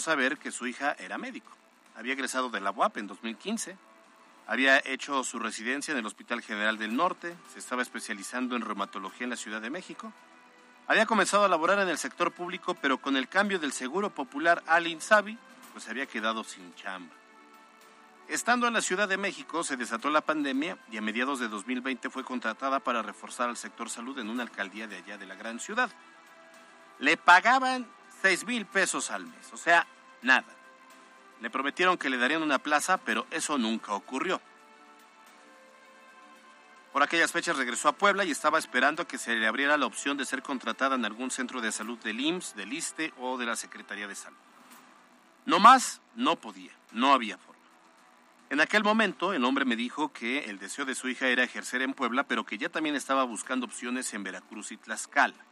saber 0.00 0.38
que 0.38 0.50
su 0.50 0.66
hija 0.66 0.96
era 0.98 1.18
médico. 1.18 1.52
Había 1.96 2.14
egresado 2.14 2.48
de 2.48 2.60
la 2.60 2.70
UAP 2.70 2.96
en 2.96 3.06
2015. 3.06 3.76
Había 4.46 4.78
hecho 4.78 5.22
su 5.22 5.38
residencia 5.38 5.92
en 5.92 5.98
el 5.98 6.06
Hospital 6.06 6.40
General 6.40 6.78
del 6.78 6.96
Norte. 6.96 7.34
Se 7.52 7.58
estaba 7.58 7.82
especializando 7.82 8.56
en 8.56 8.62
reumatología 8.62 9.24
en 9.24 9.30
la 9.30 9.36
Ciudad 9.36 9.60
de 9.60 9.70
México. 9.70 10.12
Había 10.86 11.06
comenzado 11.06 11.44
a 11.44 11.48
laborar 11.48 11.78
en 11.78 11.88
el 11.88 11.98
sector 11.98 12.32
público, 12.32 12.74
pero 12.74 12.98
con 12.98 13.16
el 13.16 13.28
cambio 13.28 13.58
del 13.58 13.72
Seguro 13.72 14.10
Popular 14.10 14.62
al 14.66 14.86
INSABI, 14.86 15.38
pues 15.72 15.84
se 15.84 15.90
había 15.90 16.06
quedado 16.06 16.42
sin 16.42 16.74
chamba. 16.74 17.14
Estando 18.28 18.66
en 18.66 18.72
la 18.72 18.80
Ciudad 18.80 19.08
de 19.08 19.18
México, 19.18 19.62
se 19.62 19.76
desató 19.76 20.08
la 20.08 20.22
pandemia 20.22 20.78
y 20.90 20.96
a 20.96 21.02
mediados 21.02 21.38
de 21.38 21.48
2020 21.48 22.08
fue 22.08 22.24
contratada 22.24 22.80
para 22.80 23.02
reforzar 23.02 23.50
al 23.50 23.58
sector 23.58 23.90
salud 23.90 24.18
en 24.18 24.30
una 24.30 24.42
alcaldía 24.42 24.86
de 24.86 24.96
allá 24.96 25.18
de 25.18 25.26
la 25.26 25.34
gran 25.34 25.60
ciudad. 25.60 25.90
Le 26.98 27.16
pagaban 27.16 27.86
6 28.22 28.46
mil 28.46 28.66
pesos 28.66 29.10
al 29.10 29.26
mes, 29.26 29.52
o 29.52 29.56
sea, 29.56 29.86
nada. 30.22 30.46
Le 31.40 31.50
prometieron 31.50 31.98
que 31.98 32.08
le 32.08 32.18
darían 32.18 32.42
una 32.42 32.60
plaza, 32.60 32.98
pero 32.98 33.26
eso 33.32 33.58
nunca 33.58 33.92
ocurrió. 33.94 34.40
Por 36.92 37.02
aquellas 37.02 37.32
fechas 37.32 37.56
regresó 37.56 37.88
a 37.88 37.96
Puebla 37.96 38.24
y 38.24 38.30
estaba 38.30 38.58
esperando 38.58 39.08
que 39.08 39.18
se 39.18 39.34
le 39.34 39.46
abriera 39.46 39.76
la 39.76 39.86
opción 39.86 40.16
de 40.16 40.24
ser 40.24 40.42
contratada 40.42 40.94
en 40.94 41.04
algún 41.04 41.30
centro 41.30 41.60
de 41.60 41.72
salud 41.72 41.98
del 41.98 42.20
IMSS, 42.20 42.54
del 42.54 42.72
ISTE 42.72 43.12
o 43.18 43.38
de 43.38 43.46
la 43.46 43.56
Secretaría 43.56 44.06
de 44.06 44.14
Salud. 44.14 44.38
No 45.44 45.58
más, 45.58 46.00
no 46.14 46.36
podía, 46.36 46.72
no 46.92 47.12
había 47.12 47.38
forma. 47.38 47.60
En 48.50 48.60
aquel 48.60 48.84
momento, 48.84 49.32
el 49.32 49.44
hombre 49.44 49.64
me 49.64 49.74
dijo 49.74 50.12
que 50.12 50.50
el 50.50 50.58
deseo 50.58 50.84
de 50.84 50.94
su 50.94 51.08
hija 51.08 51.26
era 51.26 51.42
ejercer 51.42 51.82
en 51.82 51.94
Puebla, 51.94 52.24
pero 52.24 52.44
que 52.44 52.58
ya 52.58 52.68
también 52.68 52.94
estaba 52.94 53.24
buscando 53.24 53.66
opciones 53.66 54.12
en 54.14 54.22
Veracruz 54.22 54.70
y 54.70 54.76
Tlaxcala. 54.76 55.51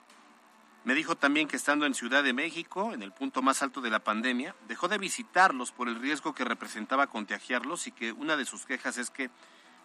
Me 0.85 0.95
dijo 0.95 1.15
también 1.15 1.47
que 1.47 1.57
estando 1.57 1.85
en 1.85 1.95
Ciudad 1.95 2.25
de 2.25 2.33
México, 2.33 2.95
en 2.95 3.03
el 3.03 3.13
punto 3.13 3.43
más 3.43 3.63
alto 3.63 3.83
de 3.83 3.91
la 3.91 3.99
pandemia, 3.99 4.55
dejó 4.67 4.89
de 4.89 4.97
visitarlos 4.97 5.73
por 5.73 5.89
el 5.89 6.01
riesgo 6.01 6.35
que 6.35 6.45
representaba 6.45 7.07
contagiarlos 7.07 7.87
y 7.87 7.93
que 7.93 8.13
una 8.13 8.37
de 8.37 8.47
sus 8.47 8.65
quejas 8.65 8.97
es 8.97 9.11
que 9.11 9.29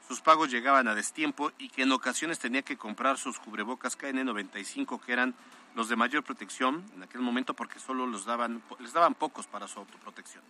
sus 0.07 0.21
pagos 0.21 0.49
llegaban 0.49 0.87
a 0.87 0.95
destiempo 0.95 1.51
y 1.57 1.69
que 1.69 1.81
en 1.81 1.91
ocasiones 1.91 2.39
tenía 2.39 2.61
que 2.61 2.77
comprar 2.77 3.17
sus 3.17 3.39
cubrebocas 3.39 3.97
KN95 3.97 5.01
que 5.01 5.11
eran 5.11 5.35
los 5.75 5.89
de 5.89 5.97
mayor 5.97 6.23
protección 6.23 6.85
en 6.95 7.03
aquel 7.03 7.21
momento 7.21 7.53
porque 7.53 7.79
solo 7.79 8.07
los 8.07 8.23
daban, 8.23 8.63
les 8.79 8.93
daban 8.93 9.15
pocos 9.15 9.47
para 9.47 9.67
su 9.67 9.79
autoprotección. 9.79 10.43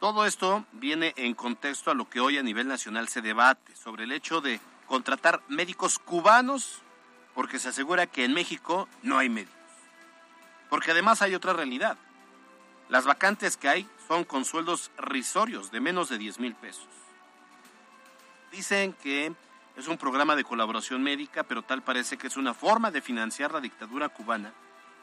Todo 0.00 0.26
esto 0.26 0.64
viene 0.72 1.14
en 1.16 1.34
contexto 1.34 1.90
a 1.90 1.94
lo 1.94 2.10
que 2.10 2.20
hoy 2.20 2.36
a 2.36 2.42
nivel 2.42 2.68
nacional 2.68 3.08
se 3.08 3.22
debate 3.22 3.74
sobre 3.74 4.04
el 4.04 4.12
hecho 4.12 4.40
de 4.40 4.60
contratar 4.86 5.42
médicos 5.48 5.98
cubanos 5.98 6.82
porque 7.38 7.60
se 7.60 7.68
asegura 7.68 8.08
que 8.08 8.24
en 8.24 8.34
México 8.34 8.88
no 9.04 9.16
hay 9.16 9.28
médicos. 9.28 9.54
Porque 10.68 10.90
además 10.90 11.22
hay 11.22 11.36
otra 11.36 11.52
realidad. 11.52 11.96
Las 12.88 13.04
vacantes 13.04 13.56
que 13.56 13.68
hay 13.68 13.88
son 14.08 14.24
con 14.24 14.44
sueldos 14.44 14.90
risorios 14.98 15.70
de 15.70 15.78
menos 15.78 16.08
de 16.08 16.18
10 16.18 16.40
mil 16.40 16.56
pesos. 16.56 16.88
Dicen 18.50 18.92
que 18.92 19.32
es 19.76 19.86
un 19.86 19.98
programa 19.98 20.34
de 20.34 20.42
colaboración 20.42 21.00
médica, 21.00 21.44
pero 21.44 21.62
tal 21.62 21.80
parece 21.80 22.18
que 22.18 22.26
es 22.26 22.36
una 22.36 22.54
forma 22.54 22.90
de 22.90 23.02
financiar 23.02 23.52
la 23.52 23.60
dictadura 23.60 24.08
cubana, 24.08 24.52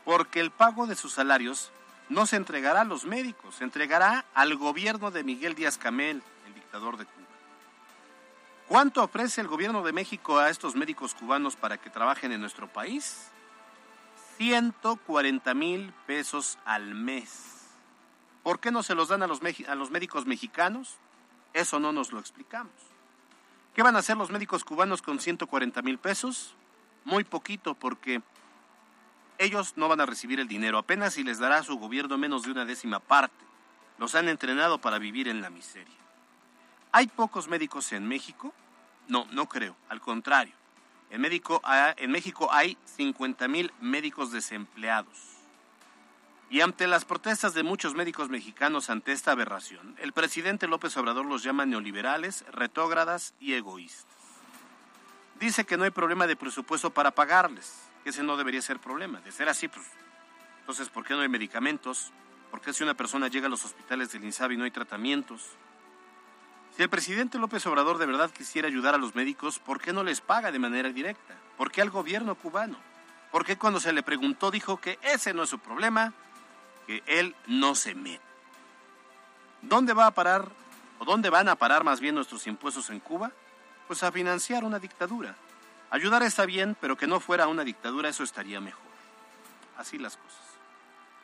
porque 0.03 0.42
el 0.42 0.52
pago 0.52 0.88
de 0.88 0.97
sus 0.97 1.14
salarios 1.14 1.72
no 2.09 2.25
se 2.25 2.36
entregará 2.36 2.81
a 2.81 2.83
los 2.83 3.05
médicos, 3.05 3.55
se 3.55 3.64
entregará 3.64 4.25
al 4.33 4.58
gobierno 4.58 5.09
de 5.09 5.23
Miguel 5.23 5.55
Díaz 5.55 5.77
Camel, 5.77 6.22
el 6.45 6.53
dictador 6.53 6.97
de 6.97 7.05
Cuba. 7.05 7.14
¿Cuánto 8.67 9.03
ofrece 9.03 9.41
el 9.41 9.47
gobierno 9.47 9.83
de 9.83 9.94
México 9.94 10.39
a 10.39 10.49
estos 10.49 10.75
médicos 10.75 11.13
cubanos 11.13 11.55
para 11.55 11.77
que 11.77 11.91
trabajen 11.91 12.31
en 12.31 12.41
nuestro 12.41 12.67
país? 12.67 13.30
140 14.38 15.53
mil 15.53 15.94
pesos 16.08 16.58
al 16.66 16.95
mes. 16.95 17.69
¿Por 18.41 18.59
qué 18.59 18.71
no 18.71 18.81
se 18.81 18.95
los 18.95 19.09
dan 19.09 19.21
a 19.21 19.27
los, 19.27 19.41
médicos 19.91 20.25
mexicanos? 20.25 20.97
Eso 21.53 21.80
no 21.80 21.91
nos 21.91 22.11
lo 22.11 22.19
explicamos. 22.19 22.73
¿Qué 23.76 23.83
van 23.83 23.95
a 23.95 23.99
hacer 23.99 24.17
los 24.17 24.31
médicos 24.31 24.64
cubanos 24.64 25.03
con 25.03 25.20
140 25.20 25.83
mil 25.83 25.99
pesos? 25.99 26.55
Muy 27.03 27.23
poquito 27.23 27.76
porque 27.76 28.23
ellos 29.37 29.73
no 29.76 29.87
van 29.87 30.02
a 30.02 30.08
recibir 30.08 30.39
el 30.39 30.47
dinero, 30.47 30.80
apenas 30.80 31.14
si 31.14 31.23
les 31.23 31.37
dará 31.37 31.58
a 31.58 31.64
su 31.64 31.77
gobierno 31.77 32.17
menos 32.17 32.43
de 32.43 32.52
una 32.52 32.65
décima 32.65 32.99
parte. 32.99 33.45
Los 33.99 34.15
han 34.15 34.27
entrenado 34.27 34.80
para 34.80 34.97
vivir 34.97 35.27
en 35.27 35.42
la 35.42 35.52
miseria. 35.52 36.05
¿Hay 36.95 37.08
pocos 37.08 37.50
médicos 37.50 37.92
en 37.92 38.08
México? 38.08 38.54
No, 39.10 39.28
no 39.32 39.50
creo, 39.50 39.76
al 39.89 40.00
contrario. 40.00 40.54
En, 41.10 41.26
en 41.26 42.11
México 42.11 42.48
hay 42.54 42.78
50 42.86 43.50
mil 43.50 43.73
médicos 43.82 44.32
desempleados. 44.32 45.36
Y 46.50 46.61
ante 46.61 46.88
las 46.88 47.04
protestas 47.04 47.54
de 47.54 47.64
muchos 47.64 47.95
médicos 47.95 48.30
mexicanos 48.30 48.89
ante 48.89 49.11
esta 49.11 49.33
aberración, 49.33 49.98
el 50.00 50.14
presidente 50.14 50.70
López 50.70 50.95
Obrador 50.95 51.26
los 51.26 51.44
llama 51.44 51.66
neoliberales, 51.66 52.45
retógradas 52.50 53.33
y 53.42 53.56
egoístas. 53.56 54.16
Dice 55.38 55.66
que 55.66 55.76
no 55.76 55.83
hay 55.83 55.92
problema 55.92 56.27
de 56.27 56.38
presupuesto 56.38 56.92
para 56.92 57.12
pagarles, 57.12 57.76
ese 58.06 58.23
no 58.23 58.38
debería 58.38 58.62
ser 58.62 58.80
problema. 58.80 59.20
De 59.20 59.33
ser 59.33 59.50
así, 59.50 59.67
pues, 59.67 59.86
entonces, 60.62 60.88
¿por 60.88 61.04
qué 61.04 61.14
no 61.14 61.20
hay 61.20 61.27
medicamentos? 61.27 62.14
¿Por 62.50 62.62
qué 62.62 62.72
si 62.72 62.83
una 62.83 62.94
persona 62.94 63.27
llega 63.27 63.48
a 63.48 63.50
los 63.50 63.66
hospitales 63.66 64.14
del 64.14 64.23
INSABI 64.23 64.56
no 64.56 64.64
hay 64.64 64.72
tratamientos? 64.72 65.58
Si 66.75 66.83
el 66.83 66.89
presidente 66.89 67.39
López 67.39 67.65
Obrador 67.67 67.97
de 67.97 68.05
verdad 68.05 68.30
quisiera 68.31 68.67
ayudar 68.67 68.95
a 68.95 68.97
los 68.97 69.15
médicos, 69.15 69.59
¿por 69.59 69.80
qué 69.80 69.93
no 69.93 70.03
les 70.03 70.19
paga 70.19 70.52
de 70.52 70.59
manera 70.59 70.89
directa? 70.89 71.33
¿Por 71.58 71.71
qué 71.71 71.81
al 71.81 71.89
gobierno 71.89 72.36
cubano? 72.36 72.77
¿Por 73.31 73.45
qué 73.45 73.58
cuando 73.58 73.80
se 73.80 73.93
le 73.93 74.03
preguntó 74.03 74.52
dijo 74.52 74.77
que 74.81 74.99
ese 75.02 75.33
no 75.33 75.43
es 75.43 75.49
su 75.49 75.59
problema, 75.59 76.11
que 76.85 77.02
él 77.05 77.33
no 77.47 77.75
se 77.75 77.95
mete? 77.95 78.21
¿Dónde 79.61 79.93
va 79.93 80.08
a 80.08 80.11
parar, 80.11 80.52
o 80.99 81.05
dónde 81.05 81.30
van 81.30 81.47
a 81.47 81.55
parar 81.55 81.85
más 81.85 82.02
bien 82.02 82.15
nuestros 82.15 82.45
impuestos 82.45 82.89
en 82.89 82.99
Cuba? 82.99 83.31
Pues 83.87 84.03
a 84.03 84.11
financiar 84.11 84.65
una 84.65 84.80
dictadura. 84.80 85.35
Ayudar 85.91 86.23
está 86.23 86.45
bien, 86.45 86.75
pero 86.81 86.97
que 86.97 87.08
no 87.08 87.21
fuera 87.21 87.47
una 87.47 87.64
dictadura, 87.64 88.09
eso 88.09 88.23
estaría 88.23 88.59
mejor. 88.59 88.83
Así 89.77 89.97
las 89.97 90.17
cosas. 90.17 90.41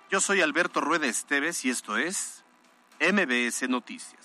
Yo 0.09 0.21
soy 0.21 0.39
Alberto 0.39 0.79
Rueda 0.79 1.07
Esteves 1.07 1.65
y 1.65 1.69
esto 1.71 1.97
es 1.97 2.45
MBS 3.01 3.67
Noticias. 3.67 4.20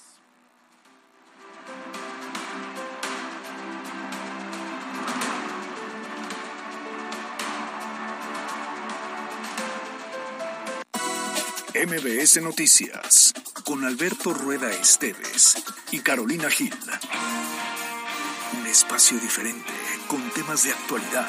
MBS 11.84 12.40
Noticias 12.40 13.34
con 13.64 13.84
Alberto 13.84 14.32
Rueda 14.32 14.70
Esteves 14.72 15.62
y 15.90 16.00
Carolina 16.00 16.48
Gil. 16.48 16.74
Un 18.58 18.66
espacio 18.66 19.18
diferente 19.18 19.74
con 20.08 20.30
temas 20.30 20.64
de 20.64 20.72
actualidad 20.72 21.28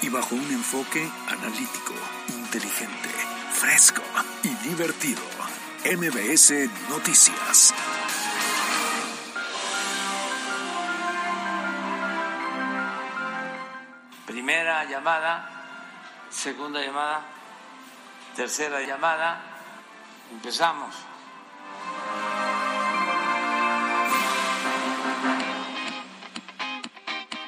y 0.00 0.08
bajo 0.08 0.36
un 0.36 0.48
enfoque 0.52 1.10
analítico, 1.26 1.94
inteligente, 2.28 3.08
fresco 3.52 4.02
y 4.44 4.68
divertido. 4.68 5.22
MBS 5.84 6.70
Noticias. 6.88 7.74
Primera 14.24 14.84
llamada, 14.84 15.50
segunda 16.30 16.80
llamada, 16.80 17.22
tercera 18.36 18.82
llamada. 18.82 19.49
Empezamos. 20.30 20.94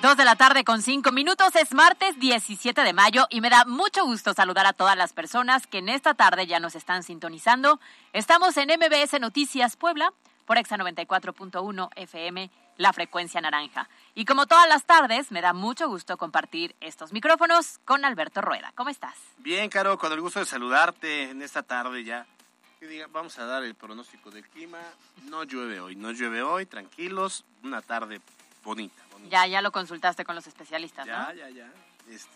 Dos 0.03 0.17
de 0.17 0.25
la 0.25 0.35
tarde 0.35 0.65
con 0.65 0.83
cinco 0.83 1.13
minutos, 1.13 1.55
es 1.55 1.73
martes 1.73 2.19
17 2.19 2.83
de 2.83 2.93
mayo 2.93 3.29
y 3.31 3.41
me 3.41 3.51
da 3.51 3.65
mucho 3.67 4.05
gusto 4.05 4.35
saludar 4.35 4.67
a 4.67 4.73
todas 4.73 4.97
las 4.97 5.13
personas 5.13 5.69
que 5.69 5.79
en 5.79 5.89
esta 5.89 6.15
tarde 6.15 6.49
ya 6.49 6.59
nos 6.59 6.75
están 6.75 7.05
sintonizando. 7.05 7.79
Estamos 8.13 8.57
en 8.57 8.69
MBS 8.69 9.21
Noticias 9.21 9.77
Puebla 9.77 10.13
por 10.45 10.59
Exa 10.59 10.77
94.1 10.77 11.89
FM, 11.95 12.51
la 12.79 12.93
frecuencia 12.93 13.41
naranja. 13.41 13.89
Y 14.17 14.25
como 14.25 14.47
todas 14.47 14.69
las 14.69 14.87
tardes, 14.87 15.31
me 15.31 15.41
da 15.41 15.53
mucho 15.53 15.87
gusto 15.87 16.17
compartir 16.17 16.75
estos 16.81 17.13
micrófonos 17.13 17.79
con 17.85 18.05
Alberto 18.05 18.41
Rueda. 18.41 18.73
¿Cómo 18.75 18.91
estás? 18.91 19.15
Bien, 19.39 19.71
Caro, 19.71 19.99
con 19.99 20.13
el 20.13 20.21
gusto 20.21 20.41
de 20.41 20.47
saludarte 20.47 21.31
en 21.31 21.43
esta 21.43 21.63
tarde 21.63 22.03
ya 22.03 22.27
vamos 23.13 23.39
a 23.39 23.45
dar 23.45 23.63
el 23.65 23.75
pronóstico 23.75 24.31
del 24.31 24.47
clima. 24.49 24.79
No 25.25 25.45
llueve 25.45 25.81
hoy, 25.81 25.97
no 25.97 26.13
llueve 26.13 26.43
hoy, 26.43 26.67
tranquilos, 26.67 27.45
una 27.63 27.83
tarde 27.83 28.21
bonita. 28.65 29.03
Ya, 29.31 29.47
ya 29.47 29.63
lo 29.63 29.71
consultaste 29.71 30.25
con 30.25 30.35
los 30.35 30.47
especialistas, 30.47 31.07
ya, 31.07 31.19
¿no? 31.19 31.35
Ya, 31.35 31.49
ya, 31.49 31.67
ya. 31.67 31.73
Es, 32.09 32.27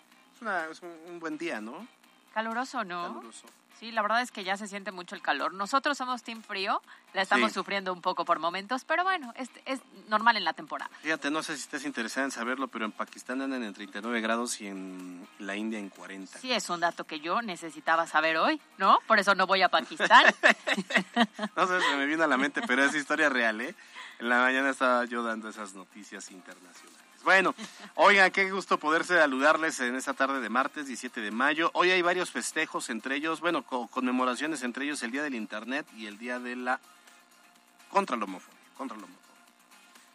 un, 0.83 1.19
buen 1.19 1.37
día, 1.39 1.61
¿no? 1.61 1.87
Caluroso, 2.33 2.85
¿no? 2.85 3.15
Caluroso. 3.15 3.47
Sí, 3.79 3.93
la 3.93 4.01
verdad 4.01 4.23
es 4.23 4.31
que 4.31 4.43
ya 4.43 4.57
se 4.57 4.67
siente 4.69 4.91
mucho 4.91 5.15
el 5.15 5.21
calor. 5.21 5.53
Nosotros 5.53 5.99
somos 5.99 6.23
Team 6.23 6.43
Frío, 6.43 6.81
la 7.13 7.21
estamos 7.23 7.51
Sí. 7.53 7.55
sufriendo 7.55 7.93
un 7.93 8.01
poco 8.01 8.25
por 8.25 8.39
momentos, 8.39 8.85
pero 8.85 9.05
bueno, 9.05 9.35
es, 9.37 9.51
es 9.67 9.81
normal 10.09 10.37
en 10.39 10.45
la 10.45 10.55
temporada. 10.55 10.91
Fíjate, 11.03 11.31
no 11.31 11.43
sé 11.43 11.57
si 11.57 11.63
estás 11.63 11.85
interesada 11.85 12.25
en 12.25 12.31
saberlo, 12.31 12.69
pero 12.69 12.87
en 12.87 12.93
Pakistán 12.93 13.43
andan 13.43 13.63
en 13.63 13.75
39 13.75 14.21
grados 14.23 14.59
y 14.63 14.67
en 14.69 15.29
la 15.39 15.57
India 15.57 15.79
en 15.79 15.91
40. 15.91 16.39
Sí, 16.39 16.53
es 16.53 16.71
un 16.71 16.81
dato 16.81 17.05
que 17.05 17.21
yo 17.21 17.43
necesitaba 17.43 18.07
saber 18.07 18.39
hoy, 18.39 18.61
¿no? 18.79 18.99
Por 19.07 19.19
eso 19.19 19.35
no 19.35 19.47
voy 19.47 19.61
a 19.63 19.69
Pakistán. 19.69 20.25
No 21.57 21.67
sé, 21.67 21.81
se 21.81 21.97
me 21.97 22.07
vino 22.07 22.25
a 22.25 22.27
la 22.27 22.37
mente, 22.37 22.63
pero 22.67 22.85
es 22.85 22.95
historia 22.95 23.29
real, 23.29 23.61
¿eh? 23.61 23.75
En 24.19 24.29
la 24.29 24.39
mañana 24.41 24.71
estaba 24.71 25.05
yo 25.05 25.23
dando 25.23 25.49
esas 25.49 25.75
noticias 25.75 26.31
internacionales. 26.31 27.06
Bueno, 27.27 27.57
oigan, 27.97 28.31
qué 28.31 28.49
gusto 28.53 28.79
poder 28.79 29.03
saludarles 29.05 29.81
en 29.81 29.97
esta 29.97 30.15
tarde 30.15 30.39
de 30.41 30.49
martes 30.49 30.87
17 30.87 31.21
de 31.21 31.33
mayo. 31.33 31.73
Hoy 31.75 31.91
hay 31.91 32.01
varios 32.01 32.31
festejos, 32.31 32.89
entre 32.89 33.17
ellos, 33.17 33.41
bueno, 33.41 33.65
co- 33.65 33.89
conmemoraciones, 33.89 34.63
entre 34.63 34.85
ellos 34.85 35.03
el 35.03 35.11
Día 35.11 35.25
del 35.25 35.35
Internet 35.35 35.89
y 35.97 36.07
el 36.07 36.19
Día 36.19 36.39
de 36.39 36.55
la... 36.55 36.79
contra 37.91 38.17
la 38.17 38.27
homofobia, 38.27 38.61
contra 38.79 38.97
la 38.97 39.03
homofobia. 39.07 39.27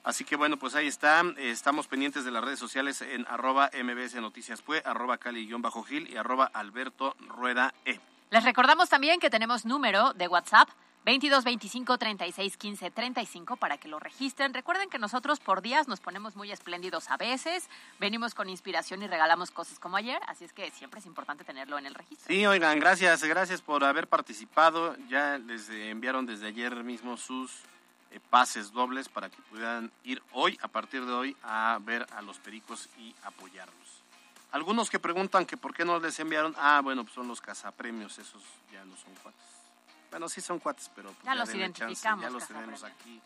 Así 0.06 0.24
que 0.24 0.38
bueno, 0.38 0.56
pues 0.56 0.74
ahí 0.74 0.88
está. 0.88 1.22
Estamos 1.38 1.88
pendientes 1.88 2.24
de 2.24 2.31
las 2.31 2.46
redes 2.46 2.60
sociales 2.60 3.02
en 3.02 3.28
arroba 3.28 3.69
mbs 3.74 4.16
noticias 4.16 4.62
fue, 4.62 4.81
arroba 4.86 5.18
cali-gil 5.18 6.07
y 6.10 6.16
arroba 6.16 6.50
alberto 6.54 7.18
rueda 7.28 7.74
e. 7.84 8.00
Les 8.30 8.46
recordamos 8.46 8.88
también 8.88 9.19
que 9.19 9.30
tenemos 9.30 9.66
número 9.66 10.14
de 10.14 10.30
WhatsApp 10.30 10.69
22 11.03 11.44
25 11.44 11.98
36 11.98 12.57
15 12.57 12.92
35 12.92 13.56
para 13.56 13.77
que 13.77 13.88
lo 13.88 14.00
registren. 14.00 14.53
Recuerden 14.53 14.89
que 14.89 15.00
nosotros 15.00 15.39
por 15.39 15.62
días 15.62 15.88
nos 15.88 16.00
ponemos 16.00 16.36
muy 16.36 16.51
espléndidos 16.51 17.09
a 17.09 17.18
veces, 17.18 17.68
venimos 18.00 18.36
con 18.36 18.50
inspiración 18.50 19.01
y 19.01 19.07
regalamos 19.07 19.50
cosas 19.50 19.80
como 19.80 19.98
ayer, 19.98 20.21
así 20.27 20.45
es 20.45 20.53
que 20.53 20.69
siempre 20.71 21.00
es 21.00 21.06
importante 21.07 21.44
tenerlo 21.44 21.80
en 21.80 21.88
el 21.88 21.95
registro. 21.95 22.27
Sí, 22.27 22.45
oigan, 22.45 22.80
gracias, 22.80 23.24
gracias 23.24 23.62
por 23.62 23.83
haber 23.83 24.07
participado. 24.07 24.95
Ya 25.09 25.39
les 25.39 25.69
enviaron 25.69 26.25
desde 26.27 26.48
ayer 26.48 26.83
mismo 26.83 27.18
sus 27.18 27.51
eh, 28.12 28.19
pases 28.30 28.71
dobles 28.71 29.09
para 29.09 29.30
que 29.30 29.42
puedan 29.50 29.92
ir 30.04 30.21
hoy, 30.33 30.59
a 30.62 30.68
partir 30.68 31.06
de 31.06 31.13
hoy, 31.13 31.38
a 31.44 31.80
ver 31.81 32.06
a 32.15 32.21
los 32.21 32.38
pericos 32.38 32.89
y 33.00 33.15
apoyarlos. 33.24 34.04
Algunos 34.51 34.89
que 34.89 35.00
preguntan 35.00 35.45
que 35.45 35.57
por 35.57 35.74
qué 35.74 35.83
no 35.83 35.97
les 36.00 36.19
enviaron, 36.19 36.54
ah, 36.59 36.81
bueno, 36.83 37.04
pues 37.04 37.15
son 37.15 37.27
los 37.27 37.42
cazapremios, 37.42 38.19
esos 38.19 38.44
ya 38.71 38.83
no 38.83 38.95
son 38.97 39.13
cuates. 39.24 39.50
Bueno, 40.12 40.30
sí 40.30 40.42
son 40.42 40.60
cuates, 40.60 40.92
pero 40.96 41.10
pues 41.12 41.24
Ya 41.25 41.34
los 41.36 41.46
chance, 41.50 41.58
identificamos, 41.58 42.24
ya 42.24 42.30
los 42.30 42.48
tenemos 42.48 42.84
aquí 42.84 43.19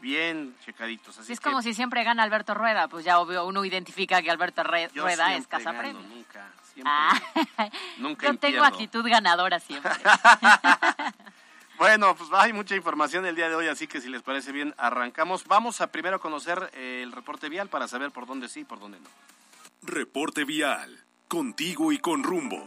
bien 0.00 0.54
checaditos. 0.64 1.16
Así 1.18 1.26
Sí, 1.28 1.32
es 1.34 1.40
que 1.40 1.44
como 1.44 1.62
si 1.62 1.72
siempre 1.74 2.02
gana 2.04 2.22
Alberto 2.22 2.54
Rueda, 2.54 2.88
pues 2.88 3.04
ya 3.04 3.18
obvio 3.20 3.44
uno 3.46 3.64
identifica 3.64 4.20
que 4.22 4.30
Alberto 4.30 4.62
Re- 4.62 4.90
yo 4.94 5.02
Rueda 5.02 5.34
es 5.36 5.46
casa 5.46 5.72
gano, 5.72 5.78
premio. 5.80 6.02
Nunca, 6.02 6.50
siempre, 6.72 6.92
Ah, 6.94 7.20
nunca 7.98 8.26
yo 8.26 8.36
tengo 8.38 8.52
pierdo. 8.60 8.64
actitud 8.64 9.04
ganadora 9.08 9.60
siempre. 9.60 9.92
Bueno, 11.76 12.14
pues 12.14 12.30
hay 12.32 12.52
mucha 12.52 12.76
información 12.76 13.26
el 13.26 13.34
día 13.34 13.48
de 13.48 13.56
hoy, 13.56 13.66
así 13.66 13.88
que 13.88 14.00
si 14.00 14.08
les 14.08 14.22
parece 14.22 14.52
bien, 14.52 14.72
arrancamos. 14.78 15.44
Vamos 15.48 15.80
a 15.80 15.88
primero 15.88 16.20
conocer 16.20 16.70
eh, 16.74 17.00
el 17.02 17.10
reporte 17.10 17.48
vial 17.48 17.68
para 17.68 17.88
saber 17.88 18.12
por 18.12 18.26
dónde 18.26 18.48
sí 18.48 18.60
y 18.60 18.64
por 18.64 18.78
dónde 18.78 19.00
no. 19.00 19.08
Reporte 19.82 20.44
vial. 20.44 21.02
Contigo 21.26 21.90
y 21.90 21.98
con 21.98 22.22
rumbo. 22.22 22.64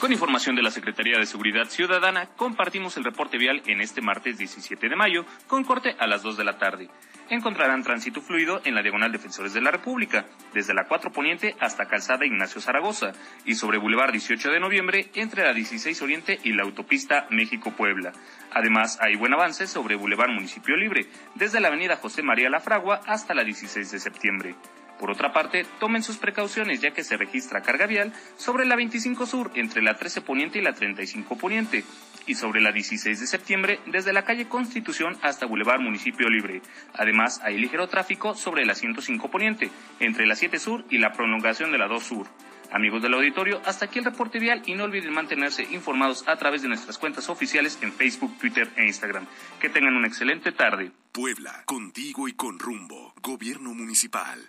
Con 0.00 0.12
información 0.12 0.54
de 0.54 0.62
la 0.62 0.70
Secretaría 0.70 1.18
de 1.18 1.26
Seguridad 1.26 1.66
Ciudadana, 1.66 2.28
compartimos 2.36 2.96
el 2.96 3.02
reporte 3.02 3.36
vial 3.36 3.62
en 3.66 3.80
este 3.80 4.00
martes 4.00 4.38
17 4.38 4.88
de 4.88 4.94
mayo, 4.94 5.24
con 5.48 5.64
corte 5.64 5.96
a 5.98 6.06
las 6.06 6.22
2 6.22 6.36
de 6.36 6.44
la 6.44 6.56
tarde. 6.56 6.88
Encontrarán 7.30 7.82
tránsito 7.82 8.20
fluido 8.20 8.60
en 8.64 8.76
la 8.76 8.82
Diagonal 8.82 9.10
Defensores 9.10 9.54
de 9.54 9.60
la 9.60 9.72
República, 9.72 10.26
desde 10.54 10.72
la 10.72 10.86
4 10.86 11.10
Poniente 11.10 11.56
hasta 11.58 11.88
Calzada 11.88 12.24
Ignacio 12.24 12.60
Zaragoza, 12.60 13.10
y 13.44 13.56
sobre 13.56 13.78
Boulevard 13.78 14.12
18 14.12 14.52
de 14.52 14.60
Noviembre 14.60 15.10
entre 15.14 15.42
la 15.42 15.52
16 15.52 16.00
Oriente 16.00 16.38
y 16.44 16.52
la 16.52 16.62
autopista 16.62 17.26
México-Puebla. 17.30 18.12
Además, 18.52 18.98
hay 19.00 19.16
buen 19.16 19.34
avance 19.34 19.66
sobre 19.66 19.96
Boulevard 19.96 20.30
Municipio 20.30 20.76
Libre, 20.76 21.08
desde 21.34 21.58
la 21.58 21.68
Avenida 21.68 21.96
José 21.96 22.22
María 22.22 22.50
La 22.50 22.60
Fragua 22.60 23.00
hasta 23.04 23.34
la 23.34 23.42
16 23.42 23.90
de 23.90 23.98
septiembre. 23.98 24.54
Por 24.98 25.10
otra 25.10 25.32
parte, 25.32 25.64
tomen 25.78 26.02
sus 26.02 26.16
precauciones 26.16 26.80
ya 26.80 26.90
que 26.90 27.04
se 27.04 27.16
registra 27.16 27.62
carga 27.62 27.86
vial 27.86 28.12
sobre 28.36 28.66
la 28.66 28.76
25 28.76 29.26
Sur 29.26 29.50
entre 29.54 29.82
la 29.82 29.96
13 29.96 30.22
Poniente 30.22 30.58
y 30.58 30.62
la 30.62 30.72
35 30.72 31.36
Poniente 31.36 31.84
y 32.26 32.34
sobre 32.34 32.60
la 32.60 32.72
16 32.72 33.20
de 33.20 33.26
septiembre 33.26 33.80
desde 33.86 34.12
la 34.12 34.24
calle 34.24 34.48
Constitución 34.48 35.16
hasta 35.22 35.46
Boulevard 35.46 35.80
Municipio 35.80 36.28
Libre. 36.28 36.62
Además, 36.94 37.40
hay 37.42 37.58
ligero 37.58 37.88
tráfico 37.88 38.34
sobre 38.34 38.66
la 38.66 38.74
105 38.74 39.30
Poniente 39.30 39.70
entre 40.00 40.26
la 40.26 40.34
7 40.34 40.58
Sur 40.58 40.84
y 40.90 40.98
la 40.98 41.12
prolongación 41.12 41.72
de 41.72 41.78
la 41.78 41.86
2 41.86 42.02
Sur. 42.02 42.26
Amigos 42.70 43.02
del 43.02 43.14
auditorio, 43.14 43.62
hasta 43.64 43.86
aquí 43.86 43.98
el 43.98 44.04
reporte 44.04 44.38
vial 44.38 44.62
y 44.66 44.74
no 44.74 44.84
olviden 44.84 45.12
mantenerse 45.12 45.62
informados 45.62 46.26
a 46.28 46.36
través 46.36 46.62
de 46.62 46.68
nuestras 46.68 46.98
cuentas 46.98 47.28
oficiales 47.28 47.78
en 47.80 47.92
Facebook, 47.92 48.36
Twitter 48.38 48.70
e 48.76 48.86
Instagram. 48.86 49.26
Que 49.60 49.70
tengan 49.70 49.96
una 49.96 50.06
excelente 50.06 50.52
tarde. 50.52 50.92
Puebla, 51.12 51.62
contigo 51.64 52.28
y 52.28 52.34
con 52.34 52.58
rumbo. 52.58 53.14
Gobierno 53.22 53.72
municipal. 53.72 54.48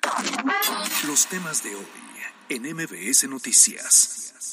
Los 1.07 1.27
temas 1.27 1.63
de 1.63 1.75
hoy 1.75 1.86
en 2.50 2.63
MBS 2.63 3.30
Noticias. 3.30 4.51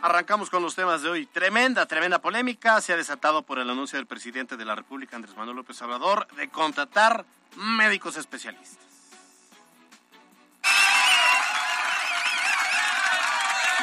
Arrancamos 0.00 0.48
con 0.48 0.62
los 0.62 0.74
temas 0.74 1.02
de 1.02 1.10
hoy. 1.10 1.26
Tremenda, 1.26 1.86
tremenda 1.86 2.20
polémica 2.20 2.80
se 2.80 2.92
ha 2.92 2.96
desatado 2.96 3.42
por 3.42 3.58
el 3.58 3.68
anuncio 3.68 3.98
del 3.98 4.06
presidente 4.06 4.56
de 4.56 4.64
la 4.64 4.74
República, 4.74 5.16
Andrés 5.16 5.36
Manuel 5.36 5.56
López 5.56 5.80
Obrador, 5.82 6.26
de 6.36 6.48
contratar 6.48 7.24
médicos 7.56 8.16
especialistas. 8.16 8.87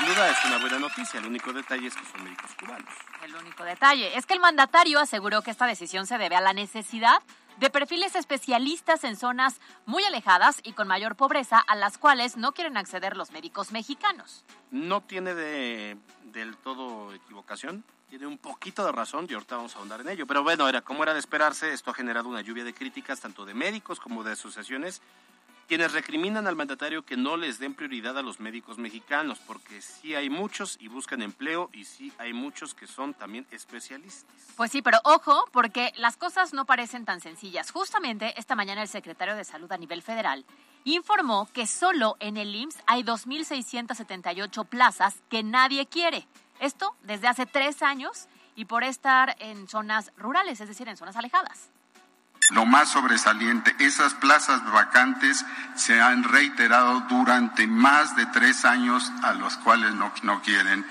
Sin 0.05 0.13
duda 0.13 0.29
es 0.29 0.45
una 0.45 0.59
buena 0.59 0.77
noticia, 0.77 1.19
el 1.19 1.25
único 1.25 1.51
detalle 1.51 1.87
es 1.87 1.95
que 1.95 2.05
son 2.05 2.23
médicos 2.23 2.51
cubanos. 2.59 2.93
El 3.23 3.35
único 3.35 3.63
detalle 3.63 4.15
es 4.15 4.27
que 4.27 4.35
el 4.35 4.39
mandatario 4.39 4.99
aseguró 4.99 5.41
que 5.41 5.49
esta 5.49 5.65
decisión 5.65 6.05
se 6.05 6.19
debe 6.19 6.35
a 6.35 6.41
la 6.41 6.53
necesidad 6.53 7.23
de 7.57 7.71
perfiles 7.71 8.15
especialistas 8.15 9.03
en 9.03 9.15
zonas 9.15 9.59
muy 9.87 10.03
alejadas 10.03 10.59
y 10.61 10.73
con 10.73 10.87
mayor 10.87 11.15
pobreza 11.15 11.57
a 11.57 11.75
las 11.75 11.97
cuales 11.97 12.37
no 12.37 12.51
quieren 12.51 12.77
acceder 12.77 13.17
los 13.17 13.31
médicos 13.31 13.71
mexicanos. 13.71 14.45
No 14.69 15.01
tiene 15.01 15.33
de, 15.33 15.97
del 16.25 16.55
todo 16.57 17.11
equivocación, 17.11 17.83
tiene 18.07 18.27
un 18.27 18.37
poquito 18.37 18.85
de 18.85 18.91
razón 18.91 19.25
y 19.27 19.33
ahorita 19.33 19.55
vamos 19.55 19.75
a 19.75 19.79
ahondar 19.79 20.01
en 20.01 20.09
ello. 20.09 20.27
Pero 20.27 20.43
bueno, 20.43 20.69
era 20.69 20.81
como 20.81 21.01
era 21.01 21.13
de 21.13 21.19
esperarse, 21.19 21.73
esto 21.73 21.89
ha 21.89 21.95
generado 21.95 22.29
una 22.29 22.41
lluvia 22.41 22.63
de 22.63 22.75
críticas 22.75 23.21
tanto 23.21 23.43
de 23.43 23.55
médicos 23.55 23.99
como 23.99 24.23
de 24.23 24.33
asociaciones 24.33 25.01
quienes 25.67 25.93
recriminan 25.93 26.47
al 26.47 26.55
mandatario 26.55 27.05
que 27.05 27.17
no 27.17 27.37
les 27.37 27.59
den 27.59 27.73
prioridad 27.73 28.17
a 28.17 28.21
los 28.21 28.39
médicos 28.39 28.77
mexicanos, 28.77 29.39
porque 29.45 29.81
sí 29.81 30.15
hay 30.15 30.29
muchos 30.29 30.77
y 30.79 30.87
buscan 30.87 31.21
empleo 31.21 31.69
y 31.73 31.85
sí 31.85 32.11
hay 32.17 32.33
muchos 32.33 32.73
que 32.73 32.87
son 32.87 33.13
también 33.13 33.47
especialistas. 33.51 34.35
Pues 34.55 34.71
sí, 34.71 34.81
pero 34.81 34.99
ojo, 35.03 35.45
porque 35.51 35.91
las 35.97 36.17
cosas 36.17 36.53
no 36.53 36.65
parecen 36.65 37.05
tan 37.05 37.21
sencillas. 37.21 37.71
Justamente 37.71 38.33
esta 38.37 38.55
mañana 38.55 38.81
el 38.81 38.87
secretario 38.87 39.35
de 39.35 39.43
Salud 39.43 39.71
a 39.71 39.77
nivel 39.77 40.01
federal 40.01 40.45
informó 40.83 41.49
que 41.51 41.67
solo 41.67 42.15
en 42.19 42.37
el 42.37 42.55
IMSS 42.55 42.77
hay 42.85 43.03
2.678 43.03 44.65
plazas 44.67 45.21
que 45.29 45.43
nadie 45.43 45.87
quiere. 45.87 46.27
Esto 46.59 46.95
desde 47.03 47.27
hace 47.27 47.45
tres 47.45 47.81
años 47.81 48.27
y 48.55 48.65
por 48.65 48.83
estar 48.83 49.35
en 49.39 49.67
zonas 49.67 50.11
rurales, 50.15 50.61
es 50.61 50.67
decir, 50.67 50.87
en 50.87 50.95
zonas 50.95 51.15
alejadas. 51.15 51.69
Lo 52.51 52.65
más 52.65 52.89
sobresaliente, 52.89 53.75
esas 53.79 54.13
plazas 54.13 54.63
vacantes 54.71 55.43
se 55.75 55.99
han 55.99 56.23
reiterado 56.23 57.01
durante 57.09 57.65
más 57.65 58.15
de 58.15 58.25
tres 58.27 58.65
años 58.65 59.11
a 59.23 59.33
los 59.33 59.57
cuales 59.57 59.93
no, 59.95 60.11
no 60.23 60.41
quieren 60.41 60.85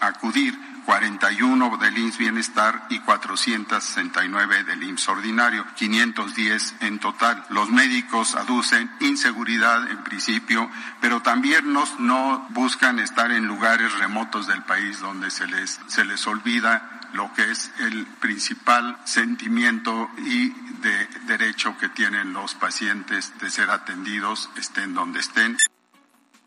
acudir. 0.00 0.73
41 0.84 1.76
del 1.78 1.98
IMSS 1.98 2.18
Bienestar 2.18 2.86
y 2.90 2.98
469 3.00 4.64
del 4.64 4.82
IMSS 4.82 5.08
Ordinario, 5.08 5.66
510 5.74 6.74
en 6.80 6.98
total. 6.98 7.44
Los 7.50 7.70
médicos 7.70 8.34
aducen 8.34 8.90
inseguridad 9.00 9.90
en 9.90 10.02
principio, 10.04 10.70
pero 11.00 11.20
también 11.20 11.72
nos, 11.72 11.98
no 12.00 12.46
buscan 12.50 12.98
estar 12.98 13.30
en 13.32 13.46
lugares 13.46 13.92
remotos 13.98 14.46
del 14.46 14.62
país 14.62 15.00
donde 15.00 15.30
se 15.30 15.46
les, 15.46 15.80
se 15.86 16.04
les 16.04 16.26
olvida 16.26 17.00
lo 17.14 17.32
que 17.32 17.50
es 17.50 17.70
el 17.78 18.06
principal 18.06 18.98
sentimiento 19.04 20.10
y 20.18 20.50
de 20.50 21.08
derecho 21.26 21.76
que 21.78 21.88
tienen 21.88 22.32
los 22.32 22.54
pacientes 22.54 23.32
de 23.38 23.50
ser 23.50 23.70
atendidos, 23.70 24.50
estén 24.56 24.94
donde 24.94 25.20
estén. 25.20 25.56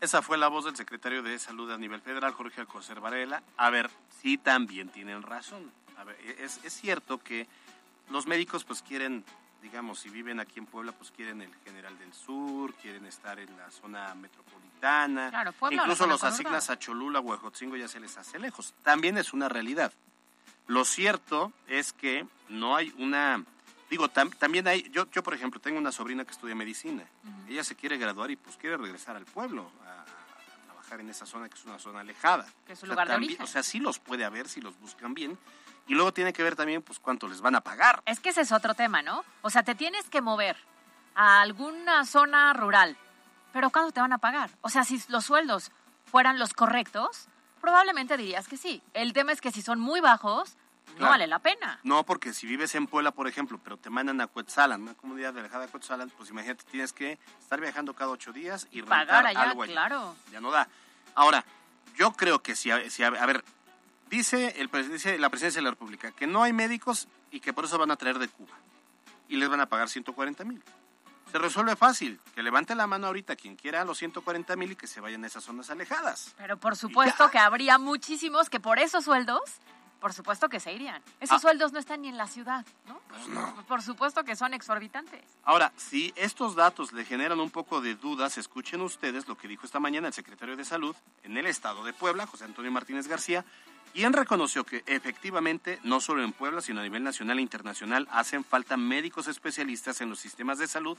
Esa 0.00 0.22
fue 0.22 0.38
la 0.38 0.48
voz 0.48 0.64
del 0.64 0.76
secretario 0.76 1.22
de 1.22 1.38
Salud 1.38 1.70
a 1.72 1.76
nivel 1.78 2.00
federal, 2.00 2.32
Jorge 2.32 2.60
Alcocer 2.60 3.00
Varela. 3.00 3.42
A 3.56 3.68
ver, 3.70 3.90
sí 4.22 4.38
también 4.38 4.88
tienen 4.90 5.22
razón. 5.22 5.72
A 5.96 6.04
ver, 6.04 6.16
es, 6.38 6.60
es 6.64 6.72
cierto 6.72 7.18
que 7.18 7.48
los 8.10 8.26
médicos 8.28 8.62
pues 8.64 8.80
quieren, 8.82 9.24
digamos, 9.60 9.98
si 9.98 10.08
viven 10.08 10.38
aquí 10.38 10.60
en 10.60 10.66
Puebla, 10.66 10.92
pues 10.92 11.10
quieren 11.10 11.42
el 11.42 11.52
General 11.64 11.98
del 11.98 12.12
Sur, 12.12 12.74
quieren 12.74 13.06
estar 13.06 13.40
en 13.40 13.56
la 13.56 13.70
zona 13.72 14.14
metropolitana. 14.14 15.30
Claro, 15.30 15.52
Puebla, 15.52 15.82
Incluso 15.82 16.06
los 16.06 16.22
asignas 16.22 16.70
a 16.70 16.78
Cholula 16.78 17.18
o 17.18 17.32
a 17.32 17.36
Jotzingo 17.38 17.76
ya 17.76 17.88
se 17.88 17.98
les 17.98 18.16
hace 18.16 18.38
lejos. 18.38 18.74
También 18.84 19.18
es 19.18 19.32
una 19.32 19.48
realidad. 19.48 19.92
Lo 20.68 20.84
cierto 20.84 21.52
es 21.66 21.92
que 21.92 22.24
no 22.48 22.76
hay 22.76 22.94
una... 22.98 23.42
Digo, 23.90 24.08
tam- 24.10 24.36
también 24.36 24.68
hay... 24.68 24.82
Yo, 24.90 25.10
yo, 25.10 25.22
por 25.22 25.32
ejemplo, 25.34 25.58
tengo 25.60 25.78
una 25.78 25.90
sobrina 25.90 26.24
que 26.24 26.30
estudia 26.32 26.54
medicina. 26.54 27.04
Ella 27.48 27.64
se 27.64 27.74
quiere 27.74 27.96
graduar 27.96 28.30
y 28.30 28.36
pues 28.36 28.56
quiere 28.58 28.76
regresar 28.76 29.16
al 29.16 29.24
pueblo 29.24 29.70
trabajar 30.88 31.00
en 31.00 31.10
esa 31.10 31.26
zona 31.26 31.48
que 31.48 31.54
es 31.58 31.64
una 31.64 31.78
zona 31.78 32.00
alejada. 32.00 32.46
Que 32.66 32.72
es 32.72 32.78
O 32.78 32.80
sea, 32.86 32.88
lugar 32.90 33.06
de 33.08 33.14
también- 33.14 33.30
origen. 33.32 33.44
O 33.44 33.46
sea, 33.46 33.62
sí 33.62 33.78
los 33.78 33.98
puede 33.98 34.24
haber 34.24 34.48
si 34.48 34.60
los 34.60 34.78
buscan 34.80 35.14
bien. 35.14 35.38
Y 35.86 35.94
luego 35.94 36.12
tiene 36.12 36.32
que 36.32 36.42
ver 36.42 36.54
también, 36.56 36.82
pues, 36.82 36.98
cuánto 36.98 37.28
les 37.28 37.40
van 37.40 37.54
a 37.54 37.60
pagar. 37.62 38.02
Es 38.04 38.20
que 38.20 38.30
ese 38.30 38.42
es 38.42 38.52
otro 38.52 38.74
tema, 38.74 39.00
¿no? 39.02 39.24
O 39.42 39.50
sea, 39.50 39.62
te 39.62 39.74
tienes 39.74 40.08
que 40.10 40.20
mover 40.20 40.56
a 41.14 41.40
alguna 41.40 42.04
zona 42.04 42.52
rural, 42.52 42.96
pero 43.52 43.70
¿cuánto 43.70 43.92
te 43.92 44.00
van 44.00 44.12
a 44.12 44.18
pagar? 44.18 44.50
O 44.60 44.68
sea, 44.68 44.84
si 44.84 45.02
los 45.08 45.24
sueldos 45.24 45.70
fueran 46.04 46.38
los 46.38 46.52
correctos, 46.52 47.28
probablemente 47.60 48.16
dirías 48.16 48.48
que 48.48 48.56
sí. 48.58 48.82
El 48.92 49.12
tema 49.14 49.32
es 49.32 49.40
que 49.40 49.50
si 49.50 49.62
son 49.62 49.80
muy 49.80 50.00
bajos, 50.00 50.56
no 50.98 51.08
vale 51.08 51.26
la 51.26 51.38
pena. 51.38 51.78
No, 51.82 52.04
porque 52.04 52.32
si 52.32 52.46
vives 52.46 52.74
en 52.74 52.86
Puebla, 52.86 53.10
por 53.12 53.28
ejemplo, 53.28 53.60
pero 53.62 53.76
te 53.76 53.90
mandan 53.90 54.20
a 54.20 54.26
Cuetzalan, 54.26 54.82
una 54.82 54.94
comunidad 54.94 55.36
alejada 55.38 55.66
de 55.66 55.70
Cuetzalan, 55.72 56.10
pues 56.10 56.30
imagínate, 56.30 56.64
tienes 56.70 56.92
que 56.92 57.18
estar 57.40 57.60
viajando 57.60 57.94
cada 57.94 58.10
ocho 58.10 58.32
días 58.32 58.66
y 58.70 58.80
rentar 58.80 59.06
Pagar 59.06 59.26
allá, 59.26 59.42
algo 59.42 59.62
allá. 59.62 59.72
claro. 59.72 60.16
Ya 60.32 60.40
no 60.40 60.50
da. 60.50 60.68
Ahora, 61.14 61.44
yo 61.96 62.12
creo 62.12 62.42
que 62.42 62.56
si, 62.56 62.70
si 62.90 63.02
a 63.02 63.10
ver, 63.10 63.44
dice, 64.10 64.54
el, 64.60 64.70
dice 64.90 65.18
la 65.18 65.30
presidencia 65.30 65.58
de 65.60 65.64
la 65.64 65.70
República 65.70 66.12
que 66.12 66.26
no 66.26 66.42
hay 66.42 66.52
médicos 66.52 67.08
y 67.30 67.40
que 67.40 67.52
por 67.52 67.64
eso 67.64 67.78
van 67.78 67.90
a 67.90 67.96
traer 67.96 68.18
de 68.18 68.28
Cuba. 68.28 68.54
Y 69.28 69.36
les 69.36 69.48
van 69.48 69.60
a 69.60 69.66
pagar 69.66 69.88
140 69.88 70.44
mil. 70.44 70.62
Se 71.30 71.38
resuelve 71.38 71.76
fácil. 71.76 72.18
Que 72.34 72.42
levante 72.42 72.74
la 72.74 72.86
mano 72.86 73.08
ahorita 73.08 73.36
quien 73.36 73.56
quiera 73.56 73.84
los 73.84 73.98
140 73.98 74.56
mil 74.56 74.72
y 74.72 74.76
que 74.76 74.86
se 74.86 75.00
vayan 75.00 75.24
a 75.24 75.26
esas 75.26 75.44
zonas 75.44 75.68
alejadas. 75.68 76.34
Pero 76.38 76.56
por 76.56 76.76
supuesto 76.76 77.30
que 77.30 77.38
habría 77.38 77.76
muchísimos 77.76 78.48
que 78.48 78.60
por 78.60 78.78
esos 78.78 79.04
sueldos, 79.04 79.42
por 80.00 80.12
supuesto 80.12 80.48
que 80.48 80.60
se 80.60 80.72
irían. 80.72 81.02
Esos 81.20 81.36
Ah. 81.38 81.40
sueldos 81.40 81.72
no 81.72 81.78
están 81.78 82.02
ni 82.02 82.08
en 82.08 82.16
la 82.16 82.26
ciudad, 82.26 82.64
¿no? 82.86 83.00
Pues 83.08 83.28
no. 83.28 83.54
Por 83.66 83.82
supuesto 83.82 84.24
que 84.24 84.36
son 84.36 84.54
exorbitantes. 84.54 85.22
Ahora, 85.44 85.72
si 85.76 86.12
estos 86.16 86.54
datos 86.54 86.92
le 86.92 87.04
generan 87.04 87.40
un 87.40 87.50
poco 87.50 87.80
de 87.80 87.94
dudas, 87.94 88.38
escuchen 88.38 88.80
ustedes 88.80 89.26
lo 89.28 89.36
que 89.36 89.48
dijo 89.48 89.66
esta 89.66 89.80
mañana 89.80 90.08
el 90.08 90.14
secretario 90.14 90.56
de 90.56 90.64
Salud 90.64 90.94
en 91.24 91.36
el 91.36 91.46
estado 91.46 91.84
de 91.84 91.92
Puebla, 91.92 92.26
José 92.26 92.44
Antonio 92.44 92.70
Martínez 92.70 93.08
García, 93.08 93.44
quien 93.92 94.12
reconoció 94.12 94.64
que 94.64 94.84
efectivamente, 94.86 95.80
no 95.82 96.00
solo 96.00 96.22
en 96.22 96.32
Puebla, 96.32 96.60
sino 96.60 96.80
a 96.80 96.84
nivel 96.84 97.02
nacional 97.02 97.38
e 97.38 97.42
internacional, 97.42 98.06
hacen 98.12 98.44
falta 98.44 98.76
médicos 98.76 99.26
especialistas 99.28 100.00
en 100.00 100.10
los 100.10 100.20
sistemas 100.20 100.58
de 100.58 100.68
salud 100.68 100.96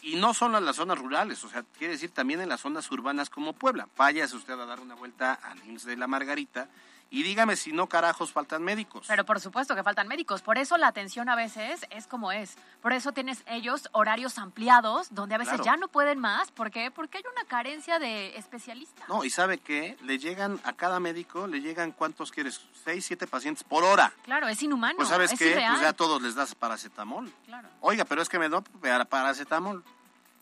y 0.00 0.14
no 0.16 0.32
solo 0.32 0.56
en 0.58 0.64
las 0.64 0.76
zonas 0.76 0.96
rurales, 0.98 1.42
o 1.44 1.48
sea, 1.50 1.64
quiere 1.76 1.94
decir 1.94 2.10
también 2.12 2.40
en 2.40 2.48
las 2.48 2.60
zonas 2.60 2.90
urbanas 2.92 3.28
como 3.30 3.52
Puebla. 3.52 3.88
Váyase 3.96 4.36
usted 4.36 4.54
a 4.54 4.64
dar 4.64 4.80
una 4.80 4.94
vuelta 4.94 5.34
al 5.34 5.58
IMSS 5.66 5.84
de 5.86 5.96
la 5.96 6.06
Margarita 6.06 6.68
y 7.10 7.22
dígame 7.22 7.56
si 7.56 7.72
no 7.72 7.88
carajos 7.88 8.32
faltan 8.32 8.62
médicos. 8.62 9.06
Pero 9.08 9.24
por 9.24 9.40
supuesto 9.40 9.74
que 9.74 9.82
faltan 9.82 10.08
médicos. 10.08 10.42
Por 10.42 10.58
eso 10.58 10.76
la 10.76 10.88
atención 10.88 11.28
a 11.30 11.36
veces 11.36 11.86
es 11.90 12.06
como 12.06 12.32
es. 12.32 12.56
Por 12.82 12.92
eso 12.92 13.12
tienes 13.12 13.42
ellos 13.46 13.88
horarios 13.92 14.36
ampliados 14.38 15.14
donde 15.14 15.34
a 15.34 15.38
veces 15.38 15.54
Claro. 15.54 15.64
ya 15.64 15.76
no 15.78 15.88
pueden 15.88 16.18
más. 16.18 16.50
¿Por 16.50 16.70
qué? 16.70 16.90
Porque 16.90 17.18
hay 17.18 17.24
una 17.32 17.44
carencia 17.48 17.98
de 17.98 18.36
especialistas. 18.36 19.08
No, 19.08 19.24
y 19.24 19.30
sabe 19.30 19.56
que 19.58 19.96
le 20.02 20.18
llegan 20.18 20.60
a 20.64 20.74
cada 20.74 21.00
médico, 21.00 21.46
le 21.46 21.60
llegan 21.62 21.92
cuántos 21.92 22.30
quieres, 22.30 22.60
seis, 22.84 23.06
siete 23.06 23.26
pacientes 23.26 23.64
por 23.64 23.84
hora. 23.84 24.12
Claro, 24.24 24.46
es 24.48 24.62
inhumano. 24.62 24.96
Pues 24.96 25.08
sabes 25.08 25.32
es 25.32 25.38
qué, 25.38 25.50
irreal. 25.52 25.72
pues 25.72 25.82
ya 25.82 25.88
a 25.88 25.92
todos 25.94 26.20
les 26.20 26.34
das 26.34 26.54
paracetamol. 26.54 27.32
Claro. 27.46 27.68
Oiga, 27.80 28.04
pero 28.04 28.20
es 28.20 28.28
que 28.28 28.38
me 28.38 28.48
doy 28.50 28.62
paracetamol. 29.08 29.82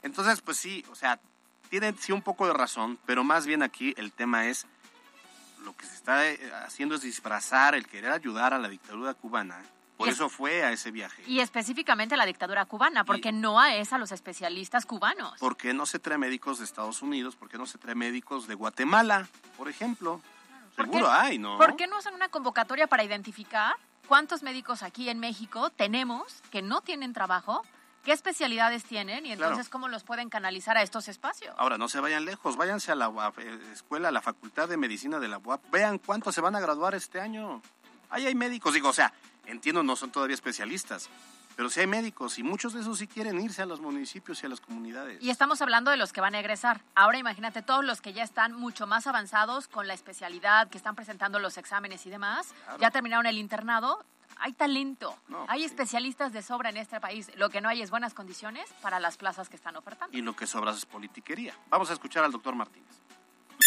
Entonces, 0.02 0.40
pues 0.40 0.56
sí, 0.56 0.84
o 0.90 0.94
sea, 0.94 1.18
tienen 1.70 1.96
sí 1.98 2.12
un 2.12 2.22
poco 2.22 2.46
de 2.46 2.52
razón, 2.52 2.98
pero 3.06 3.24
más 3.24 3.46
bien 3.46 3.62
aquí 3.62 3.94
el 3.96 4.12
tema 4.12 4.46
es 4.46 4.66
lo 5.66 5.76
que 5.76 5.84
se 5.84 5.94
está 5.94 6.26
eh, 6.30 6.38
haciendo 6.64 6.94
es 6.94 7.02
disfrazar 7.02 7.74
el 7.74 7.86
querer 7.86 8.12
ayudar 8.12 8.54
a 8.54 8.58
la 8.58 8.68
dictadura 8.68 9.12
cubana. 9.14 9.60
Por 9.96 10.06
Y 10.06 10.10
es- 10.10 10.16
eso 10.16 10.28
fue 10.28 10.62
a 10.62 10.70
ese 10.72 10.90
viaje. 10.92 11.22
Y 11.26 11.40
específicamente 11.40 12.14
a 12.14 12.18
la 12.18 12.24
dictadura 12.26 12.64
cubana, 12.66 13.04
porque 13.04 13.32
no 13.32 13.58
a 13.58 13.74
es 13.74 13.92
a 13.92 13.98
los 13.98 14.12
especialistas 14.12 14.86
cubanos. 14.86 15.38
¿Por 15.40 15.56
qué 15.56 15.74
no 15.74 15.84
se 15.86 15.98
trae 15.98 16.18
médicos 16.18 16.58
de 16.58 16.64
Estados 16.64 17.02
Unidos? 17.02 17.34
¿Por 17.34 17.48
qué 17.48 17.58
no 17.58 17.66
se 17.66 17.78
trae 17.78 17.94
médicos 17.94 18.46
de 18.46 18.54
Guatemala, 18.54 19.26
por 19.56 19.68
ejemplo? 19.68 20.20
¿Por 20.76 20.84
Seguro 20.86 21.06
qué- 21.06 21.12
hay, 21.12 21.38
¿no? 21.38 21.56
¿Por 21.58 21.74
qué 21.76 21.86
no 21.88 21.96
hacen 21.98 22.14
una 22.14 22.28
convocatoria 22.28 22.86
para 22.86 23.02
identificar 23.02 23.74
cuántos 24.06 24.42
médicos 24.42 24.82
aquí 24.84 25.08
en 25.08 25.18
México 25.18 25.70
tenemos 25.70 26.42
que 26.52 26.62
no 26.62 26.80
tienen 26.82 27.12
trabajo, 27.12 27.64
qué 28.06 28.12
especialidades 28.12 28.84
tienen 28.84 29.26
y 29.26 29.30
Claro. 29.34 29.50
entonces 29.50 29.68
cómo 29.68 29.88
los 29.88 30.04
pueden 30.04 30.30
canalizar 30.30 30.76
a 30.78 30.82
estos 30.82 31.08
espacios? 31.08 31.52
Ahora, 31.58 31.76
no 31.76 31.88
se 31.88 31.98
vayan 31.98 32.24
lejos, 32.24 32.56
váyanse 32.56 32.92
a 32.92 32.94
la 32.94 33.08
UAP, 33.08 33.38
eh, 33.40 33.58
escuela, 33.72 34.08
a 34.08 34.12
la 34.12 34.22
Facultad 34.22 34.68
de 34.68 34.76
Medicina 34.76 35.18
de 35.18 35.26
la 35.26 35.38
UAP, 35.38 35.60
vean 35.72 35.98
cuántos 35.98 36.32
se 36.32 36.40
van 36.40 36.54
a 36.54 36.60
graduar 36.60 36.94
este 36.94 37.20
año. 37.20 37.60
Ahí 38.08 38.24
hay 38.24 38.36
médicos, 38.36 38.74
digo, 38.74 38.90
o 38.90 38.92
sea, 38.92 39.12
entiendo, 39.46 39.82
no 39.82 39.96
son 39.96 40.12
todavía 40.12 40.34
especialistas, 40.34 41.10
pero 41.56 41.68
sí 41.68 41.80
hay 41.80 41.88
médicos 41.88 42.38
y 42.38 42.44
muchos 42.44 42.74
de 42.74 42.80
esos 42.82 42.96
sí 42.98 43.08
quieren 43.08 43.40
irse 43.40 43.62
a 43.62 43.66
los 43.66 43.80
municipios 43.80 44.40
y 44.40 44.46
a 44.46 44.50
las 44.50 44.60
comunidades. 44.60 45.20
Y 45.20 45.30
estamos 45.30 45.60
hablando 45.60 45.90
de 45.90 45.96
los 45.96 46.12
que 46.12 46.20
van 46.20 46.36
a 46.36 46.38
egresar. 46.38 46.82
Ahora 46.94 47.18
imagínate 47.18 47.60
todos 47.62 47.84
los 47.84 48.00
que 48.00 48.12
ya 48.12 48.22
están 48.22 48.52
mucho 48.52 48.86
más 48.86 49.08
avanzados 49.08 49.66
con 49.66 49.88
la 49.88 49.94
especialidad, 49.94 50.68
que 50.68 50.78
están 50.78 50.94
presentando 50.94 51.40
los 51.40 51.58
exámenes 51.58 52.06
y 52.06 52.10
demás, 52.10 52.54
Claro. 52.66 52.78
ya 52.78 52.90
terminaron 52.92 53.26
el 53.26 53.36
internado. 53.38 54.04
Hay 54.38 54.52
talento, 54.52 55.16
No, 55.28 55.44
hay 55.48 55.60
sí. 55.60 55.64
especialistas 55.66 56.32
de 56.32 56.42
sobra 56.42 56.70
en 56.70 56.76
este 56.76 57.00
país. 57.00 57.30
Lo 57.36 57.48
que 57.50 57.60
no 57.60 57.68
hay 57.68 57.82
es 57.82 57.90
buenas 57.90 58.14
condiciones 58.14 58.70
para 58.82 59.00
las 59.00 59.16
plazas 59.16 59.48
que 59.48 59.56
están 59.56 59.76
ofertando. 59.76 60.16
Y 60.16 60.22
lo 60.22 60.34
que 60.36 60.46
sobra 60.46 60.72
es 60.72 60.84
politiquería. 60.86 61.54
Vamos 61.68 61.90
a 61.90 61.94
escuchar 61.94 62.24
al 62.24 62.32
doctor 62.32 62.54
Martínez. 62.54 62.86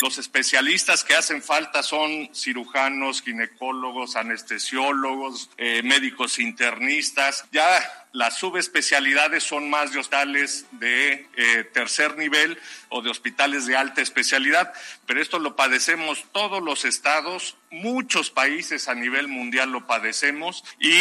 Los 0.01 0.17
especialistas 0.17 1.03
que 1.03 1.15
hacen 1.15 1.41
falta 1.41 1.83
son 1.83 2.29
cirujanos, 2.33 3.21
ginecólogos, 3.21 4.15
anestesiólogos, 4.15 5.49
eh, 5.57 5.81
médicos 5.83 6.39
internistas. 6.39 7.45
Ya 7.51 7.65
las 8.13 8.37
subespecialidades 8.37 9.43
son 9.43 9.69
más 9.69 9.91
de 9.91 9.99
hospitales 9.99 10.65
de 10.71 11.27
eh, 11.35 11.63
tercer 11.73 12.17
nivel 12.17 12.57
o 12.89 13.01
de 13.01 13.09
hospitales 13.09 13.65
de 13.65 13.75
alta 13.75 14.01
especialidad, 14.01 14.73
pero 15.05 15.21
esto 15.21 15.37
lo 15.37 15.55
padecemos 15.55 16.25
todos 16.31 16.63
los 16.63 16.85
estados, 16.85 17.57
muchos 17.69 18.31
países 18.31 18.87
a 18.87 18.95
nivel 18.95 19.27
mundial 19.27 19.71
lo 19.71 19.85
padecemos 19.85 20.63
y 20.79 20.93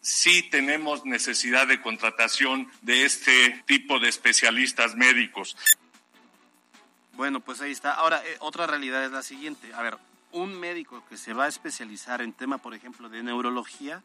sí 0.00 0.42
tenemos 0.50 1.04
necesidad 1.04 1.66
de 1.66 1.80
contratación 1.80 2.70
de 2.82 3.04
este 3.04 3.62
tipo 3.66 3.98
de 3.98 4.08
especialistas 4.08 4.96
médicos. 4.96 5.56
Bueno, 7.20 7.40
pues 7.40 7.60
ahí 7.60 7.70
está. 7.70 7.92
Ahora, 7.92 8.22
eh, 8.24 8.38
otra 8.40 8.66
realidad 8.66 9.04
es 9.04 9.12
la 9.12 9.20
siguiente. 9.20 9.74
A 9.74 9.82
ver, 9.82 9.98
un 10.32 10.58
médico 10.58 11.04
que 11.06 11.18
se 11.18 11.34
va 11.34 11.44
a 11.44 11.48
especializar 11.48 12.22
en 12.22 12.32
tema, 12.32 12.56
por 12.56 12.72
ejemplo, 12.72 13.10
de 13.10 13.22
neurología, 13.22 14.02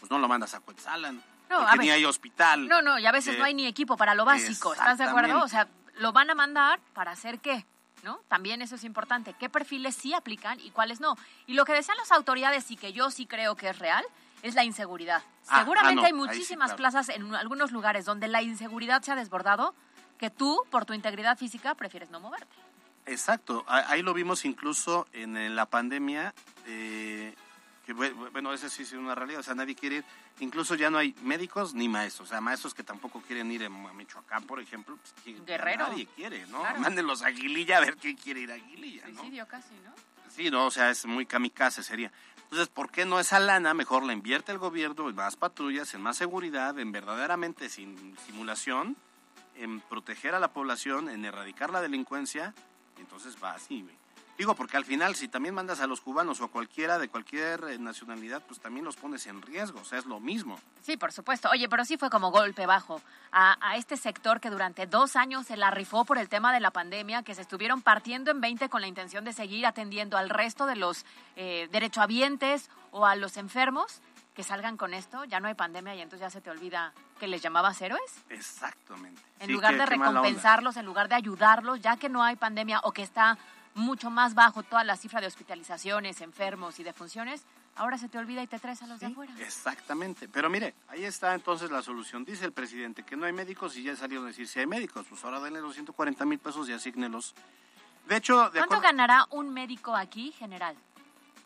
pues 0.00 0.10
no 0.10 0.18
lo 0.18 0.28
mandas 0.28 0.54
a 0.54 0.60
Cuetzalan. 0.60 1.16
No, 1.50 1.58
porque 1.58 1.72
a 1.72 1.76
ni 1.76 1.90
hay 1.90 2.06
hospital. 2.06 2.66
No, 2.66 2.80
no, 2.80 2.98
y 2.98 3.04
a 3.04 3.12
veces 3.12 3.34
Eh, 3.34 3.38
no 3.38 3.44
hay 3.44 3.52
ni 3.52 3.66
equipo 3.66 3.98
para 3.98 4.14
lo 4.14 4.24
básico, 4.24 4.72
¿estás 4.72 4.96
de 4.96 5.04
acuerdo? 5.04 5.42
O 5.42 5.48
sea, 5.48 5.68
lo 5.98 6.12
van 6.12 6.30
a 6.30 6.34
mandar 6.34 6.80
para 6.94 7.10
hacer 7.10 7.38
qué, 7.40 7.66
¿no? 8.02 8.20
También 8.28 8.62
eso 8.62 8.76
es 8.76 8.84
importante. 8.84 9.34
¿Qué 9.34 9.50
perfiles 9.50 9.94
sí 9.94 10.14
aplican 10.14 10.58
y 10.58 10.70
cuáles 10.70 11.00
no? 11.00 11.18
Y 11.46 11.52
lo 11.52 11.66
que 11.66 11.74
decían 11.74 11.98
las 11.98 12.12
autoridades 12.12 12.70
y 12.70 12.78
que 12.78 12.94
yo 12.94 13.10
sí 13.10 13.26
creo 13.26 13.56
que 13.56 13.68
es 13.68 13.78
real 13.78 14.06
es 14.40 14.54
la 14.54 14.64
inseguridad. 14.64 15.22
Ah, 15.48 15.58
Seguramente 15.58 16.00
ah, 16.00 16.02
no, 16.02 16.06
hay 16.06 16.12
sí, 16.12 16.34
muchísimas 16.34 16.68
claro. 16.68 16.76
plazas 16.78 17.10
en 17.10 17.34
algunos 17.34 17.72
lugares 17.72 18.06
donde 18.06 18.26
la 18.26 18.40
inseguridad 18.40 19.02
se 19.02 19.12
ha 19.12 19.16
desbordado 19.16 19.74
que 20.24 20.30
tú, 20.30 20.58
por 20.70 20.86
tu 20.86 20.94
integridad 20.94 21.36
física, 21.36 21.74
prefieres 21.74 22.08
no 22.08 22.18
moverte. 22.18 22.56
Exacto, 23.04 23.62
ahí 23.68 24.00
lo 24.00 24.14
vimos 24.14 24.46
incluso 24.46 25.06
en, 25.12 25.54
la 25.54 25.66
pandemia, 25.66 26.32
eh, 26.66 27.34
que 27.84 27.94
bue- 27.94 28.14
bueno, 28.32 28.54
esa 28.54 28.70
sí 28.70 28.84
es 28.84 28.92
una 28.94 29.14
realidad, 29.14 29.40
o 29.40 29.42
sea, 29.42 29.54
nadie 29.54 29.74
quiere 29.74 29.96
ir, 29.96 30.04
incluso 30.40 30.76
ya 30.76 30.88
no 30.88 30.96
hay 30.96 31.14
médicos 31.20 31.74
ni 31.74 31.90
maestros, 31.90 32.28
o 32.28 32.30
sea, 32.30 32.40
maestros 32.40 32.72
que 32.72 32.82
tampoco 32.82 33.20
quieren 33.20 33.52
ir 33.52 33.66
a 33.66 33.68
Michoacán, 33.68 34.44
por 34.44 34.60
ejemplo, 34.60 34.96
pues, 35.22 35.44
Guerrero. 35.44 35.88
nadie 35.88 36.06
quiere, 36.06 36.46
¿no? 36.46 36.60
Claro. 36.60 36.80
Mándenlos 36.80 37.20
a 37.20 37.26
Aguililla 37.26 37.76
a 37.76 37.80
ver 37.80 37.98
quién 37.98 38.16
quiere 38.16 38.40
ir 38.40 38.50
a 38.50 38.54
Aguililla, 38.54 39.06
¿no? 39.08 39.20
Suicidio 39.20 39.46
casi, 39.46 39.74
¿no? 39.84 39.92
Sí, 40.34 40.50
no, 40.50 40.64
o 40.64 40.70
sea, 40.70 40.88
es 40.88 41.04
muy 41.04 41.26
kamikaze 41.26 41.82
sería. 41.82 42.10
Entonces, 42.44 42.68
¿por 42.68 42.90
qué 42.90 43.04
no 43.04 43.20
esa 43.20 43.38
lana 43.40 43.74
mejor 43.74 44.02
la 44.04 44.14
invierte 44.14 44.52
el 44.52 44.58
gobierno 44.58 45.10
en 45.10 45.14
más 45.16 45.36
patrullas, 45.36 45.92
en 45.92 46.00
más 46.00 46.16
seguridad, 46.16 46.78
en 46.78 46.92
verdaderamente 46.92 47.68
sin 47.68 48.16
simulación, 48.24 48.96
en 49.56 49.80
proteger 49.80 50.34
a 50.34 50.40
la 50.40 50.52
población, 50.52 51.08
en 51.08 51.24
erradicar 51.24 51.70
la 51.70 51.80
delincuencia? 51.80 52.54
Entonces 52.98 53.36
va 53.42 53.52
así. 53.52 53.84
Digo, 54.36 54.56
porque 54.56 54.76
al 54.76 54.84
final, 54.84 55.14
si 55.14 55.28
también 55.28 55.54
mandas 55.54 55.80
a 55.80 55.86
los 55.86 56.00
cubanos 56.00 56.40
o 56.40 56.44
a 56.44 56.48
cualquiera 56.48 56.98
de 56.98 57.08
cualquier 57.08 57.62
eh, 57.68 57.78
nacionalidad, 57.78 58.42
pues 58.42 58.58
también 58.58 58.84
los 58.84 58.96
pones 58.96 59.28
en 59.28 59.40
riesgo, 59.40 59.80
o 59.80 59.84
sea, 59.84 60.00
es 60.00 60.06
lo 60.06 60.18
mismo. 60.18 60.58
Sí, 60.82 60.96
por 60.96 61.12
supuesto. 61.12 61.48
Oye, 61.52 61.68
pero 61.68 61.84
sí 61.84 61.96
fue 61.96 62.10
como 62.10 62.32
golpe 62.32 62.66
bajo 62.66 63.00
a, 63.30 63.56
a 63.60 63.76
este 63.76 63.96
sector 63.96 64.40
que 64.40 64.50
durante 64.50 64.86
dos 64.86 65.14
años 65.14 65.46
se 65.46 65.56
la 65.56 65.70
rifó 65.70 66.04
por 66.04 66.18
el 66.18 66.28
tema 66.28 66.52
de 66.52 66.58
la 66.58 66.72
pandemia, 66.72 67.22
que 67.22 67.36
se 67.36 67.42
estuvieron 67.42 67.80
partiendo 67.80 68.32
en 68.32 68.40
20 68.40 68.68
con 68.68 68.80
la 68.80 68.88
intención 68.88 69.24
de 69.24 69.32
seguir 69.32 69.66
atendiendo 69.66 70.16
al 70.16 70.30
resto 70.30 70.66
de 70.66 70.76
los 70.76 71.04
eh, 71.36 71.68
derechohabientes 71.70 72.70
o 72.90 73.06
a 73.06 73.14
los 73.14 73.36
enfermos 73.36 74.00
que 74.34 74.42
salgan 74.42 74.76
con 74.76 74.94
esto. 74.94 75.24
Ya 75.24 75.40
no 75.40 75.48
hay 75.48 75.54
pandemia 75.54 75.94
y 75.94 76.00
entonces 76.00 76.20
ya 76.26 76.30
se 76.30 76.40
te 76.40 76.50
olvida 76.50 76.92
que 77.20 77.26
les 77.26 77.40
llamabas 77.40 77.80
héroes. 77.80 78.02
Exactamente. 78.28 79.22
En 79.40 79.46
Sí, 79.46 79.52
lugar 79.52 79.72
qué- 79.72 79.78
de 79.78 79.86
recompensarlos, 79.86 80.76
en 80.76 80.84
lugar 80.86 81.08
de 81.08 81.14
ayudarlos, 81.14 81.80
ya 81.80 81.96
que 81.96 82.08
no 82.08 82.22
hay 82.22 82.36
pandemia 82.36 82.80
o 82.82 82.92
que 82.92 83.02
está 83.02 83.38
mucho 83.74 84.10
más 84.10 84.34
bajo 84.34 84.62
toda 84.62 84.84
la 84.84 84.96
cifra 84.96 85.20
de 85.20 85.26
hospitalizaciones, 85.26 86.20
enfermos 86.20 86.78
y 86.78 86.84
defunciones, 86.84 87.44
ahora 87.76 87.98
se 87.98 88.08
te 88.08 88.18
olvida 88.18 88.40
y 88.42 88.46
te 88.46 88.58
traes 88.60 88.82
a 88.82 88.86
los 88.86 89.00
de 89.00 89.06
afuera. 89.06 89.32
Exactamente. 89.40 90.28
Pero 90.28 90.48
mire, 90.50 90.74
ahí 90.88 91.04
está 91.04 91.34
entonces 91.34 91.70
la 91.70 91.82
solución. 91.82 92.24
Dice 92.24 92.44
el 92.44 92.52
presidente 92.52 93.02
que 93.04 93.16
no 93.16 93.26
hay 93.26 93.32
médicos 93.32 93.76
y 93.76 93.82
ya 93.84 93.96
salieron 93.96 94.26
a 94.26 94.28
decir 94.28 94.46
si 94.48 94.60
hay 94.60 94.66
médicos. 94.66 95.06
Pues 95.08 95.24
ahora 95.24 95.40
denle 95.40 95.60
los 95.60 95.74
140 95.74 96.24
mil 96.24 96.38
pesos 96.38 96.68
y 96.68 96.72
asígnelos 96.72 97.34
De 98.06 98.16
hecho, 98.16 98.50
de 98.50 98.58
¿Cuánto 98.60 98.80
ganará 98.80 99.26
un 99.30 99.48
médico 99.54 99.96
aquí 99.96 100.30
general? 100.32 100.76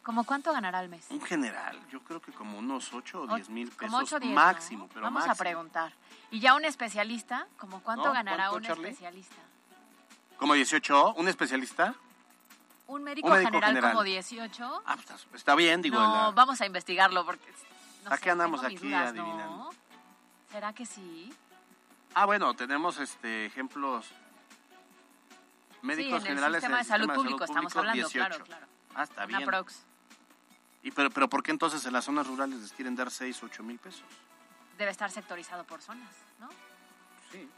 ¿Cómo 0.09 0.25
cuánto 0.25 0.55
ganará 0.55 0.79
al 0.79 0.88
mes? 0.88 1.05
Un 1.11 1.21
general, 1.21 1.79
yo 1.91 2.00
creo 2.00 2.19
que 2.23 2.33
como 2.33 2.57
unos 2.59 2.95
8 2.95 3.21
o 3.21 3.25
O- 3.31 3.35
10 3.37 3.50
mil 3.50 3.69
pesos 3.69 3.91
como 3.93 3.99
8 3.99 4.17
o 4.17 4.21
10, 4.21 4.35
máximo, 4.35 4.85
¿no? 4.85 4.88
pero 4.88 5.03
Vamos 5.03 5.19
máximo. 5.27 5.33
a 5.33 5.37
preguntar. 5.37 5.93
Y 6.31 6.41
ya 6.41 6.55
un 6.55 6.65
especialista, 6.65 7.47
¿como 7.59 7.83
cuánto 7.83 8.07
¿No? 8.07 8.15
ganará 8.15 8.49
¿Cuánto, 8.49 8.57
un 8.57 8.62
Charlie? 8.62 8.88
especialista? 8.88 9.37
Como 10.38 10.55
18, 10.55 11.12
un 11.12 11.29
especialista. 11.29 11.95
Un 12.87 13.03
médico, 13.05 13.27
Un 13.29 13.35
médico 13.35 13.49
general, 13.50 13.69
general. 13.69 13.91
como 13.93 14.03
18. 14.03 14.83
Ah, 14.87 14.95
pues 14.97 15.11
está, 15.11 15.37
está 15.37 15.55
bien, 15.57 15.83
digo. 15.83 16.00
no, 16.00 16.11
la- 16.11 16.31
vamos 16.31 16.59
a 16.62 16.65
investigarlo 16.65 17.27
porque 17.27 17.53
no 18.07 18.11
¿A 18.11 18.17
qué 18.17 18.25
sé, 18.25 18.31
andamos 18.31 18.62
tengo 18.62 18.71
mis 18.73 18.79
aquí 18.81 18.88
dudas, 18.88 19.09
adivinando? 19.11 19.57
¿no? 19.59 19.71
¿Será 20.50 20.73
que 20.73 20.87
sí? 20.87 21.35
Ah, 22.15 22.25
bueno, 22.25 22.55
tenemos 22.55 22.97
este 22.97 23.45
ejemplos 23.45 24.07
sí, 24.07 24.15
médicos 25.83 26.12
en 26.12 26.29
el 26.29 26.29
generales 26.29 26.62
sistema 26.62 26.77
en 26.77 26.79
de 26.79 26.81
el 26.81 26.87
salud 26.88 27.03
sistema 27.03 27.12
de 27.12 27.19
público 27.19 27.38
salud 27.41 27.50
estamos 27.50 27.73
público, 27.75 27.79
hablando, 27.81 28.09
18. 28.09 28.27
claro, 28.29 28.45
claro. 28.47 28.67
Ah, 28.95 29.03
está 29.03 29.27
Una 29.27 29.37
bien. 29.38 29.45
prox. 29.50 29.85
¿Y 30.83 30.91
pero, 30.91 31.11
pero 31.11 31.29
por 31.29 31.43
qué 31.43 31.51
entonces 31.51 31.85
en 31.87 31.93
las 31.93 32.05
zonas 32.05 32.27
rurales 32.27 32.61
les 32.61 32.73
quieren 32.73 32.95
dar 32.95 33.11
6, 33.11 33.43
8 33.43 33.63
mil 33.63 33.79
pesos? 33.79 34.05
Debe 34.77 34.91
estar 34.91 35.11
sectorizado 35.11 35.65
por 35.65 35.83
zonas, 35.83 36.09
¿no? 36.39 36.49
Sí. 37.33 37.49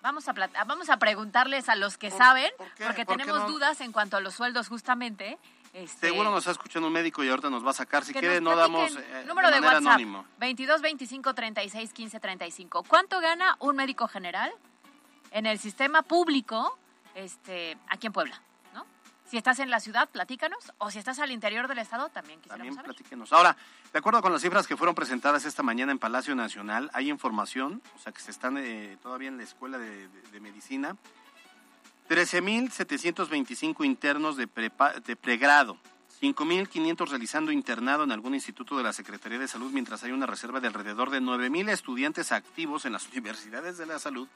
Vamos 0.00 0.26
a, 0.28 0.32
vamos 0.66 0.90
a 0.90 0.96
preguntarles 0.96 1.68
a 1.68 1.76
los 1.76 1.96
que 1.98 2.08
¿Por- 2.08 2.18
saben, 2.18 2.50
por 2.56 2.66
porque 2.68 2.84
¿Por 2.84 2.94
qué 2.94 3.04
tenemos 3.04 3.40
no? 3.40 3.48
dudas 3.48 3.80
en 3.80 3.92
cuanto 3.92 4.16
a 4.16 4.20
los 4.20 4.34
sueldos 4.34 4.68
justamente. 4.68 5.38
Este, 5.72 6.08
Seguro 6.08 6.30
nos 6.30 6.40
está 6.40 6.50
escuchando 6.52 6.88
un 6.88 6.92
médico 6.92 7.22
y 7.22 7.28
ahorita 7.28 7.48
nos 7.50 7.64
va 7.64 7.70
a 7.70 7.74
sacar. 7.74 8.04
Si 8.04 8.12
quiere, 8.12 8.40
no 8.40 8.56
damos 8.56 8.94
eh, 8.96 9.24
número 9.26 9.48
de, 9.48 9.60
manera 9.60 9.74
WhatsApp 9.74 9.86
anónimo. 9.92 10.26
22 10.38 10.82
25 10.82 11.34
36 11.34 11.92
15 11.92 12.20
35. 12.20 12.82
¿Cuánto 12.82 13.20
gana 13.20 13.56
un 13.60 13.76
médico 13.76 14.08
general 14.08 14.52
en 15.32 15.46
el 15.46 15.58
sistema 15.58 16.02
público 16.02 16.78
este 17.14 17.76
aquí 17.88 18.06
en 18.06 18.12
Puebla. 18.12 18.40
Si 19.32 19.38
estás 19.38 19.60
en 19.60 19.70
la 19.70 19.80
ciudad, 19.80 20.10
platícanos, 20.10 20.58
o 20.76 20.90
si 20.90 20.98
estás 20.98 21.18
al 21.18 21.30
interior 21.30 21.66
del 21.66 21.78
estado, 21.78 22.10
también 22.10 22.38
quisiéramos 22.38 22.58
También 22.58 22.74
saber. 22.74 22.94
platíquenos. 22.94 23.32
Ahora, 23.32 23.56
de 23.90 23.98
acuerdo 23.98 24.20
con 24.20 24.30
las 24.30 24.42
cifras 24.42 24.66
que 24.66 24.76
fueron 24.76 24.94
presentadas 24.94 25.46
esta 25.46 25.62
mañana 25.62 25.90
en 25.90 25.98
Palacio 25.98 26.34
Nacional, 26.34 26.90
hay 26.92 27.08
información, 27.08 27.80
o 27.96 27.98
sea, 27.98 28.12
que 28.12 28.20
se 28.20 28.30
están 28.30 28.58
eh, 28.58 28.98
todavía 29.02 29.28
en 29.28 29.38
la 29.38 29.44
Escuela 29.44 29.78
de, 29.78 30.06
de- 30.08 30.22
de 30.32 30.40
Medicina, 30.40 30.98
13.725 32.10 33.86
internos 33.86 34.36
de, 34.36 34.46
prepa- 34.50 35.00
de 35.02 35.16
pregrado, 35.16 35.78
5.500 36.20 37.08
realizando 37.08 37.52
internado 37.52 38.04
en 38.04 38.12
algún 38.12 38.34
instituto 38.34 38.76
de 38.76 38.82
la 38.82 38.92
Secretaría 38.92 39.38
de 39.38 39.48
Salud, 39.48 39.72
mientras 39.72 40.02
hay 40.04 40.12
una 40.12 40.26
reserva 40.26 40.60
de 40.60 40.66
alrededor 40.66 41.08
de 41.08 41.22
9.000 41.22 41.70
estudiantes 41.70 42.32
activos 42.32 42.84
en 42.84 42.92
las 42.92 43.08
universidades 43.10 43.78
de 43.78 43.86
la 43.86 43.98
salud 43.98 44.28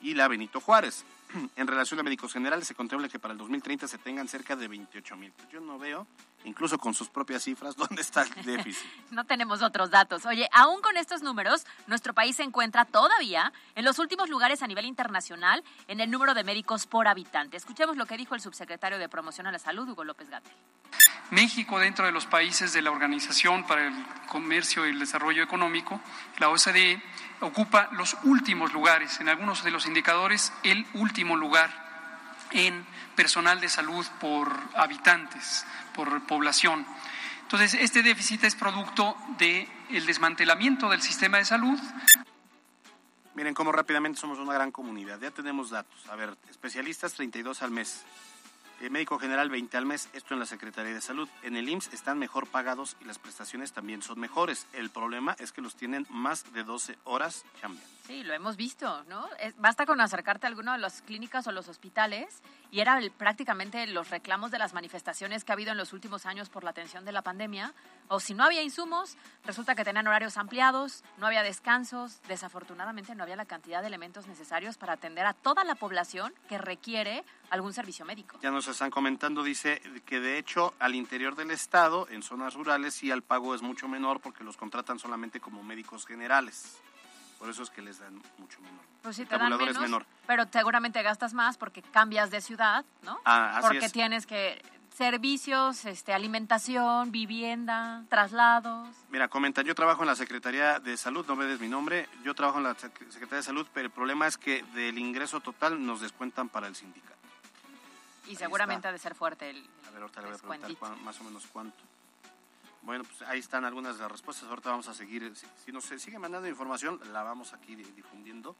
y 0.00 0.14
la 0.14 0.28
Benito 0.28 0.60
Juárez. 0.60 1.04
En 1.56 1.66
relación 1.66 1.98
a 2.00 2.02
médicos 2.02 2.32
generales, 2.32 2.66
se 2.66 2.74
contempla 2.74 3.08
que 3.08 3.18
para 3.18 3.32
el 3.32 3.38
2030 3.38 3.88
se 3.88 3.98
tengan 3.98 4.28
cerca 4.28 4.56
de 4.56 4.68
28 4.68 5.16
mil. 5.16 5.32
Yo 5.52 5.60
no 5.60 5.78
veo, 5.78 6.06
incluso 6.44 6.78
con 6.78 6.94
sus 6.94 7.08
propias 7.08 7.42
cifras, 7.42 7.76
dónde 7.76 8.02
está 8.02 8.22
el 8.22 8.44
déficit. 8.44 8.86
No 9.10 9.24
tenemos 9.24 9.62
otros 9.62 9.90
datos. 9.90 10.26
Oye, 10.26 10.48
aún 10.52 10.82
con 10.82 10.96
estos 10.96 11.22
números, 11.22 11.64
nuestro 11.86 12.12
país 12.12 12.36
se 12.36 12.42
encuentra 12.42 12.84
todavía 12.84 13.52
en 13.74 13.84
los 13.84 13.98
últimos 13.98 14.28
lugares 14.28 14.62
a 14.62 14.66
nivel 14.66 14.84
internacional 14.84 15.64
en 15.88 16.00
el 16.00 16.10
número 16.10 16.34
de 16.34 16.44
médicos 16.44 16.86
por 16.86 17.08
habitante. 17.08 17.56
Escuchemos 17.56 17.96
lo 17.96 18.06
que 18.06 18.16
dijo 18.16 18.34
el 18.34 18.40
subsecretario 18.40 18.98
de 18.98 19.08
Promoción 19.08 19.46
a 19.46 19.52
la 19.52 19.58
Salud, 19.58 19.88
Hugo 19.88 20.04
López 20.04 20.28
Gatel. 20.28 20.52
México, 21.30 21.78
dentro 21.78 22.06
de 22.06 22.12
los 22.12 22.26
países 22.26 22.72
de 22.72 22.82
la 22.82 22.90
Organización 22.90 23.66
para 23.66 23.86
el 23.88 24.06
Comercio 24.28 24.86
y 24.86 24.90
el 24.90 24.98
Desarrollo 24.98 25.42
Económico, 25.42 26.00
la 26.38 26.50
OCDE, 26.50 27.02
ocupa 27.40 27.88
los 27.92 28.16
últimos 28.24 28.72
lugares, 28.72 29.20
en 29.20 29.28
algunos 29.28 29.64
de 29.64 29.70
los 29.70 29.86
indicadores, 29.86 30.52
el 30.62 30.86
último 30.94 31.36
lugar 31.36 31.86
en 32.52 32.86
personal 33.16 33.60
de 33.60 33.68
salud 33.68 34.06
por 34.20 34.56
habitantes, 34.76 35.66
por 35.96 36.26
población. 36.26 36.86
Entonces, 37.42 37.74
este 37.74 38.02
déficit 38.02 38.44
es 38.44 38.54
producto 38.54 39.16
del 39.38 40.06
desmantelamiento 40.06 40.88
del 40.90 41.02
sistema 41.02 41.38
de 41.38 41.44
salud, 41.44 41.80
Miren 43.36 43.52
cómo 43.52 43.70
rápidamente 43.70 44.18
somos 44.18 44.38
una 44.38 44.54
gran 44.54 44.72
comunidad. 44.72 45.20
Ya 45.20 45.30
tenemos 45.30 45.68
datos. 45.68 46.08
A 46.08 46.16
ver, 46.16 46.38
especialistas 46.48 47.12
32 47.12 47.60
al 47.60 47.70
mes. 47.70 48.02
Eh, 48.80 48.88
médico 48.88 49.18
general 49.18 49.50
20 49.50 49.76
al 49.76 49.84
mes, 49.84 50.08
esto 50.14 50.32
en 50.32 50.40
la 50.40 50.46
Secretaría 50.46 50.94
de 50.94 51.02
Salud. 51.02 51.28
En 51.42 51.54
el 51.54 51.68
IMSS 51.68 51.92
están 51.92 52.18
mejor 52.18 52.46
pagados 52.46 52.96
y 52.98 53.04
las 53.04 53.18
prestaciones 53.18 53.72
también 53.72 54.00
son 54.00 54.18
mejores. 54.18 54.66
El 54.72 54.88
problema 54.88 55.36
es 55.38 55.52
que 55.52 55.60
los 55.60 55.76
tienen 55.76 56.06
más 56.08 56.50
de 56.54 56.64
12 56.64 56.96
horas 57.04 57.44
chambeando. 57.60 57.95
Sí, 58.06 58.22
lo 58.22 58.34
hemos 58.34 58.56
visto, 58.56 59.02
¿no? 59.08 59.28
Es- 59.40 59.56
basta 59.56 59.84
con 59.84 60.00
acercarte 60.00 60.46
a 60.46 60.48
alguno 60.48 60.70
de 60.72 60.78
las 60.78 61.02
clínicas 61.02 61.46
o 61.48 61.52
los 61.52 61.66
hospitales 61.68 62.40
y 62.70 62.78
era 62.80 63.00
prácticamente 63.18 63.84
los 63.88 64.10
reclamos 64.10 64.52
de 64.52 64.58
las 64.60 64.74
manifestaciones 64.74 65.42
que 65.44 65.50
ha 65.50 65.54
habido 65.54 65.72
en 65.72 65.76
los 65.76 65.92
últimos 65.92 66.24
años 66.24 66.48
por 66.48 66.62
la 66.62 66.70
atención 66.70 67.04
de 67.04 67.10
la 67.10 67.22
pandemia. 67.22 67.74
O 68.08 68.20
si 68.20 68.32
no 68.34 68.44
había 68.44 68.62
insumos, 68.62 69.16
resulta 69.44 69.74
que 69.74 69.82
tenían 69.84 70.06
horarios 70.06 70.36
ampliados, 70.36 71.02
no 71.18 71.26
había 71.26 71.42
descansos, 71.42 72.20
desafortunadamente 72.28 73.14
no 73.16 73.24
había 73.24 73.34
la 73.34 73.44
cantidad 73.44 73.80
de 73.80 73.88
elementos 73.88 74.28
necesarios 74.28 74.78
para 74.78 74.92
atender 74.92 75.26
a 75.26 75.32
toda 75.34 75.64
la 75.64 75.74
población 75.74 76.32
que 76.48 76.58
requiere 76.58 77.24
algún 77.50 77.72
servicio 77.72 78.04
médico. 78.04 78.38
Ya 78.40 78.52
nos 78.52 78.68
están 78.68 78.90
comentando, 78.90 79.42
dice 79.42 79.82
que 80.04 80.20
de 80.20 80.38
hecho 80.38 80.74
al 80.78 80.94
interior 80.94 81.34
del 81.34 81.50
estado, 81.50 82.06
en 82.10 82.22
zonas 82.22 82.54
rurales, 82.54 82.94
sí 82.94 83.10
el 83.10 83.22
pago 83.22 83.52
es 83.54 83.62
mucho 83.62 83.88
menor 83.88 84.20
porque 84.20 84.44
los 84.44 84.56
contratan 84.56 85.00
solamente 85.00 85.40
como 85.40 85.64
médicos 85.64 86.06
generales. 86.06 86.78
Por 87.38 87.50
eso 87.50 87.62
es 87.62 87.70
que 87.70 87.82
les 87.82 87.98
dan 87.98 88.14
mucho 88.38 88.60
menor. 88.60 88.80
Pues 89.02 89.16
sí, 89.16 89.22
El 89.22 89.28
te 89.28 89.38
dan 89.38 89.50
menos, 89.56 89.68
es 89.68 89.78
menor. 89.78 90.06
pero 90.26 90.44
seguramente 90.50 91.02
gastas 91.02 91.34
más 91.34 91.56
porque 91.58 91.82
cambias 91.82 92.30
de 92.30 92.40
ciudad, 92.40 92.84
¿no? 93.02 93.18
Ah, 93.24 93.58
así 93.58 93.62
porque 93.68 93.84
es. 93.86 93.92
tienes 93.92 94.26
que 94.26 94.62
servicios, 94.96 95.84
este, 95.84 96.14
alimentación, 96.14 97.12
vivienda, 97.12 98.02
traslados. 98.08 98.88
Mira, 99.10 99.28
comentan, 99.28 99.66
yo 99.66 99.74
trabajo 99.74 100.02
en 100.02 100.06
la 100.08 100.16
Secretaría 100.16 100.80
de 100.80 100.96
Salud, 100.96 101.26
no 101.28 101.36
me 101.36 101.44
des 101.44 101.60
mi 101.60 101.68
nombre, 101.68 102.08
yo 102.24 102.34
trabajo 102.34 102.56
en 102.58 102.64
la 102.64 102.74
Sec- 102.74 102.98
Secretaría 103.10 103.36
de 103.36 103.42
Salud, 103.42 103.66
pero 103.74 103.86
el 103.86 103.92
problema 103.92 104.26
es 104.26 104.38
que 104.38 104.62
del 104.74 104.98
ingreso 104.98 105.40
total 105.40 105.84
nos 105.84 106.00
descuentan 106.00 106.48
para 106.48 106.66
el 106.66 106.74
sindicato. 106.74 107.14
Y 108.26 108.30
Ahí 108.30 108.36
seguramente 108.36 108.78
está. 108.80 108.88
ha 108.88 108.92
de 108.92 108.98
ser 108.98 109.14
fuerte 109.14 109.50
el 109.50 109.68
A 109.86 109.90
ver, 109.90 110.00
ahorita 110.02 110.20
le 110.22 110.26
voy 110.28 110.36
a 110.36 110.38
preguntar 110.40 110.74
cuán- 110.76 111.04
más 111.04 111.20
o 111.20 111.24
menos 111.24 111.46
cuánto. 111.52 111.76
Bueno, 112.82 113.04
pues 113.04 113.22
ahí 113.28 113.40
están 113.40 113.64
algunas 113.64 113.96
de 113.96 114.02
las 114.02 114.12
respuestas. 114.12 114.48
Ahorita 114.48 114.70
vamos 114.70 114.88
a 114.88 114.94
seguir. 114.94 115.34
Si, 115.36 115.46
si 115.64 115.72
nos 115.72 115.84
sigue 115.84 116.18
mandando 116.18 116.48
información, 116.48 117.00
la 117.12 117.22
vamos 117.22 117.52
aquí 117.52 117.74
di- 117.74 117.82
difundiendo 117.96 118.56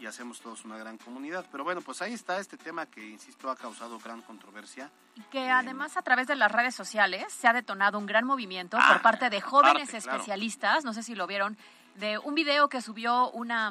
y 0.00 0.06
hacemos 0.06 0.40
todos 0.40 0.64
una 0.64 0.76
gran 0.76 0.98
comunidad. 0.98 1.46
Pero 1.52 1.62
bueno, 1.62 1.80
pues 1.80 2.02
ahí 2.02 2.12
está 2.12 2.38
este 2.40 2.56
tema 2.56 2.86
que, 2.86 3.06
insisto, 3.08 3.48
ha 3.50 3.56
causado 3.56 4.00
gran 4.00 4.20
controversia. 4.22 4.90
Y 5.14 5.20
que 5.30 5.44
Eh, 5.46 5.50
además 5.50 5.96
a 5.96 6.02
través 6.02 6.26
de 6.26 6.34
las 6.34 6.50
redes 6.50 6.74
sociales 6.74 7.32
se 7.32 7.46
ha 7.46 7.52
detonado 7.52 7.98
un 7.98 8.06
gran 8.06 8.24
movimiento 8.24 8.76
Ah, 8.80 8.88
por 8.94 9.02
parte 9.02 9.30
de 9.30 9.40
jóvenes 9.40 9.90
claro. 9.90 9.98
especialistas, 10.16 10.84
no 10.84 10.92
sé 10.92 11.04
si 11.04 11.14
lo 11.14 11.28
vieron, 11.28 11.56
de 11.96 12.18
un 12.18 12.34
video 12.34 12.68
que 12.68 12.80
subió 12.80 13.30
una, 13.30 13.70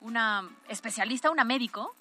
una 0.00 0.48
especialista, 0.68 1.30
una 1.30 1.44
médico, 1.44 1.94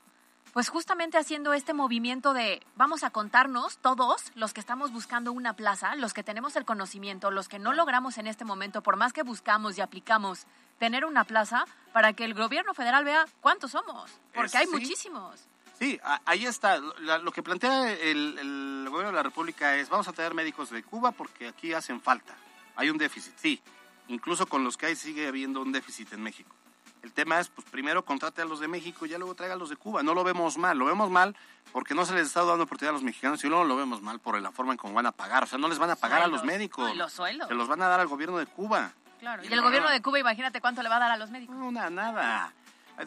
pues 0.54 0.70
justamente 0.70 1.18
haciendo 1.18 1.54
este 1.54 1.74
movimiento 1.74 2.34
de 2.34 2.62
vamos 2.76 3.04
a 3.04 3.10
contarnos 3.10 3.78
todos 3.78 4.32
los 4.36 4.54
que 4.54 4.60
estamos 4.60 4.92
buscando 4.92 5.32
una 5.32 5.54
plaza, 5.54 5.96
los 5.96 6.14
que 6.14 6.24
tenemos 6.24 6.56
el 6.56 6.66
conocimiento, 6.66 7.32
los 7.32 7.48
que 7.48 7.60
no 7.60 7.74
logramos 7.74 8.18
en 8.18 8.28
este 8.28 8.46
momento, 8.46 8.82
por 8.82 8.98
más 8.98 9.14
que 9.14 9.24
buscamos 9.24 9.78
y 9.78 9.82
aplicamos 9.82 10.46
tener 10.80 11.06
una 11.06 11.26
plaza, 11.26 11.66
para 11.94 12.14
que 12.14 12.24
el 12.24 12.34
gobierno 12.34 12.74
federal 12.74 13.04
vea 13.04 13.26
cuántos 13.42 13.72
somos, 13.72 14.12
porque 14.34 14.58
hay 14.58 14.66
sí. 14.66 14.72
muchísimos. 14.72 15.48
Sí, 15.78 16.00
ahí 16.26 16.46
está. 16.46 16.78
Lo 16.78 17.32
que 17.32 17.42
plantea 17.42 17.94
el, 17.94 18.38
el 18.38 18.88
gobierno 18.90 19.12
de 19.12 19.16
la 19.16 19.24
República 19.24 19.78
es, 19.78 19.88
vamos 19.88 20.10
a 20.10 20.14
traer 20.14 20.34
médicos 20.34 20.70
de 20.70 20.84
Cuba 20.84 21.12
porque 21.12 21.48
aquí 21.48 21.74
hacen 21.74 22.02
falta. 22.02 22.36
Hay 22.76 22.90
un 22.90 22.98
déficit, 22.98 23.34
sí. 23.38 23.62
Incluso 24.10 24.46
con 24.46 24.64
los 24.64 24.76
que 24.76 24.88
hay 24.88 24.96
sigue 24.98 25.28
habiendo 25.28 25.62
un 25.62 25.72
déficit 25.72 26.12
en 26.14 26.22
México. 26.22 26.54
El 27.02 27.14
tema 27.14 27.40
es, 27.40 27.48
pues 27.50 27.66
primero 27.70 28.04
contrate 28.04 28.42
a 28.42 28.46
los 28.46 28.60
de 28.60 28.68
México 28.68 29.06
y 29.06 29.10
ya 29.10 29.18
luego 29.18 29.34
traiga 29.36 29.56
a 29.56 29.58
los 29.58 29.70
de 29.70 29.78
Cuba. 29.78 30.04
No 30.04 30.14
lo 30.14 30.24
vemos 30.24 30.58
mal, 30.58 30.78
lo 30.78 30.86
vemos 30.86 31.10
mal 31.10 31.36
porque 31.72 31.94
no 31.96 32.06
se 32.06 32.14
les 32.14 32.28
está 32.28 32.44
dando 32.44 32.64
oportunidad 32.66 32.90
a 32.90 32.94
los 32.94 33.04
mexicanos 33.04 33.44
y 33.44 33.48
luego 33.48 33.64
lo 33.64 33.76
vemos 33.78 34.02
mal 34.02 34.20
por 34.20 34.40
la 34.42 34.52
forma 34.52 34.74
en 34.74 34.78
cómo 34.78 34.94
van 34.94 35.06
a 35.06 35.12
pagar. 35.14 35.44
O 35.44 35.48
sea, 35.48 35.58
no 35.58 35.68
les 35.70 35.80
van 35.80 35.90
a 35.92 35.96
pagar 35.96 36.22
a 36.24 36.28
los 36.28 36.44
médicos. 36.44 36.96
Los 36.98 37.14
sueldos. 37.14 37.48
Se 37.48 37.54
los 37.54 37.68
van 37.68 37.82
a 37.82 37.88
dar 37.88 38.00
al 38.02 38.08
gobierno 38.08 38.38
de 38.38 38.46
Cuba. 38.48 38.92
Claro. 39.20 39.44
Y 39.44 39.48
Y 39.48 39.50
el 39.54 39.58
no- 39.58 39.64
gobierno 39.64 39.90
de 39.90 40.02
Cuba, 40.02 40.20
imagínate 40.20 40.60
cuánto 40.62 40.82
le 40.84 40.90
va 40.90 40.98
a 40.98 41.00
dar 41.00 41.12
a 41.12 41.18
los 41.18 41.30
médicos. 41.30 41.56
No, 41.56 41.72
na- 41.72 41.90
nada. 41.90 42.54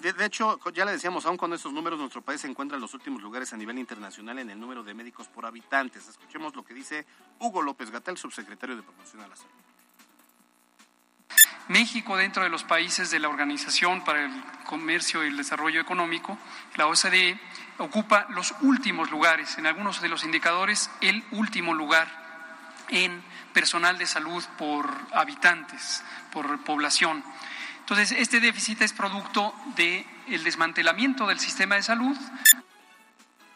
De, 0.01 0.15
de 0.15 0.25
hecho, 0.25 0.59
ya 0.73 0.87
le 0.87 0.93
decíamos, 0.93 1.27
aún 1.27 1.37
con 1.37 1.53
estos 1.53 1.71
números, 1.71 1.99
nuestro 1.99 2.23
país 2.23 2.41
se 2.41 2.49
encuentra 2.49 2.77
en 2.77 2.81
los 2.81 2.95
últimos 2.95 3.21
lugares 3.21 3.53
a 3.53 3.59
nivel 3.59 3.79
internacional 3.79 4.39
en 4.39 4.49
el 4.49 4.59
número 4.59 4.83
de 4.83 4.95
médicos 4.95 5.29
por 5.29 5.45
habitantes. 5.45 6.09
Escuchemos 6.09 6.57
lo 6.57 6.65
que 6.65 6.73
dice 6.73 7.05
Hugo 7.41 7.61
López 7.61 7.91
Gatel, 7.91 8.17
subsecretario 8.17 8.75
de 8.75 8.83
Promoción 8.83 9.21
a 9.23 9.29
la 9.29 9.37
Salud. 9.37 9.51
México, 11.73 12.17
dentro 12.17 12.43
de 12.43 12.51
los 12.51 12.65
países 12.65 13.11
de 13.11 13.19
la 13.19 13.29
Organización 13.29 14.05
para 14.05 14.27
el 14.27 14.45
Comercio 14.67 15.25
y 15.25 15.29
el 15.29 15.37
Desarrollo 15.37 15.81
Económico, 15.81 16.39
la 16.77 16.87
OCDE, 16.87 17.41
ocupa 17.79 18.27
los 18.29 18.55
últimos 18.61 19.11
lugares, 19.11 19.57
en 19.59 19.67
algunos 19.67 20.01
de 20.03 20.09
los 20.09 20.23
indicadores, 20.23 20.91
el 21.01 21.25
último 21.33 21.75
lugar 21.75 22.07
en 22.91 23.23
personal 23.55 23.99
de 23.99 24.07
salud 24.07 24.45
por 24.59 24.87
habitantes, 25.13 26.05
por 26.31 26.63
población. 26.63 27.25
Entonces, 27.81 28.13
este 28.13 28.41
déficit 28.41 28.83
es 28.83 28.93
producto 28.93 29.55
del 29.75 30.45
desmantelamiento 30.45 31.27
del 31.27 31.41
sistema 31.41 31.77
de 31.77 31.83
salud, 31.83 32.17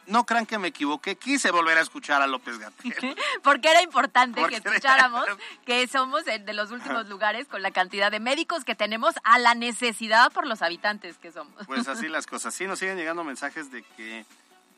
no 0.06 0.24
crean 0.24 0.46
que 0.46 0.58
me 0.58 0.68
equivoqué, 0.68 1.16
quise 1.16 1.50
volver 1.50 1.78
a 1.78 1.80
escuchar 1.80 2.22
a 2.22 2.26
López 2.26 2.58
Gatel. 2.58 3.16
Porque 3.42 3.70
era 3.70 3.82
importante 3.82 4.40
Porque 4.40 4.60
que 4.60 4.68
era- 4.68 4.70
escucháramos 4.76 5.26
que 5.64 5.86
somos 5.88 6.24
de 6.24 6.52
los 6.54 6.70
últimos 6.70 7.08
lugares 7.08 7.46
con 7.48 7.62
la 7.62 7.70
cantidad 7.70 8.10
de 8.10 8.20
médicos 8.20 8.64
que 8.64 8.74
tenemos 8.74 9.14
a 9.24 9.38
la 9.38 9.54
necesidad 9.54 10.32
por 10.32 10.46
los 10.46 10.62
habitantes 10.62 11.18
que 11.18 11.32
somos. 11.32 11.66
Pues 11.66 11.88
así 11.88 12.08
las 12.08 12.26
cosas. 12.26 12.54
Sí, 12.54 12.66
nos 12.66 12.78
siguen 12.78 12.96
llegando 12.96 13.24
mensajes 13.24 13.70
de 13.70 13.82
que 13.82 14.24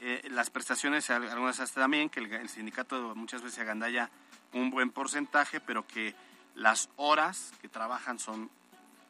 eh, 0.00 0.22
las 0.30 0.50
prestaciones, 0.50 1.10
al- 1.10 1.28
algunas 1.28 1.60
hasta 1.60 1.80
también, 1.80 2.08
que 2.08 2.20
el, 2.20 2.32
el 2.32 2.48
sindicato 2.48 3.14
muchas 3.14 3.42
veces 3.42 3.58
agandalla 3.58 4.10
un 4.52 4.70
buen 4.70 4.90
porcentaje, 4.90 5.60
pero 5.60 5.86
que 5.86 6.14
las 6.54 6.88
horas 6.96 7.52
que 7.60 7.68
trabajan 7.68 8.18
son 8.18 8.50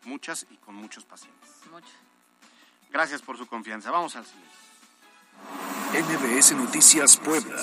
muchas 0.05 0.47
y 0.51 0.57
con 0.57 0.75
muchos 0.75 1.05
pacientes. 1.05 1.49
Mucho. 1.71 1.87
Gracias 2.91 3.21
por 3.23 3.37
su 3.37 3.47
confianza. 3.47 3.91
Vamos 3.91 4.17
al 4.17 4.25
siguiente. 4.27 4.49
MBS 5.93 6.53
Noticias 6.53 7.17
Puebla. 7.17 7.57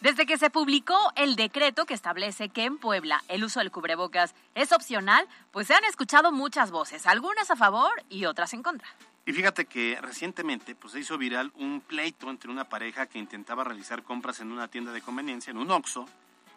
Desde 0.00 0.26
que 0.26 0.38
se 0.38 0.50
publicó 0.50 0.96
el 1.16 1.34
decreto 1.34 1.84
que 1.84 1.94
establece 1.94 2.48
que 2.48 2.64
en 2.64 2.78
Puebla 2.78 3.24
el 3.26 3.42
uso 3.42 3.58
del 3.58 3.72
cubrebocas 3.72 4.34
es 4.54 4.70
opcional, 4.70 5.26
pues 5.50 5.66
se 5.66 5.74
han 5.74 5.84
escuchado 5.84 6.30
muchas 6.30 6.70
voces, 6.70 7.06
algunas 7.06 7.50
a 7.50 7.56
favor 7.56 7.90
y 8.08 8.26
otras 8.26 8.54
en 8.54 8.62
contra. 8.62 8.88
Y 9.24 9.32
fíjate 9.32 9.64
que 9.64 9.98
recientemente 10.00 10.76
pues, 10.76 10.92
se 10.92 11.00
hizo 11.00 11.18
viral 11.18 11.50
un 11.56 11.80
pleito 11.80 12.30
entre 12.30 12.50
una 12.50 12.68
pareja 12.68 13.06
que 13.06 13.18
intentaba 13.18 13.64
realizar 13.64 14.04
compras 14.04 14.38
en 14.38 14.52
una 14.52 14.68
tienda 14.68 14.92
de 14.92 15.02
conveniencia, 15.02 15.50
en 15.50 15.58
un 15.58 15.72
Oxxo, 15.72 16.06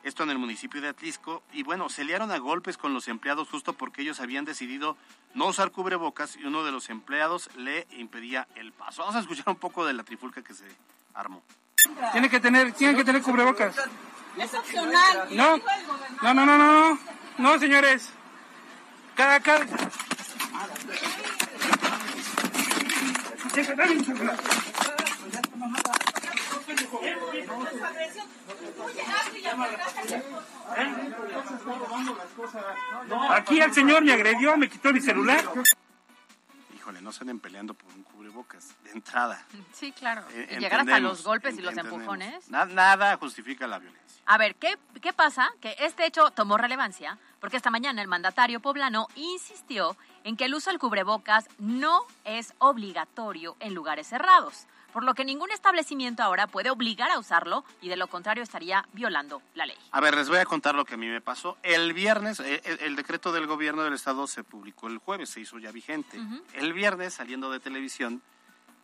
esto 0.03 0.23
en 0.23 0.29
el 0.29 0.37
municipio 0.37 0.81
de 0.81 0.89
Atlisco, 0.89 1.43
y 1.53 1.63
bueno, 1.63 1.89
se 1.89 2.03
liaron 2.03 2.31
a 2.31 2.37
golpes 2.37 2.77
con 2.77 2.93
los 2.93 3.07
empleados 3.07 3.49
justo 3.49 3.73
porque 3.73 4.01
ellos 4.01 4.19
habían 4.19 4.45
decidido 4.45 4.97
no 5.33 5.47
usar 5.47 5.71
cubrebocas 5.71 6.37
y 6.37 6.45
uno 6.45 6.63
de 6.63 6.71
los 6.71 6.89
empleados 6.89 7.49
le 7.57 7.87
impedía 7.91 8.47
el 8.55 8.71
paso. 8.71 9.01
Vamos 9.01 9.15
a 9.17 9.19
escuchar 9.19 9.49
un 9.49 9.57
poco 9.57 9.85
de 9.85 9.93
la 9.93 10.03
trifulca 10.03 10.41
que 10.41 10.53
se 10.53 10.65
armó. 11.13 11.41
Tiene 12.11 12.29
que 12.29 12.39
tener, 12.39 12.73
tienen 12.73 12.95
que 12.95 13.03
tener 13.03 13.21
cubrebocas. 13.21 13.75
Es 14.37 14.53
opcional. 14.53 15.27
No, 15.31 15.57
no, 15.57 16.33
no, 16.33 16.45
no, 16.45 16.57
no, 16.57 16.57
no, 16.57 16.99
no, 17.37 17.59
señores. 17.59 18.11
Cada, 19.15 19.39
cada. 19.39 19.65
Aquí 33.31 33.59
el 33.61 33.73
señor 33.73 34.03
me 34.03 34.13
agredió, 34.13 34.57
me 34.57 34.69
quitó 34.69 34.91
mi 34.93 35.01
celular. 35.01 35.43
Híjole, 36.75 37.01
no 37.01 37.11
se 37.11 37.21
anden 37.23 37.39
peleando 37.39 37.73
por 37.73 37.91
un 37.93 38.03
cubrebocas 38.03 38.69
de 38.83 38.91
entrada. 38.91 39.45
Sí, 39.73 39.91
claro. 39.91 40.23
Eh, 40.31 40.47
Y 40.51 40.59
llegar 40.59 40.81
hasta 40.81 40.99
los 40.99 41.23
golpes 41.23 41.57
y 41.57 41.61
los 41.61 41.75
empujones. 41.77 42.49
Na- 42.49 42.65
nada 42.65 43.17
justifica 43.17 43.67
la 43.67 43.79
violencia. 43.79 44.21
A 44.25 44.37
ver, 44.37 44.55
¿qué, 44.55 44.77
¿qué 45.01 45.11
pasa? 45.13 45.49
Que 45.59 45.75
este 45.79 46.05
hecho 46.05 46.29
tomó 46.31 46.57
relevancia 46.57 47.17
porque 47.39 47.57
esta 47.57 47.71
mañana 47.71 48.01
el 48.01 48.07
mandatario 48.07 48.59
poblano 48.59 49.07
insistió 49.15 49.97
en 50.23 50.37
que 50.37 50.45
el 50.45 50.53
uso 50.53 50.69
del 50.69 50.79
cubrebocas 50.79 51.45
no 51.57 52.01
es 52.25 52.53
obligatorio 52.59 53.55
en 53.59 53.73
lugares 53.73 54.07
cerrados, 54.07 54.67
por 54.93 55.03
lo 55.03 55.13
que 55.13 55.25
ningún 55.25 55.51
establecimiento 55.51 56.23
ahora 56.23 56.47
puede 56.47 56.69
obligar 56.69 57.11
a 57.11 57.19
usarlo 57.19 57.63
y 57.81 57.89
de 57.89 57.97
lo 57.97 58.07
contrario 58.07 58.43
estaría 58.43 58.85
violando 58.93 59.41
la 59.55 59.65
ley. 59.65 59.77
A 59.91 59.99
ver, 59.99 60.15
les 60.15 60.29
voy 60.29 60.39
a 60.39 60.45
contar 60.45 60.75
lo 60.75 60.85
que 60.85 60.95
a 60.95 60.97
mí 60.97 61.07
me 61.07 61.21
pasó. 61.21 61.57
El 61.63 61.93
viernes, 61.93 62.39
eh, 62.39 62.61
el, 62.65 62.79
el 62.79 62.95
decreto 62.95 63.31
del 63.31 63.47
gobierno 63.47 63.83
del 63.83 63.93
estado 63.93 64.27
se 64.27 64.43
publicó 64.43 64.87
el 64.87 64.97
jueves, 64.97 65.29
se 65.29 65.41
hizo 65.41 65.59
ya 65.59 65.71
vigente. 65.71 66.19
El 66.53 66.73
viernes, 66.73 67.13
saliendo 67.13 67.51
de 67.51 67.59
televisión, 67.59 68.21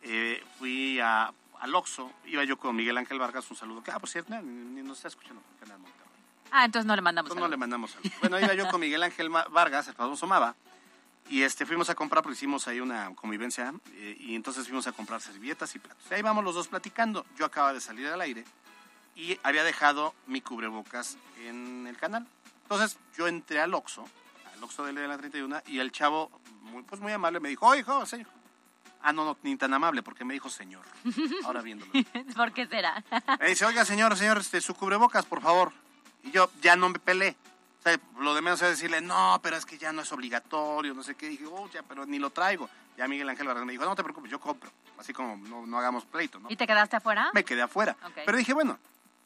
eh, 0.02 0.42
fui 0.58 1.00
a, 1.00 1.32
al 1.60 1.74
Oxxo, 1.74 2.12
iba 2.26 2.44
yo 2.44 2.58
con 2.58 2.76
Miguel 2.76 2.96
Ángel 2.98 3.18
Vargas, 3.18 3.50
un 3.50 3.56
saludo. 3.56 3.82
Que, 3.82 3.90
ah, 3.90 3.98
por 3.98 4.08
cierto, 4.08 4.34
ni, 4.40 4.42
ni 4.42 4.82
nos 4.82 4.98
está 4.98 5.08
escuchando 5.08 5.42
porque. 5.42 5.56
Ah, 6.50 6.64
entonces 6.64 6.86
no 6.86 6.94
le 6.94 7.02
mandamos 7.02 7.30
Entonces 7.30 7.42
no 7.42 7.50
le 7.50 7.56
mandamos. 7.56 7.96
Bueno, 8.20 8.40
iba 8.40 8.54
yo 8.54 8.68
con 8.68 8.80
Miguel 8.80 9.02
Ángel 9.02 9.28
Vargas, 9.30 9.88
el 9.88 9.94
famoso 9.94 10.26
Mava, 10.26 10.54
y 11.28 11.42
este, 11.42 11.66
fuimos 11.66 11.90
a 11.90 11.94
comprar, 11.94 12.22
porque 12.22 12.36
hicimos 12.36 12.68
ahí 12.68 12.80
una 12.80 13.14
convivencia, 13.14 13.74
eh, 13.94 14.16
y 14.20 14.34
entonces 14.34 14.66
fuimos 14.66 14.86
a 14.86 14.92
comprar 14.92 15.20
servilletas 15.20 15.74
y 15.74 15.78
platos. 15.78 16.04
Y 16.10 16.14
ahí 16.14 16.22
vamos 16.22 16.44
los 16.44 16.54
dos 16.54 16.68
platicando. 16.68 17.26
Yo 17.36 17.44
acababa 17.44 17.72
de 17.72 17.80
salir 17.80 18.06
al 18.06 18.20
aire 18.20 18.44
y 19.16 19.38
había 19.42 19.64
dejado 19.64 20.14
mi 20.26 20.40
cubrebocas 20.40 21.16
en 21.44 21.86
el 21.86 21.96
canal. 21.96 22.26
Entonces 22.62 22.98
yo 23.16 23.26
entré 23.26 23.60
al 23.60 23.74
Oxxo, 23.74 24.04
al 24.54 24.62
Oxxo 24.62 24.84
de 24.84 24.92
la 24.92 25.16
31, 25.16 25.62
y 25.66 25.78
el 25.78 25.90
chavo, 25.90 26.30
muy, 26.62 26.82
pues 26.82 27.00
muy 27.00 27.12
amable, 27.12 27.40
me 27.40 27.48
dijo, 27.48 27.66
oye, 27.66 27.80
hijo, 27.80 28.04
señor. 28.06 28.28
Ah, 29.02 29.12
no, 29.12 29.24
no, 29.24 29.36
ni 29.42 29.56
tan 29.56 29.72
amable, 29.72 30.02
porque 30.02 30.24
me 30.24 30.34
dijo 30.34 30.50
señor. 30.50 30.84
Ahora 31.44 31.62
viéndolo. 31.62 31.92
¿Por 32.36 32.52
qué 32.52 32.66
será? 32.66 33.04
Me 33.38 33.50
dice, 33.50 33.64
oiga, 33.64 33.84
señor, 33.84 34.16
señor, 34.16 34.38
este, 34.38 34.60
su 34.60 34.74
cubrebocas, 34.74 35.24
por 35.24 35.40
favor. 35.40 35.72
Y 36.24 36.32
yo 36.32 36.50
ya 36.60 36.74
no 36.74 36.88
me 36.88 36.98
pelé. 36.98 37.36
Sea, 37.86 38.00
lo 38.18 38.34
de 38.34 38.42
menos 38.42 38.60
es 38.62 38.70
decirle, 38.70 39.00
no, 39.00 39.38
pero 39.40 39.54
es 39.54 39.64
que 39.64 39.78
ya 39.78 39.92
no 39.92 40.02
es 40.02 40.10
obligatorio, 40.10 40.92
no 40.92 41.04
sé 41.04 41.14
qué. 41.14 41.28
dije, 41.28 41.44
oh, 41.46 41.70
ya, 41.70 41.84
pero 41.84 42.04
ni 42.04 42.18
lo 42.18 42.30
traigo. 42.30 42.68
Ya 42.96 43.06
Miguel 43.06 43.28
Ángel 43.28 43.46
Vargas 43.46 43.64
me 43.64 43.70
dijo, 43.70 43.84
no 43.84 43.94
te 43.94 44.02
preocupes, 44.02 44.28
yo 44.28 44.40
compro. 44.40 44.68
Así 44.98 45.12
como 45.12 45.36
no, 45.36 45.64
no 45.66 45.78
hagamos 45.78 46.04
pleito, 46.04 46.40
¿no? 46.40 46.50
¿Y 46.50 46.56
te 46.56 46.66
quedaste 46.66 46.96
afuera? 46.96 47.30
Me 47.32 47.44
quedé 47.44 47.62
afuera. 47.62 47.96
Pero 48.24 48.36
dije, 48.36 48.54
bueno, 48.54 48.76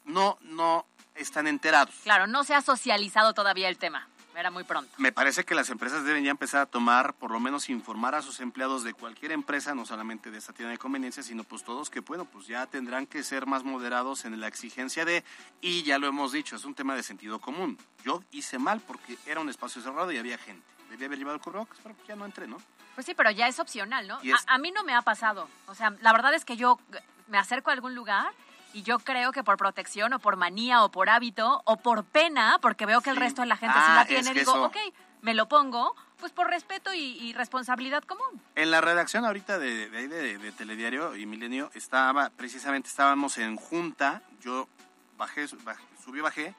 no, 0.05 0.37
no 0.43 0.85
están 1.15 1.47
enterados. 1.47 1.95
Claro, 2.03 2.27
no 2.27 2.45
se 2.45 2.55
ha 2.55 2.61
socializado 2.61 3.33
todavía 3.33 3.67
el 3.71 3.79
tema. 3.79 4.07
Era 4.41 4.51
muy 4.51 4.65
pronto. 4.65 4.91
Me 4.97 5.13
parece 5.13 5.45
que 5.45 5.55
las 5.55 5.69
empresas 5.69 6.03
deben 6.05 6.25
ya 6.25 6.31
empezar 6.31 6.63
a 6.63 6.67
tomar, 6.67 7.13
por 7.13 7.31
lo 7.31 7.39
menos 7.41 7.69
informar 7.69 8.15
a 8.15 8.23
sus 8.23 8.41
empleados 8.41 8.83
de 8.85 8.95
cualquier 8.95 9.33
empresa, 9.33 9.75
no 9.75 9.85
solamente 9.85 10.31
de 10.31 10.39
esta 10.39 10.55
tienda 10.55 10.71
de 10.73 10.79
conveniencia, 10.79 11.23
sino 11.23 11.45
pues 11.45 11.63
todos 11.63 11.91
que, 11.91 12.01
bueno, 12.01 12.25
pues 12.25 12.47
ya 12.47 12.67
tendrán 12.67 13.07
que 13.07 13.23
ser 13.23 13.45
más 13.47 13.65
moderados 13.65 14.25
en 14.25 14.41
la 14.41 14.47
exigencia 14.49 15.05
de, 15.05 15.25
y 15.61 15.83
ya 15.83 15.99
lo 15.99 16.07
hemos 16.07 16.33
dicho, 16.33 16.57
es 16.57 16.65
un 16.65 16.75
tema 16.75 16.95
de 16.95 17.03
sentido 17.03 17.39
común. 17.39 17.77
Yo 18.03 18.23
hice 18.31 18.59
mal 18.59 18.81
porque 18.81 19.19
era 19.27 19.41
un 19.41 19.51
espacio 19.51 19.83
cerrado 19.83 20.11
y 20.11 20.17
había 20.17 20.39
gente. 20.39 20.65
Debía 20.89 21.07
haber 21.07 21.19
llevado 21.19 21.37
el 21.37 21.43
cubrebocas, 21.43 21.79
pero 21.83 21.95
pues 21.95 22.09
ya 22.09 22.17
no 22.17 22.25
entré, 22.25 22.49
¿no? 22.49 22.57
Pues 22.95 23.05
sí, 23.07 23.13
pero 23.15 23.31
ya 23.31 23.47
es 23.47 23.61
opcional, 23.61 24.09
¿no? 24.09 24.21
Es- 24.23 24.43
A, 24.47 24.55
a 24.55 24.59
mí 24.59 24.71
no 24.73 24.85
me 24.85 24.95
ha 24.95 25.03
pasado. 25.03 25.49
O 25.67 25.75
sea, 25.75 25.91
la 26.01 26.13
verdad 26.13 26.33
es 26.33 26.47
que 26.47 26.57
yo 26.57 26.81
me 27.29 27.37
acerco 27.37 27.69
a 27.69 27.75
algún 27.75 27.95
lugar 27.95 28.33
y 28.73 28.83
yo 28.83 28.99
creo 28.99 29.33
que 29.33 29.43
por 29.45 29.57
protección 29.57 30.13
o 30.13 30.19
por 30.19 30.37
manía 30.37 30.83
o 30.85 30.91
por 30.91 31.09
hábito 31.11 31.63
o 31.65 31.77
por 31.77 32.05
pena, 32.05 32.59
porque 32.63 32.87
veo 32.87 33.01
que 33.01 33.11
el 33.11 33.17
Sí. 33.17 33.21
resto 33.21 33.43
de 33.43 33.49
la 33.49 33.57
gente 33.57 33.79
sí 33.79 33.85
Ah, 33.89 33.95
la 33.97 34.03
es 34.03 34.09
tiene, 34.09 34.33
digo, 34.39 34.53
eso- 34.53 34.65
ok, 34.65 34.77
me 35.23 35.35
lo 35.35 35.49
pongo, 35.49 35.95
pues 36.19 36.33
por 36.33 36.49
respeto 36.49 36.93
y, 36.95 36.99
y 37.19 37.33
responsabilidad 37.33 38.03
común. 38.05 38.41
En 38.55 38.71
la 38.71 38.81
redacción 38.81 39.25
ahorita 39.25 39.59
de, 39.59 39.89
de- 39.91 40.39
de 40.39 40.53
Telediario 40.53 41.17
y 41.17 41.27
Milenio 41.27 41.71
estaba, 41.75 42.31
precisamente 42.31 42.89
estábamos 42.89 43.37
en 43.39 43.57
junta, 43.57 44.23
yo 44.41 44.69
bajé, 45.17 45.47
bajé 45.65 45.83
subí, 46.05 46.21
bajé, 46.21 46.55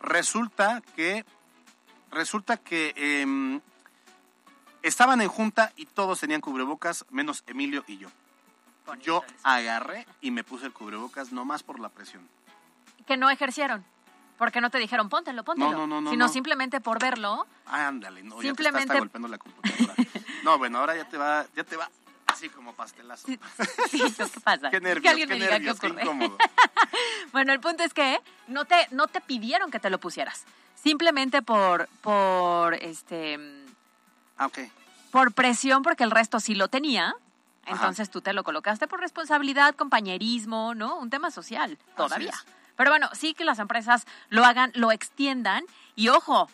resulta 0.00 0.80
que, 0.96 1.24
resulta 2.10 2.56
que 2.56 2.94
em, 2.96 3.60
estaban 4.82 5.20
en 5.20 5.28
junta 5.28 5.72
y 5.76 5.86
todos 5.86 6.20
tenían 6.20 6.40
cubrebocas, 6.40 7.04
menos 7.10 7.42
Emilio 7.46 7.84
y 7.86 7.98
yo. 7.98 8.08
Yo 8.96 9.22
agarré 9.42 10.06
y 10.20 10.30
me 10.30 10.44
puse 10.44 10.66
el 10.66 10.72
cubrebocas 10.72 11.32
nomás 11.32 11.62
por 11.62 11.80
la 11.80 11.88
presión. 11.88 12.28
Que 13.06 13.16
no 13.16 13.30
ejercieron. 13.30 13.84
Porque 14.36 14.60
no 14.60 14.70
te 14.70 14.78
dijeron, 14.78 15.08
póntelo, 15.08 15.42
póntelo. 15.44 15.72
no, 15.72 15.86
no, 15.86 16.00
no, 16.00 16.10
sino 16.10 16.26
no. 16.26 16.32
simplemente 16.32 16.80
por 16.80 17.00
verlo. 17.00 17.46
Ándale, 17.66 18.22
no, 18.22 18.40
Simplemente- 18.40 18.86
ya 18.86 18.86
te 18.86 18.92
está 18.92 18.98
golpeando 19.00 19.28
la 19.28 19.38
computadora. 19.38 19.94
No, 20.44 20.56
bueno, 20.56 20.78
ahora 20.78 20.96
ya 20.96 21.04
te 21.04 21.18
va, 21.18 21.44
ya 21.56 21.64
te 21.64 21.76
va 21.76 21.90
así 22.26 22.48
como 22.48 22.72
pastelazo. 22.72 23.26
Sí, 23.26 23.38
¿Qué 24.16 24.24
pasa? 24.42 24.70
Qué 24.70 24.80
nervios, 24.80 25.02
que 25.02 25.08
alguien 25.08 25.28
qué 25.28 25.34
me 25.34 25.40
diga 25.40 25.50
nervios, 25.58 25.80
qué 25.80 25.88
qué 25.88 25.92
ocurre. 25.92 26.02
incómodo. 26.04 26.38
Bueno, 27.32 27.52
el 27.52 27.60
punto 27.60 27.82
es 27.82 27.92
que 27.92 28.20
no 28.46 28.64
te, 28.64 28.86
no 28.92 29.06
te 29.08 29.20
pidieron 29.20 29.70
que 29.70 29.78
te 29.80 29.90
lo 29.90 29.98
pusieras. 30.00 30.44
Simplemente 30.76 31.42
por, 31.42 31.88
por, 32.00 32.74
este, 32.74 33.38
Ah, 34.38 34.46
ok. 34.46 34.58
por 35.10 35.32
presión, 35.32 35.82
porque 35.82 36.04
el 36.04 36.10
resto 36.10 36.40
sí 36.40 36.54
lo 36.54 36.68
tenía. 36.68 37.14
Ajá. 37.68 37.74
Entonces 37.76 38.10
tú 38.10 38.20
te 38.20 38.32
lo 38.32 38.44
colocaste 38.44 38.86
por 38.88 39.00
responsabilidad, 39.00 39.74
compañerismo, 39.74 40.74
¿no? 40.74 40.96
Un 40.98 41.10
tema 41.10 41.30
social, 41.30 41.78
todavía. 41.96 42.34
Pero 42.76 42.90
bueno, 42.90 43.08
sí 43.12 43.34
que 43.34 43.44
las 43.44 43.58
empresas 43.58 44.06
lo 44.28 44.44
hagan, 44.44 44.70
lo 44.74 44.92
extiendan. 44.92 45.64
Y 45.96 46.08
ojo, 46.08 46.48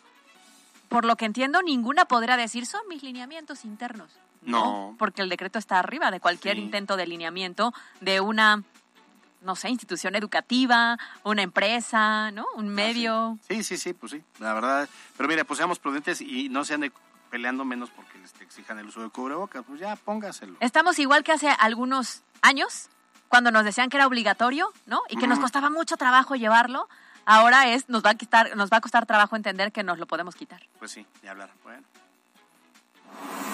por 0.89 1.05
lo 1.05 1.15
que 1.15 1.25
entiendo, 1.25 1.61
ninguna 1.61 2.05
podrá 2.05 2.35
decir 2.37 2.65
son 2.65 2.81
mis 2.87 3.03
lineamientos 3.03 3.63
internos. 3.65 4.09
No. 4.41 4.95
Porque 4.99 5.21
el 5.21 5.29
decreto 5.29 5.57
está 5.59 5.79
arriba 5.79 6.11
de 6.11 6.19
cualquier 6.19 6.55
Sí. 6.55 6.61
intento 6.61 6.97
de 6.97 7.07
lineamiento 7.07 7.73
de 8.01 8.21
una, 8.21 8.63
no 9.41 9.55
sé, 9.55 9.69
institución 9.69 10.15
educativa, 10.15 10.97
una 11.23 11.41
empresa, 11.41 12.29
¿no? 12.31 12.45
Un 12.55 12.69
medio. 12.69 13.39
Sí, 13.47 13.63
sí, 13.63 13.77
sí, 13.77 13.93
pues 13.93 14.11
sí, 14.11 14.23
la 14.39 14.53
verdad. 14.53 14.87
Pero 15.17 15.27
mira, 15.29 15.43
pues 15.45 15.57
seamos 15.57 15.79
prudentes 15.79 16.21
y 16.21 16.49
no 16.49 16.63
se 16.65 16.75
ande 16.75 16.91
peleando 17.29 17.65
menos 17.65 17.89
porque 17.89 18.17
les 18.17 18.33
exijan 18.41 18.79
el 18.79 18.87
uso 18.87 19.01
de 19.01 19.09
cubrebocas. 19.09 19.63
Pues 19.65 19.79
ya, 19.79 19.95
póngaselo. 19.95 20.57
Estamos 20.59 20.99
igual 20.99 21.23
que 21.23 21.31
hace 21.31 21.49
algunos 21.49 22.23
años, 22.41 22.89
cuando 23.27 23.51
nos 23.51 23.65
decían 23.65 23.89
que 23.89 23.97
era 23.97 24.07
obligatorio, 24.07 24.71
¿no? 24.85 25.01
Y 25.09 25.17
que 25.17 25.27
nos 25.27 25.39
costaba 25.39 25.69
mucho 25.69 25.97
trabajo 25.97 26.35
llevarlo. 26.35 26.87
Ahora 27.25 27.69
es, 27.69 27.89
nos 27.89 28.03
va 28.03 28.11
a 28.11 28.15
quitar, 28.15 28.55
nos 28.55 28.69
va 28.69 28.77
a 28.77 28.81
costar 28.81 29.05
trabajo 29.05 29.35
entender 29.35 29.71
que 29.71 29.83
nos 29.83 29.97
lo 29.97 30.05
podemos 30.05 30.35
quitar. 30.35 30.61
Pues 30.79 30.91
sí, 30.91 31.05
ni 31.23 31.29
hablar. 31.29 31.49
Bueno. 31.63 31.83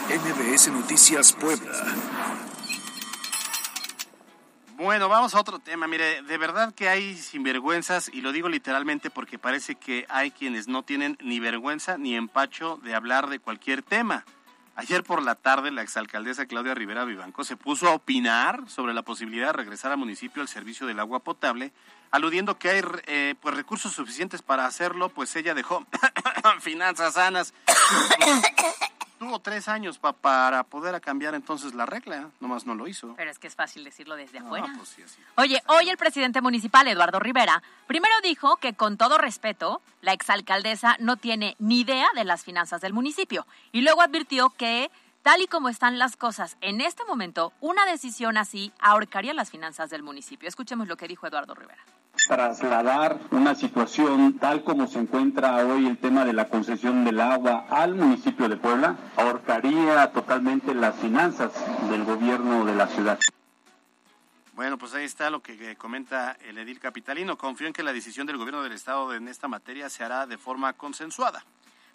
MBS 0.09 0.67
Noticias 0.69 1.31
Puebla. 1.33 1.71
Bueno, 4.81 5.09
vamos 5.09 5.35
a 5.35 5.39
otro 5.39 5.59
tema. 5.59 5.85
Mire, 5.85 6.23
de 6.23 6.37
verdad 6.39 6.73
que 6.73 6.89
hay 6.89 7.15
sinvergüenzas, 7.15 8.09
y 8.11 8.21
lo 8.21 8.31
digo 8.31 8.49
literalmente 8.49 9.11
porque 9.11 9.37
parece 9.37 9.75
que 9.75 10.07
hay 10.09 10.31
quienes 10.31 10.67
no 10.67 10.81
tienen 10.81 11.19
ni 11.21 11.39
vergüenza 11.39 11.99
ni 11.99 12.15
empacho 12.15 12.77
de 12.77 12.95
hablar 12.95 13.29
de 13.29 13.37
cualquier 13.37 13.83
tema. 13.83 14.25
Ayer 14.75 15.03
por 15.03 15.21
la 15.21 15.35
tarde, 15.35 15.69
la 15.69 15.83
exalcaldesa 15.83 16.47
Claudia 16.47 16.73
Rivera 16.73 17.05
Vivanco 17.05 17.43
se 17.43 17.57
puso 17.57 17.89
a 17.89 17.93
opinar 17.93 18.67
sobre 18.69 18.95
la 18.95 19.03
posibilidad 19.03 19.47
de 19.47 19.53
regresar 19.53 19.91
al 19.91 19.99
municipio 19.99 20.41
al 20.41 20.47
servicio 20.47 20.87
del 20.87 20.99
agua 20.99 21.19
potable, 21.19 21.73
aludiendo 22.09 22.57
que 22.57 22.71
hay 22.71 22.81
eh, 23.05 23.35
pues 23.39 23.53
recursos 23.53 23.93
suficientes 23.93 24.41
para 24.41 24.65
hacerlo, 24.65 25.09
pues 25.09 25.35
ella 25.35 25.53
dejó 25.53 25.85
finanzas 26.59 27.13
sanas. 27.13 27.53
Tuvo 29.21 29.37
tres 29.37 29.67
años 29.67 29.99
pa- 29.99 30.13
para 30.13 30.63
poder 30.63 30.99
cambiar 30.99 31.35
entonces 31.35 31.75
la 31.75 31.85
regla, 31.85 32.31
nomás 32.39 32.65
no 32.65 32.73
lo 32.73 32.87
hizo. 32.87 33.13
Pero 33.15 33.29
es 33.29 33.37
que 33.37 33.45
es 33.45 33.53
fácil 33.53 33.83
decirlo 33.83 34.15
desde 34.15 34.39
No, 34.39 34.47
afuera. 34.47 34.73
pues 34.75 34.89
sí. 34.89 35.03
Oye, 35.35 35.61
hoy 35.67 35.91
el 35.91 35.97
presidente 35.97 36.41
municipal, 36.41 36.87
Eduardo 36.87 37.19
Rivera, 37.19 37.61
primero 37.85 38.15
dijo 38.23 38.55
que 38.57 38.73
con 38.73 38.97
todo 38.97 39.19
respeto, 39.19 39.79
la 40.01 40.13
exalcaldesa 40.13 40.95
no 40.99 41.17
tiene 41.17 41.55
ni 41.59 41.81
idea 41.81 42.07
de 42.15 42.23
las 42.23 42.43
finanzas 42.43 42.81
del 42.81 42.93
municipio. 42.93 43.45
Y 43.71 43.81
luego 43.81 44.01
advirtió 44.01 44.49
que, 44.57 44.89
tal 45.21 45.39
y 45.39 45.45
como 45.45 45.69
están 45.69 45.99
las 45.99 46.17
cosas 46.17 46.57
en 46.61 46.81
este 46.81 47.03
momento, 47.05 47.53
una 47.61 47.85
decisión 47.85 48.37
así 48.39 48.71
ahorcaría 48.79 49.35
las 49.35 49.51
finanzas 49.51 49.91
del 49.91 50.01
municipio. 50.01 50.49
Escuchemos 50.49 50.87
lo 50.87 50.97
que 50.97 51.07
dijo 51.07 51.27
Eduardo 51.27 51.53
Rivera. 51.53 51.83
Trasladar 52.31 53.19
una 53.31 53.55
situación 53.55 54.39
tal 54.39 54.63
como 54.63 54.87
se 54.87 54.99
encuentra 54.99 55.57
hoy 55.67 55.85
el 55.85 55.97
tema 55.97 56.23
de 56.23 56.31
la 56.31 56.47
concesión 56.47 57.03
del 57.03 57.19
agua 57.19 57.65
al 57.69 57.93
municipio 57.93 58.47
de 58.47 58.55
Puebla, 58.55 58.95
ahorcaría 59.17 60.09
totalmente 60.13 60.73
las 60.73 60.95
finanzas 60.95 61.51
del 61.89 62.05
gobierno 62.05 62.63
de 62.63 62.73
la 62.73 62.87
ciudad. 62.87 63.19
Bueno, 64.53 64.77
pues 64.77 64.93
ahí 64.93 65.03
está 65.03 65.29
lo 65.29 65.41
que 65.41 65.71
eh, 65.71 65.75
comenta 65.75 66.37
el 66.47 66.57
edil 66.57 66.79
capitalino. 66.79 67.37
Confío 67.37 67.67
en 67.67 67.73
que 67.73 67.83
la 67.83 67.91
decisión 67.91 68.25
del 68.25 68.37
gobierno 68.37 68.63
del 68.63 68.71
estado 68.71 69.13
en 69.13 69.27
esta 69.27 69.49
materia 69.49 69.89
se 69.89 70.05
hará 70.05 70.25
de 70.25 70.37
forma 70.37 70.71
consensuada. 70.71 71.43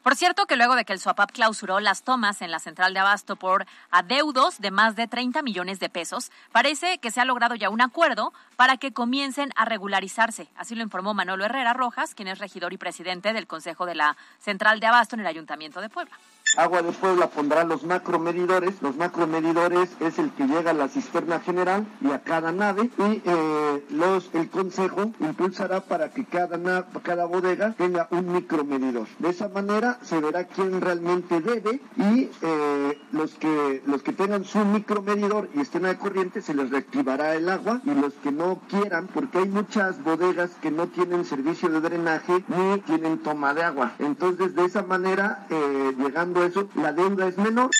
Por 0.07 0.14
cierto, 0.14 0.47
que 0.47 0.55
luego 0.55 0.77
de 0.77 0.85
que 0.85 0.92
el 0.92 1.01
SUAPAP 1.01 1.33
clausuró 1.33 1.81
las 1.81 2.05
tomas 2.05 2.40
en 2.40 2.53
la 2.53 2.61
central 2.61 2.95
de 2.95 3.01
abasto 3.01 3.35
por 3.35 3.66
adeudos 3.90 4.61
de 4.61 4.71
más 4.71 4.95
de 4.95 5.09
30 5.09 5.42
millones 5.42 5.81
de 5.81 5.88
pesos, 5.88 6.31
parece 6.53 6.99
que 6.99 7.11
se 7.11 7.21
ha 7.21 7.25
logrado 7.25 7.57
ya 7.57 7.71
un 7.71 7.81
acuerdo 7.81 8.33
para 8.55 8.77
que 8.77 8.92
comiencen 8.92 9.51
a 9.57 9.64
regularizarse. 9.64 10.47
Así 10.55 10.77
lo 10.77 10.85
informó 10.85 11.12
Manolo 11.12 11.45
Herrera 11.45 11.73
Rojas, 11.73 12.14
quien 12.14 12.29
es 12.29 12.38
regidor 12.38 12.73
y 12.73 12.77
presidente 12.77 13.33
del 13.33 13.49
Consejo 13.49 13.85
de 13.85 13.97
la 13.97 14.16
Central 14.38 14.79
de 14.79 14.87
Abasto 14.87 15.16
en 15.16 15.23
el 15.23 15.27
Ayuntamiento 15.27 15.81
de 15.81 15.88
Puebla. 15.88 16.16
Agua 16.57 16.83
de 16.83 16.92
Puebla 16.92 17.29
pondrá 17.29 17.64
los 17.64 17.85
macromedidores. 17.85 18.81
Los 18.83 18.97
macromedidores 18.97 19.90
es 20.01 20.19
el 20.19 20.31
que 20.33 20.47
llega 20.47 20.71
a 20.71 20.75
la 20.75 20.88
cisterna 20.88 21.40
general 21.40 21.87
y 22.01 22.11
a 22.11 22.23
cada 22.23 22.53
nave 22.53 22.90
y 22.99 23.23
eh, 23.25 23.85
los, 23.90 24.31
el 24.35 24.49
consejo 24.49 25.12
impulsará 25.21 25.81
para 25.83 26.11
que 26.11 26.25
cada, 26.25 26.57
na- 26.57 26.87
cada 27.03 27.27
bodega 27.27 27.75
tenga 27.77 28.09
un 28.11 28.33
micromedidor. 28.33 29.07
De 29.19 29.31
esa 29.31 29.49
manera 29.49 29.99
se 30.03 30.21
verá 30.21 30.45
quién 30.45 30.81
realmente 30.81 31.40
debe 31.40 31.81
y 31.97 32.31
eh, 32.42 32.99
los, 33.12 33.35
que, 33.35 33.83
los 33.87 34.03
que 34.03 34.12
tengan 34.12 34.45
su 34.45 34.64
micromedidor 34.64 35.49
y 35.55 35.61
estén 35.61 35.85
al 35.87 35.99
corriente 35.99 36.40
se 36.40 36.55
les 36.55 36.71
reactivará 36.71 37.35
el 37.35 37.49
agua 37.49 37.81
y 37.85 37.95
los 37.95 38.14
que 38.14 38.33
no 38.33 38.61
quieran, 38.69 39.09
porque 39.12 39.38
hay 39.38 39.49
muchas 39.49 40.03
bodegas 40.03 40.51
que 40.62 40.71
no 40.71 40.87
tienen 40.88 41.25
servicio 41.25 41.69
de 41.69 41.81
drenaje 41.81 42.45
ni 42.49 42.81
tienen 42.81 43.19
toma 43.19 43.53
de 43.55 43.62
agua. 43.64 43.92
Entonces 43.99 44.55
de 44.55 44.64
esa 44.64 44.83
manera, 44.83 45.47
eh, 45.51 45.95
llegando 45.99 46.46
eso, 46.47 46.69
la 46.75 46.93
deuda 46.93 47.27
es 47.29 47.37
menor. 47.39 47.71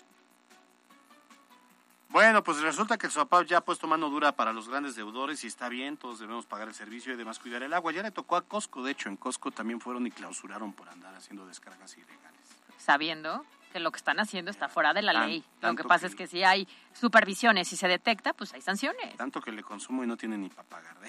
Bueno, 2.09 2.43
pues 2.43 2.61
resulta 2.63 2.97
que 2.97 3.07
el 3.07 3.13
SOAPAP 3.13 3.47
ya 3.47 3.59
ha 3.59 3.61
puesto 3.61 3.87
mano 3.87 4.09
dura 4.09 4.33
para 4.33 4.53
los 4.53 4.69
grandes 4.69 4.95
deudores 4.95 5.45
y 5.45 5.49
está 5.49 5.69
bien, 5.69 5.97
todos 5.99 6.19
debemos 6.19 6.47
pagar 6.47 6.69
el 6.69 6.75
servicio 6.75 7.13
y 7.13 7.15
además 7.15 7.39
cuidar 7.39 7.63
el 7.63 7.75
agua. 7.75 7.93
Ya 7.93 8.03
le 8.03 8.11
tocó 8.11 8.37
a 8.37 8.43
Costco, 8.43 8.83
de 8.83 8.93
hecho, 8.93 9.09
en 9.09 9.17
Costco 9.17 9.51
también 9.51 9.81
fueron 9.81 10.07
y 10.07 10.11
clausuraron 10.11 10.73
por 10.73 10.89
andar 10.89 11.15
haciendo 11.15 11.47
descargas 11.47 11.95
ilegales. 11.97 12.41
Sabiendo 12.79 13.45
que 13.73 13.81
lo 13.81 13.91
que 13.91 13.99
están 13.99 14.19
haciendo 14.21 14.51
está 14.51 14.69
fuera 14.69 14.95
de 14.95 15.03
la 15.03 15.13
Tan- 15.13 15.29
ley. 15.29 15.45
Lo 15.61 15.75
que 15.75 15.85
pasa 15.85 16.07
que- 16.07 16.13
es 16.13 16.15
que 16.17 16.27
si 16.27 16.43
hay 16.43 16.67
supervisiones 16.95 17.71
y 17.73 17.77
se 17.77 17.89
detecta, 17.89 18.33
pues 18.33 18.55
hay 18.55 18.63
sanciones. 18.63 19.17
Tanto 19.17 19.41
que 19.43 19.53
le 19.53 19.63
consumo 19.63 20.03
y 20.03 20.07
no 20.07 20.17
tiene 20.17 20.39
ni 20.39 20.49
para 20.49 20.67
pagar, 20.69 20.99
de. 21.01 21.09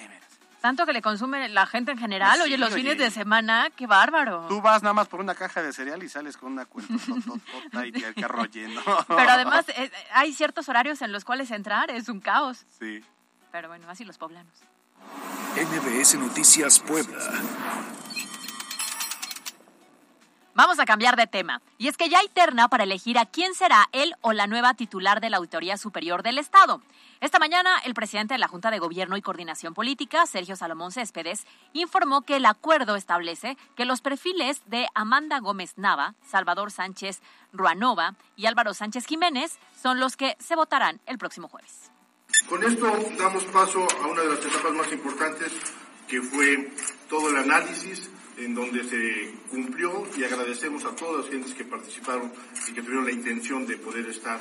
Tanto 0.62 0.86
que 0.86 0.93
le 0.93 1.02
consume 1.02 1.50
la 1.50 1.65
gente 1.67 1.91
en 1.91 1.98
general. 1.98 2.32
Pues 2.32 2.46
oye, 2.46 2.56
sí, 2.56 2.60
los 2.60 2.74
oye. 2.74 2.82
fines 2.82 2.98
de 2.98 3.12
semana, 3.12 3.70
qué 3.76 3.86
bárbaro. 3.86 4.46
Tú 4.48 4.62
vas 4.62 4.82
nada 4.82 4.93
más 4.93 5.08
por 5.08 5.20
una 5.20 5.36
caja 5.36 5.62
de 5.62 5.72
cereal 5.72 6.02
y 6.04 6.10
sales 6.10 6.36
con 6.38 6.52
una 6.54 6.65
cuenta 6.65 6.93
y 7.86 8.04
el 8.04 8.15
carro 8.15 8.46
lleno. 8.46 8.82
Pero 9.08 9.30
además 9.30 9.65
eh, 9.70 9.91
hay 10.13 10.34
ciertos 10.34 10.67
horarios 10.70 11.02
en 11.02 11.12
los 11.12 11.26
cuales 11.26 11.52
entrar 11.52 11.91
es 11.91 12.10
un 12.10 12.20
caos. 12.20 12.65
Sí. 12.80 13.04
Pero 13.52 13.67
bueno, 13.70 13.89
así 13.89 14.04
los 14.04 14.17
poblanos. 14.17 14.54
NBS 15.56 16.15
Noticias 16.15 16.80
Puebla. 16.80 17.17
Vamos 20.58 20.80
a 20.80 20.86
cambiar 20.86 21.15
de 21.17 21.28
tema. 21.28 21.62
Y 21.78 21.88
es 21.88 21.98
que 21.98 22.10
ya 22.10 22.17
hay 22.17 22.30
terna 22.30 22.67
para 22.67 22.84
elegir 22.84 23.20
a 23.20 23.28
quién 23.28 23.54
será 23.54 23.89
él 23.91 24.15
o 24.22 24.34
la 24.34 24.48
nueva 24.48 24.74
titular 24.74 25.22
de 25.22 25.30
la 25.30 25.38
Auditoría 25.38 25.78
Superior 25.78 26.24
del 26.24 26.39
Estado. 26.39 26.82
Esta 27.22 27.38
mañana, 27.38 27.78
el 27.86 27.93
presidente 27.93 28.34
de 28.34 28.39
la 28.39 28.48
Junta 28.48 28.72
de 28.72 28.80
Gobierno 28.80 29.17
y 29.17 29.22
Coordinación 29.22 29.76
Política, 29.76 30.26
Sergio 30.26 30.56
Salomón 30.56 30.91
Céspedes, 30.91 31.46
informó 31.74 32.24
que 32.24 32.38
el 32.38 32.46
acuerdo 32.48 32.96
establece 32.96 33.56
que 33.76 33.86
los 33.86 34.02
perfiles 34.02 34.63
de 34.65 34.88
Amanda 34.96 35.38
Gómez 35.41 35.74
Nava, 35.78 36.15
Salvador 36.26 36.72
Sánchez 36.72 37.22
Ruanova 37.54 38.15
y 38.36 38.48
Álvaro 38.48 38.74
Sánchez 38.74 39.06
Jiménez 39.06 39.60
son 39.80 40.00
los 40.00 40.17
que 40.17 40.36
se 40.39 40.56
votarán 40.56 41.00
el 41.06 41.20
próximo 41.20 41.50
jueves. 41.50 41.91
Con 42.50 42.63
esto 42.63 42.98
damos 43.20 43.43
paso 43.43 43.88
a 44.02 44.08
una 44.08 44.24
de 44.24 44.30
las 44.30 44.43
etapas 44.43 44.74
más 44.74 44.91
importantes, 44.91 45.54
que 46.08 46.20
fue 46.20 46.74
todo 47.08 47.30
el 47.30 47.38
análisis 47.38 48.10
en 48.38 48.54
donde 48.54 48.84
se 48.84 49.34
cumplió 49.50 50.08
y 50.15 50.23
agradecemos 50.23 50.86
a 50.86 50.95
todas 50.95 51.26
las 51.26 51.32
gentes 51.32 51.54
que 51.54 51.63
participaron 51.63 52.32
y 52.67 52.73
que 52.73 52.82
tuvieron 52.82 53.06
la 53.06 53.12
intención 53.12 53.65
de 53.65 53.78
poder 53.78 54.08
estar 54.08 54.39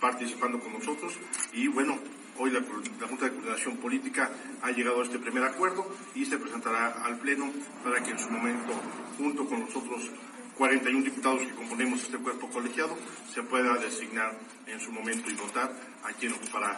participando 0.00 0.60
con 0.60 0.74
nosotros. 0.74 1.14
Y 1.52 1.66
bueno, 1.68 1.98
hoy 2.38 2.50
la, 2.50 2.60
Junta 2.60 3.24
de 3.24 3.32
Coordinación 3.32 3.76
Política 3.78 4.30
ha 4.62 4.70
llegado 4.70 5.00
a 5.00 5.04
este 5.04 5.18
primer 5.18 5.44
acuerdo 5.44 5.90
y 6.14 6.24
se 6.24 6.38
presentará 6.38 7.04
al 7.04 7.18
Pleno 7.18 7.50
para 7.82 8.02
que 8.02 8.10
en 8.10 8.18
su 8.18 8.30
momento, 8.30 8.72
junto 9.16 9.46
con 9.46 9.60
los 9.60 9.74
otros 9.74 10.10
41 10.56 11.04
diputados 11.04 11.40
que 11.42 11.54
componemos 11.54 12.02
este 12.02 12.18
cuerpo 12.18 12.48
colegiado, 12.50 12.98
se 13.32 13.42
pueda 13.42 13.74
designar 13.76 14.38
en 14.66 14.80
su 14.80 14.92
momento 14.92 15.30
y 15.30 15.34
votar 15.34 15.72
a 16.02 16.12
quien 16.12 16.32
ocupará. 16.32 16.76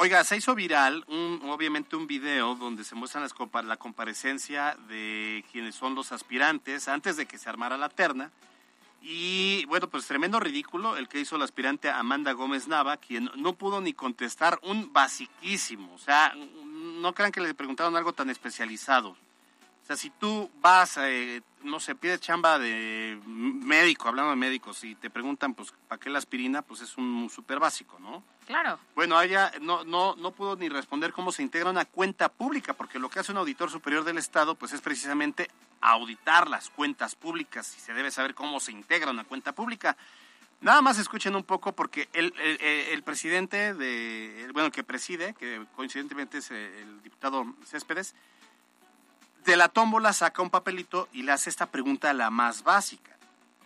Oiga, 0.00 0.22
se 0.22 0.36
hizo 0.36 0.54
viral, 0.54 1.04
un, 1.08 1.40
obviamente, 1.50 1.96
un 1.96 2.06
video 2.06 2.54
donde 2.54 2.84
se 2.84 2.94
muestra 2.94 3.26
la 3.64 3.76
comparecencia 3.76 4.76
de 4.88 5.44
quienes 5.50 5.74
son 5.74 5.96
los 5.96 6.12
aspirantes 6.12 6.86
antes 6.86 7.16
de 7.16 7.26
que 7.26 7.36
se 7.36 7.48
armara 7.48 7.76
la 7.76 7.88
terna. 7.88 8.30
Y 9.02 9.64
bueno, 9.64 9.88
pues 9.88 10.06
tremendo 10.06 10.38
ridículo 10.38 10.96
el 10.96 11.08
que 11.08 11.18
hizo 11.18 11.36
la 11.36 11.46
aspirante 11.46 11.90
Amanda 11.90 12.30
Gómez 12.30 12.68
Nava, 12.68 12.96
quien 12.98 13.28
no 13.34 13.54
pudo 13.54 13.80
ni 13.80 13.92
contestar 13.92 14.60
un 14.62 14.92
basiquísimo. 14.92 15.92
O 15.94 15.98
sea, 15.98 16.32
no 16.64 17.12
crean 17.12 17.32
que 17.32 17.40
le 17.40 17.52
preguntaron 17.52 17.96
algo 17.96 18.12
tan 18.12 18.30
especializado. 18.30 19.16
O 19.88 19.90
sea, 19.90 19.96
si 19.96 20.10
tú 20.10 20.50
vas, 20.60 20.98
eh, 20.98 21.40
no 21.62 21.80
sé, 21.80 21.94
pides 21.94 22.20
chamba 22.20 22.58
de 22.58 23.18
médico, 23.24 24.06
hablando 24.06 24.28
de 24.32 24.36
médicos, 24.36 24.84
y 24.84 24.94
te 24.94 25.08
preguntan, 25.08 25.54
pues, 25.54 25.72
¿para 25.88 25.98
qué 25.98 26.10
la 26.10 26.18
aspirina? 26.18 26.60
Pues 26.60 26.82
es 26.82 26.98
un 26.98 27.30
súper 27.34 27.58
básico, 27.58 27.98
¿no? 27.98 28.22
Claro. 28.46 28.78
Bueno, 28.94 29.18
ella 29.22 29.50
no, 29.62 29.84
no, 29.84 30.14
no 30.16 30.32
pudo 30.32 30.56
ni 30.56 30.68
responder 30.68 31.14
cómo 31.14 31.32
se 31.32 31.42
integra 31.42 31.70
una 31.70 31.86
cuenta 31.86 32.28
pública, 32.28 32.74
porque 32.74 32.98
lo 32.98 33.08
que 33.08 33.20
hace 33.20 33.32
un 33.32 33.38
auditor 33.38 33.70
superior 33.70 34.04
del 34.04 34.18
Estado, 34.18 34.56
pues 34.56 34.74
es 34.74 34.82
precisamente 34.82 35.48
auditar 35.80 36.50
las 36.50 36.68
cuentas 36.68 37.14
públicas 37.14 37.74
y 37.74 37.80
se 37.80 37.94
debe 37.94 38.10
saber 38.10 38.34
cómo 38.34 38.60
se 38.60 38.72
integra 38.72 39.10
una 39.10 39.24
cuenta 39.24 39.52
pública. 39.54 39.96
Nada 40.60 40.82
más 40.82 40.98
escuchen 40.98 41.34
un 41.34 41.44
poco 41.44 41.72
porque 41.72 42.10
el, 42.12 42.34
el, 42.38 42.60
el 42.60 43.02
presidente 43.04 43.72
de, 43.72 44.44
el- 44.44 44.52
bueno, 44.52 44.70
que 44.70 44.84
preside, 44.84 45.32
que 45.32 45.64
coincidentemente 45.74 46.36
es 46.38 46.50
el 46.50 47.02
diputado 47.02 47.46
Céspedes, 47.64 48.14
de 49.44 49.56
la 49.56 49.68
tómbola 49.68 50.12
saca 50.12 50.42
un 50.42 50.50
papelito 50.50 51.08
y 51.12 51.22
le 51.22 51.32
hace 51.32 51.50
esta 51.50 51.66
pregunta 51.66 52.12
la 52.12 52.30
más 52.30 52.62
básica. 52.64 53.16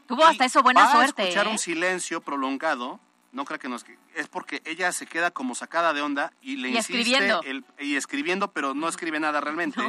Tuvo 0.07 0.25
hasta 0.25 0.45
eso 0.45 0.63
buena 0.63 0.85
Va 0.85 0.93
suerte. 0.93 1.23
A 1.23 1.25
escuchar 1.27 1.47
¿eh? 1.47 1.51
un 1.51 1.59
silencio 1.59 2.21
prolongado. 2.21 3.01
No 3.33 3.45
creo 3.47 3.59
que 3.59 3.69
nos 3.69 3.85
es 4.15 4.29
porque 4.29 4.61
ella 4.67 4.93
se 4.93 5.07
queda 5.07 5.31
como 5.31 5.55
sacada 5.55 5.95
de 5.95 6.03
onda 6.03 6.33
y 6.43 6.57
le 6.57 6.69
Y 6.69 6.77
insiste 6.77 6.99
escribiendo. 7.01 7.41
el- 7.45 7.65
y 7.79 7.97
escribiendo, 7.97 8.51
pero 8.53 8.75
no 8.75 8.89
escribe 8.89 9.19
nada 9.21 9.41
realmente. 9.41 9.81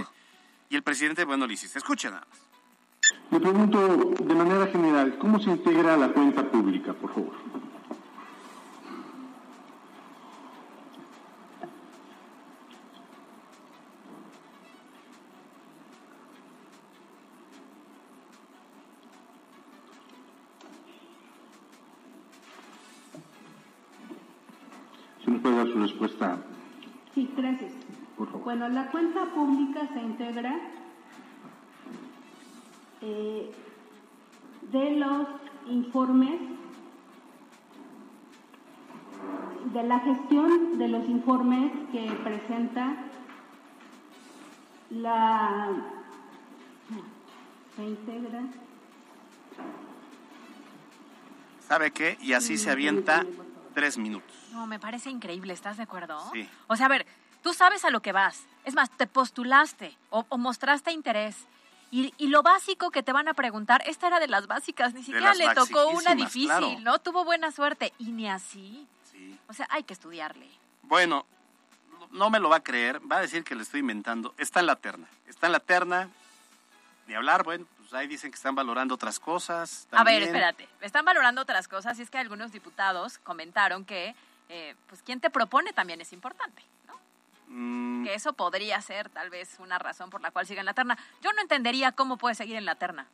Y 0.70 0.76
el 0.78 0.84
presidente, 0.84 1.26
bueno, 1.26 1.46
le 1.46 1.54
insiste. 1.54 1.78
Escuchen 1.78 2.12
nada 2.12 2.26
más. 2.30 2.40
Le 3.32 3.40
pregunto 3.42 4.14
de 4.24 4.34
manera 4.34 4.66
general, 4.68 5.18
¿cómo 5.20 5.40
se 5.40 5.50
integra 5.50 5.98
la 5.98 6.08
cuenta 6.14 6.50
pública, 6.50 6.94
por 6.94 7.14
favor? 7.14 7.34
Su 25.74 25.80
respuesta 25.80 26.38
Sí, 27.14 27.30
gracias. 27.38 27.72
Bueno, 28.44 28.70
la 28.70 28.90
cuenta 28.90 29.26
pública 29.26 29.88
se 29.94 30.02
integra 30.02 30.56
eh, 33.02 33.52
de 34.72 34.92
los 34.98 35.28
informes, 35.68 36.40
de 39.74 39.84
la 39.84 40.00
gestión 40.00 40.78
de 40.80 40.88
los 40.88 41.08
informes 41.08 41.72
que 41.92 42.12
presenta 42.24 42.96
la... 44.90 45.70
Se 47.76 47.84
integra. 47.84 48.42
¿Sabe 51.68 51.92
qué? 51.92 52.18
Y 52.22 52.34
así 52.34 52.58
se 52.58 52.70
avienta 52.70 53.26
tres 53.74 53.98
minutos. 53.98 54.36
No, 54.52 54.68
me 54.68 54.80
parece 54.80 55.10
increíble, 55.10 55.54
¿estás 55.54 55.78
de 55.78 55.84
acuerdo? 55.84 56.20
Sí. 56.34 56.50
O 56.68 56.76
sea, 56.76 56.86
a 56.86 56.90
ver, 56.90 57.06
tú 57.42 57.54
sabes 57.54 57.86
a 57.86 57.90
lo 57.90 58.02
que 58.02 58.12
vas. 58.12 58.46
Es 58.66 58.74
más, 58.76 58.90
te 58.90 59.08
postulaste 59.08 59.98
o, 60.10 60.26
o 60.30 60.38
mostraste 60.38 60.92
interés. 60.92 61.48
Y, 61.92 62.14
y, 62.18 62.28
lo 62.28 62.42
básico 62.42 62.90
que 62.90 63.04
te 63.04 63.14
van 63.14 63.28
a 63.28 63.36
preguntar, 63.36 63.84
esta 63.86 64.08
era 64.08 64.20
de 64.20 64.28
las 64.28 64.48
básicas, 64.48 64.96
ni 64.96 65.04
siquiera 65.04 65.36
le 65.36 65.54
tocó 65.54 65.90
una 65.90 66.16
difícil, 66.16 66.48
claro. 66.48 66.80
¿no? 66.80 66.98
Tuvo 66.98 67.24
buena 67.24 67.52
suerte. 67.52 67.94
Y 68.00 68.06
ni 68.06 68.28
así. 68.28 68.88
Sí. 69.12 69.38
O 69.48 69.54
sea, 69.54 69.68
hay 69.70 69.84
que 69.84 69.94
estudiarle. 69.94 70.50
Bueno, 70.82 71.28
no 72.10 72.30
me 72.32 72.40
lo 72.40 72.50
va 72.50 72.58
a 72.58 72.64
creer, 72.64 73.00
va 73.12 73.18
a 73.18 73.22
decir 73.22 73.44
que 73.44 73.54
le 73.54 73.62
estoy 73.62 73.82
inventando. 73.82 74.34
Está 74.40 74.60
en 74.60 74.66
la 74.66 74.76
terna. 74.76 75.08
Está 75.28 75.48
en 75.48 75.52
la 75.52 75.60
terna. 75.60 76.10
Ni 77.08 77.16
hablar, 77.16 77.44
bueno, 77.44 77.66
pues 77.78 77.94
ahí 77.94 78.08
dicen 78.08 78.32
que 78.32 78.36
están 78.36 78.56
valorando 78.56 78.96
otras 78.96 79.20
cosas. 79.20 79.88
A 79.92 80.04
ver, 80.04 80.14
también. 80.22 80.24
espérate. 80.24 80.68
Están 80.82 81.04
valorando 81.06 81.42
otras 81.42 81.68
cosas 81.68 82.00
y 82.00 82.02
es 82.02 82.10
que 82.10 82.18
algunos 82.18 82.52
diputados 82.52 83.18
comentaron 83.20 83.84
que, 83.86 84.16
eh, 84.50 84.76
pues, 84.88 85.02
quien 85.04 85.20
te 85.20 85.30
propone 85.30 85.74
también 85.74 86.00
es 86.02 86.14
importante, 86.14 86.64
¿no? 86.88 86.98
Mm, 87.48 88.06
Que 88.06 88.14
eso 88.16 88.34
podría 88.34 88.82
ser 88.82 89.10
tal 89.10 89.30
vez 89.30 89.58
una 89.60 89.80
razón 89.80 90.10
por 90.10 90.22
la 90.22 90.32
cual 90.32 90.48
siga 90.48 90.62
en 90.62 90.66
la 90.66 90.74
terna. 90.74 90.98
Yo 91.22 91.32
no 91.34 91.42
entendería 91.42 91.92
cómo 91.92 92.18
puede 92.18 92.36
seguir 92.36 92.56
en 92.56 92.66
la 92.66 92.76
terna. 92.76 93.06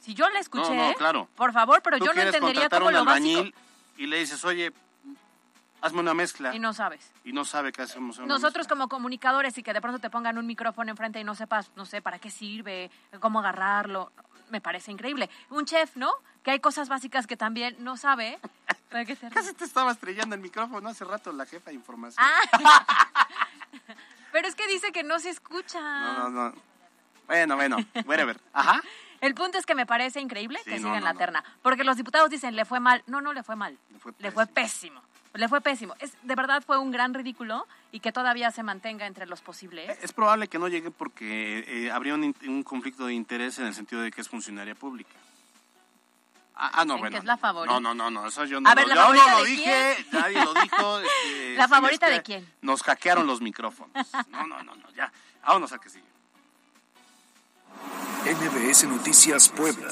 Si 0.00 0.14
yo 0.14 0.28
la 0.30 0.40
escuché, 0.40 0.74
No, 0.74 0.88
no, 0.88 0.94
claro. 0.94 1.28
por 1.36 1.52
favor, 1.52 1.80
pero 1.82 1.96
yo 1.98 2.12
no 2.12 2.20
entendería 2.22 2.68
cómo 2.68 2.90
lo 2.90 2.98
albañil 2.98 3.38
básico. 3.38 3.58
y 3.98 4.06
le 4.06 4.18
dices, 4.18 4.44
oye, 4.44 4.72
hazme 5.86 6.00
una 6.00 6.14
mezcla. 6.14 6.54
Y 6.54 6.58
no 6.58 6.72
sabes. 6.72 7.12
Y 7.24 7.32
no 7.32 7.44
sabe 7.44 7.72
qué 7.72 7.82
hacemos. 7.82 8.18
una 8.18 8.26
Nosotros 8.26 8.66
como 8.68 8.88
comunicadores 8.88 9.56
y 9.58 9.62
que 9.62 9.72
de 9.72 9.80
pronto 9.80 9.98
te 9.98 10.10
pongan 10.10 10.38
un 10.38 10.46
micrófono 10.46 10.90
enfrente 10.90 11.20
y 11.20 11.24
no 11.24 11.34
sepas, 11.34 11.70
no 11.76 11.86
sé, 11.86 12.02
para 12.02 12.18
qué 12.18 12.30
sirve, 12.30 12.90
cómo 13.20 13.40
agarrarlo, 13.40 14.12
me 14.50 14.60
parece 14.60 14.92
increíble. 14.92 15.28
Un 15.50 15.64
chef, 15.64 15.96
¿no? 15.96 16.12
Que 16.42 16.52
hay 16.52 16.60
cosas 16.60 16.88
básicas 16.88 17.26
que 17.26 17.36
también 17.36 17.76
no 17.80 17.96
sabe. 17.96 18.38
¿Para 18.90 19.04
qué 19.04 19.16
te 19.16 19.28
Casi 19.30 19.52
te 19.54 19.64
estaba 19.64 19.90
estrellando 19.92 20.34
el 20.36 20.40
micrófono 20.40 20.88
hace 20.88 21.04
rato 21.04 21.32
la 21.32 21.46
jefa 21.46 21.70
de 21.70 21.74
información. 21.74 22.24
Ah. 22.24 22.86
Pero 24.32 24.48
es 24.48 24.54
que 24.54 24.66
dice 24.68 24.92
que 24.92 25.02
no 25.02 25.18
se 25.18 25.30
escucha. 25.30 25.80
No, 25.80 26.28
no, 26.28 26.50
no. 26.50 26.54
Bueno, 27.26 27.56
bueno, 27.56 27.76
whatever. 28.04 28.38
Ajá. 28.52 28.80
El 29.20 29.34
punto 29.34 29.58
es 29.58 29.66
que 29.66 29.74
me 29.74 29.86
parece 29.86 30.20
increíble 30.20 30.58
Sí, 30.62 30.70
que 30.70 30.78
no, 30.78 30.88
siga 30.88 30.94
en 30.98 31.00
no, 31.00 31.06
la 31.06 31.12
no. 31.14 31.18
terna. 31.18 31.44
Porque 31.62 31.84
los 31.84 31.96
diputados 31.96 32.28
dicen, 32.30 32.54
le 32.54 32.64
fue 32.64 32.80
mal. 32.80 33.02
No, 33.06 33.20
no 33.20 33.32
le 33.32 33.42
fue 33.42 33.56
mal. 33.56 33.76
Le 33.90 33.98
fue 33.98 34.12
Le 34.18 34.30
fue 34.30 34.46
pésimo. 34.46 35.00
Le 35.36 35.48
fue 35.48 35.60
pésimo. 35.60 35.94
Es, 35.98 36.12
de 36.22 36.34
verdad 36.34 36.62
fue 36.66 36.78
un 36.78 36.90
gran 36.90 37.14
ridículo 37.14 37.66
y 37.92 38.00
que 38.00 38.12
todavía 38.12 38.50
se 38.50 38.62
mantenga 38.62 39.06
entre 39.06 39.26
los 39.26 39.40
posibles. 39.40 39.98
Es 40.02 40.12
probable 40.12 40.48
que 40.48 40.58
no 40.58 40.68
llegue 40.68 40.90
porque 40.90 41.64
eh, 41.66 41.90
habría 41.90 42.14
un, 42.14 42.62
conflicto 42.62 43.06
de 43.06 43.14
interés 43.14 43.58
en 43.58 43.66
el 43.66 43.74
sentido 43.74 44.02
de 44.02 44.10
que 44.10 44.20
es 44.20 44.28
funcionaria 44.28 44.74
pública. 44.74 45.14
Ah, 46.58 46.70
ah, 46.72 46.84
no, 46.86 46.96
bueno. 46.96 47.10
que 47.10 47.18
es 47.18 47.24
la 47.24 47.36
favorita. 47.36 47.78
No, 47.78 47.80
no, 47.80 47.94
no, 47.94 48.10
no, 48.10 48.28
eso 48.28 48.44
yo 48.46 48.60
no, 48.60 48.70
A 48.70 48.74
ver, 48.74 48.88
lo, 48.88 48.94
¿la 48.94 49.00
yo 49.02 49.02
favorita 49.02 49.30
no 49.30 49.38
lo 49.38 49.44
dije, 49.44 49.94
quién? 49.96 50.20
nadie 50.20 50.44
lo 50.44 50.54
dijo. 50.54 51.00
este, 51.00 51.54
¿La 51.56 51.68
favorita 51.68 52.08
de 52.08 52.22
quién? 52.22 52.50
Nos 52.62 52.82
hackearon 52.82 53.26
los 53.26 53.40
micrófonos. 53.40 53.92
No, 54.30 54.46
no, 54.46 54.62
no, 54.62 54.74
no, 54.74 54.90
ya. 54.94 55.12
Vámonos 55.46 55.72
a 55.72 55.78
que 55.78 55.90
sigue. 55.90 56.04
MBS 58.24 58.84
Noticias 58.88 59.48
Puebla. 59.50 59.88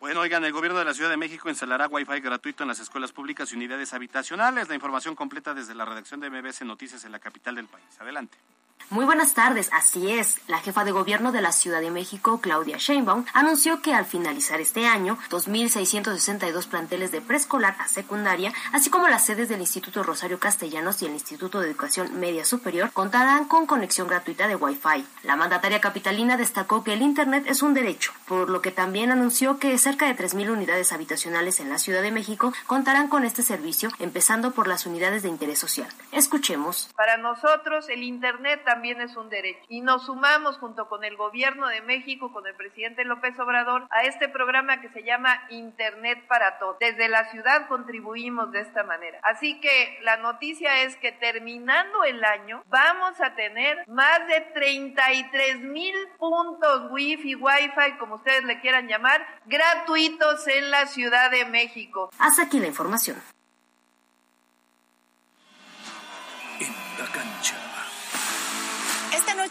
Bueno, 0.00 0.20
oigan, 0.20 0.42
el 0.46 0.52
gobierno 0.52 0.78
de 0.78 0.86
la 0.86 0.94
Ciudad 0.94 1.10
de 1.10 1.18
México 1.18 1.50
instalará 1.50 1.86
Wi-Fi 1.86 2.20
gratuito 2.20 2.64
en 2.64 2.68
las 2.68 2.80
escuelas 2.80 3.12
públicas 3.12 3.52
y 3.52 3.56
unidades 3.56 3.92
habitacionales. 3.92 4.66
La 4.66 4.74
información 4.74 5.14
completa 5.14 5.52
desde 5.52 5.74
la 5.74 5.84
redacción 5.84 6.20
de 6.20 6.30
MBS 6.30 6.62
Noticias 6.62 7.04
en 7.04 7.12
la 7.12 7.18
capital 7.18 7.54
del 7.54 7.66
país. 7.66 7.84
Adelante. 8.00 8.38
Muy 8.88 9.04
buenas 9.04 9.34
tardes, 9.34 9.68
así 9.72 10.10
es. 10.10 10.40
La 10.48 10.58
jefa 10.58 10.84
de 10.84 10.90
gobierno 10.90 11.30
de 11.30 11.42
la 11.42 11.52
Ciudad 11.52 11.80
de 11.80 11.90
México, 11.90 12.40
Claudia 12.40 12.76
Sheinbaum, 12.78 13.24
anunció 13.32 13.82
que 13.82 13.94
al 13.94 14.04
finalizar 14.04 14.60
este 14.60 14.86
año, 14.86 15.18
2.662 15.30 16.66
planteles 16.66 17.12
de 17.12 17.20
preescolar 17.20 17.76
a 17.78 17.86
secundaria, 17.86 18.52
así 18.72 18.90
como 18.90 19.08
las 19.08 19.24
sedes 19.24 19.48
del 19.48 19.60
Instituto 19.60 20.02
Rosario 20.02 20.40
Castellanos 20.40 21.02
y 21.02 21.06
el 21.06 21.12
Instituto 21.12 21.60
de 21.60 21.68
Educación 21.68 22.18
Media 22.18 22.44
Superior, 22.44 22.90
contarán 22.92 23.44
con 23.44 23.66
conexión 23.66 24.08
gratuita 24.08 24.48
de 24.48 24.56
Wi-Fi. 24.56 25.04
La 25.22 25.36
mandataria 25.36 25.80
capitalina 25.80 26.36
destacó 26.36 26.82
que 26.82 26.92
el 26.92 27.02
Internet 27.02 27.44
es 27.46 27.62
un 27.62 27.74
derecho, 27.74 28.12
por 28.26 28.50
lo 28.50 28.60
que 28.60 28.70
también 28.70 29.12
anunció 29.12 29.58
que 29.58 29.76
cerca 29.78 30.06
de 30.06 30.16
3.000 30.16 30.50
unidades 30.50 30.92
habitacionales 30.92 31.60
en 31.60 31.68
la 31.68 31.78
Ciudad 31.78 32.02
de 32.02 32.10
México 32.10 32.52
contarán 32.66 33.08
con 33.08 33.24
este 33.24 33.42
servicio, 33.42 33.90
empezando 33.98 34.52
por 34.52 34.66
las 34.66 34.86
unidades 34.86 35.22
de 35.22 35.28
interés 35.28 35.58
social. 35.58 35.88
Escuchemos. 36.12 36.90
Para 36.96 37.16
nosotros 37.18 37.88
el 37.88 38.02
Internet 38.02 38.62
también 38.70 39.00
es 39.00 39.16
un 39.16 39.28
derecho 39.28 39.58
y 39.68 39.80
nos 39.80 40.06
sumamos 40.06 40.56
junto 40.58 40.88
con 40.88 41.02
el 41.02 41.16
gobierno 41.16 41.66
de 41.66 41.82
México, 41.82 42.32
con 42.32 42.46
el 42.46 42.54
presidente 42.54 43.04
López 43.04 43.36
Obrador, 43.40 43.88
a 43.90 44.04
este 44.04 44.28
programa 44.28 44.80
que 44.80 44.88
se 44.90 45.02
llama 45.02 45.42
Internet 45.50 46.24
para 46.28 46.60
Todos. 46.60 46.76
Desde 46.78 47.08
la 47.08 47.28
ciudad 47.32 47.66
contribuimos 47.66 48.52
de 48.52 48.60
esta 48.60 48.84
manera. 48.84 49.18
Así 49.24 49.58
que 49.60 49.98
la 50.02 50.18
noticia 50.18 50.82
es 50.82 50.94
que 50.98 51.10
terminando 51.10 52.04
el 52.04 52.22
año 52.24 52.62
vamos 52.68 53.20
a 53.20 53.34
tener 53.34 53.82
más 53.88 54.24
de 54.28 54.40
33 54.54 55.62
mil 55.62 55.96
puntos 56.16 56.92
Wi-Fi, 56.92 57.34
Wi-Fi, 57.34 57.98
como 57.98 58.16
ustedes 58.16 58.44
le 58.44 58.60
quieran 58.60 58.86
llamar, 58.86 59.26
gratuitos 59.46 60.46
en 60.46 60.70
la 60.70 60.86
Ciudad 60.86 61.32
de 61.32 61.44
México. 61.46 62.10
Hasta 62.20 62.44
aquí 62.44 62.60
la 62.60 62.68
información. 62.68 63.16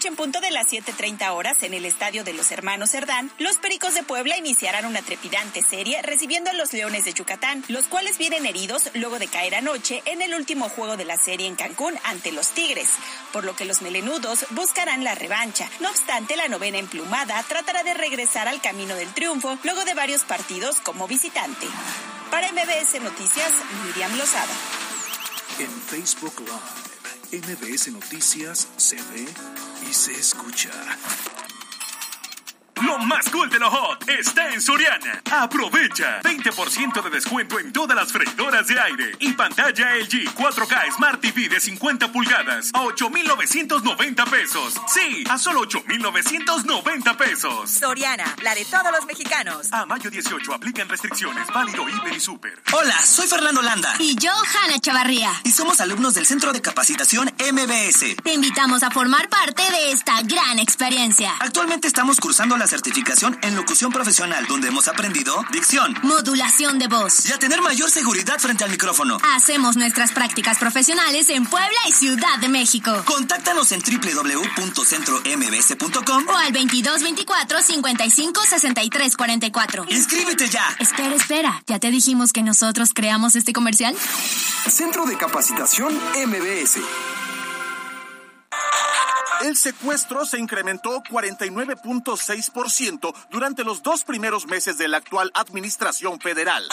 En 0.07 0.15
punto 0.15 0.39
de 0.39 0.51
las 0.51 0.71
7.30 0.71 1.29
horas 1.31 1.61
en 1.61 1.73
el 1.73 1.83
estadio 1.83 2.23
de 2.23 2.33
los 2.33 2.51
hermanos 2.51 2.91
Cerdán, 2.91 3.31
los 3.37 3.57
Pericos 3.57 3.93
de 3.93 4.03
Puebla 4.03 4.37
iniciarán 4.37 4.85
una 4.85 5.01
trepidante 5.01 5.61
serie 5.61 6.01
recibiendo 6.01 6.49
a 6.49 6.53
los 6.53 6.73
Leones 6.73 7.05
de 7.05 7.13
Yucatán, 7.13 7.63
los 7.67 7.87
cuales 7.87 8.17
vienen 8.17 8.45
heridos 8.45 8.89
luego 8.93 9.19
de 9.19 9.27
caer 9.27 9.55
anoche 9.55 10.01
en 10.05 10.21
el 10.21 10.33
último 10.33 10.69
juego 10.69 10.95
de 10.95 11.05
la 11.05 11.17
serie 11.17 11.47
en 11.47 11.55
Cancún 11.55 11.95
ante 12.03 12.31
los 12.31 12.49
Tigres, 12.49 12.89
por 13.33 13.43
lo 13.43 13.55
que 13.55 13.65
los 13.65 13.81
melenudos 13.81 14.45
buscarán 14.51 15.03
la 15.03 15.15
revancha. 15.15 15.69
No 15.79 15.89
obstante, 15.89 16.35
la 16.37 16.47
novena 16.47 16.77
emplumada 16.77 17.43
tratará 17.43 17.83
de 17.83 17.93
regresar 17.93 18.47
al 18.47 18.61
camino 18.61 18.95
del 18.95 19.13
triunfo 19.13 19.57
luego 19.63 19.85
de 19.85 19.95
varios 19.95 20.23
partidos 20.23 20.77
como 20.81 21.07
visitante. 21.07 21.67
Para 22.31 22.51
MBS 22.51 23.01
Noticias, 23.01 23.51
Miriam 23.85 24.17
Lozada. 24.17 24.53
En 25.59 25.69
Facebook 25.81 26.39
Live, 26.39 26.88
MBS 27.31 27.91
Noticias 27.91 28.67
se 28.77 28.95
ve 28.95 29.27
y 29.87 29.93
se 29.93 30.13
escucha. 30.13 30.71
Lo 32.81 32.97
más 32.97 33.29
cool 33.29 33.49
de 33.49 33.59
lo 33.59 33.69
hot 33.69 34.07
está 34.07 34.53
en 34.53 34.61
Soriana. 34.61 35.21
Aprovecha 35.31 36.21
20% 36.21 37.03
de 37.03 37.09
descuento 37.09 37.59
en 37.59 37.73
todas 37.73 37.95
las 37.95 38.11
freidoras 38.11 38.67
de 38.67 38.79
aire 38.79 39.15
y 39.19 39.33
pantalla 39.33 39.95
LG 39.95 40.33
4K 40.33 40.95
Smart 40.95 41.19
TV 41.19 41.49
de 41.49 41.59
50 41.59 42.11
pulgadas 42.11 42.71
a 42.73 42.83
8,990 42.83 44.25
pesos. 44.25 44.75
Sí, 44.87 45.25
a 45.29 45.37
solo 45.37 45.61
8,990 45.61 47.17
pesos. 47.17 47.69
Soriana, 47.69 48.23
la 48.41 48.55
de 48.55 48.63
todos 48.63 48.91
los 48.93 49.05
mexicanos. 49.05 49.67
A 49.73 49.85
mayo 49.85 50.09
18 50.09 50.53
aplican 50.53 50.87
restricciones. 50.87 51.47
Válido 51.53 51.87
Hiper 51.89 52.13
y 52.13 52.19
Super. 52.21 52.61
Hola, 52.71 52.97
soy 53.01 53.27
Fernando 53.27 53.61
Landa. 53.61 53.93
Y 53.99 54.15
yo, 54.15 54.31
Hanna 54.31 54.79
Chavarría. 54.79 55.31
Y 55.43 55.51
somos 55.51 55.81
alumnos 55.81 56.13
del 56.13 56.25
Centro 56.25 56.53
de 56.53 56.61
Capacitación 56.61 57.29
MBS. 57.51 58.15
Te 58.23 58.33
invitamos 58.33 58.83
a 58.83 58.91
formar 58.91 59.27
parte 59.27 59.63
de 59.69 59.91
esta 59.91 60.21
gran 60.21 60.59
experiencia. 60.59 61.35
Actualmente 61.39 61.87
estamos 61.87 62.21
cursando 62.21 62.55
la 62.55 62.68
certificación 62.69 63.37
en 63.41 63.55
locución 63.55 63.91
profesional, 63.91 64.45
donde 64.47 64.67
hemos 64.67 64.87
aprendido 64.87 65.43
dicción, 65.51 65.97
modulación 66.03 66.77
de 66.77 66.87
voz 66.87 67.25
y 67.25 67.33
a 67.33 67.39
tener 67.39 67.61
mayor 67.61 67.89
seguridad 67.89 68.37
frente 68.39 68.63
al 68.63 68.69
micrófono. 68.69 69.17
Hacemos 69.35 69.75
nuestras 69.75 70.11
prácticas 70.11 70.59
profesionales 70.59 71.29
en 71.29 71.45
Puebla 71.45 71.79
y 71.87 71.91
Ciudad 71.91 72.37
de 72.39 72.47
México. 72.47 72.91
Contáctanos 73.05 73.71
en 73.71 73.81
www.centrombs.com 73.81 76.27
o 76.27 76.37
al 76.37 76.53
2224 76.53 77.61
55 77.63 78.41
63 78.47 79.17
44. 79.17 79.85
¡Inscríbete 79.89 80.47
ya! 80.49 80.63
Espera, 80.79 81.15
espera. 81.15 81.63
¿Ya 81.65 81.79
te 81.79 81.89
dijimos 81.89 82.33
que 82.33 82.43
nosotros 82.43 82.91
creamos 82.93 83.35
este 83.35 83.51
comercial? 83.51 83.95
Centro 84.67 85.05
de 85.05 85.17
Capacitación 85.17 85.95
MBS. 85.95 86.77
El 89.41 89.55
secuestro 89.55 90.25
se 90.25 90.37
incrementó 90.37 91.01
49.6% 91.03 93.13
durante 93.31 93.63
los 93.63 93.81
dos 93.81 94.03
primeros 94.03 94.47
meses 94.47 94.77
de 94.77 94.89
la 94.89 94.97
actual 94.97 95.31
administración 95.33 96.19
federal. 96.19 96.67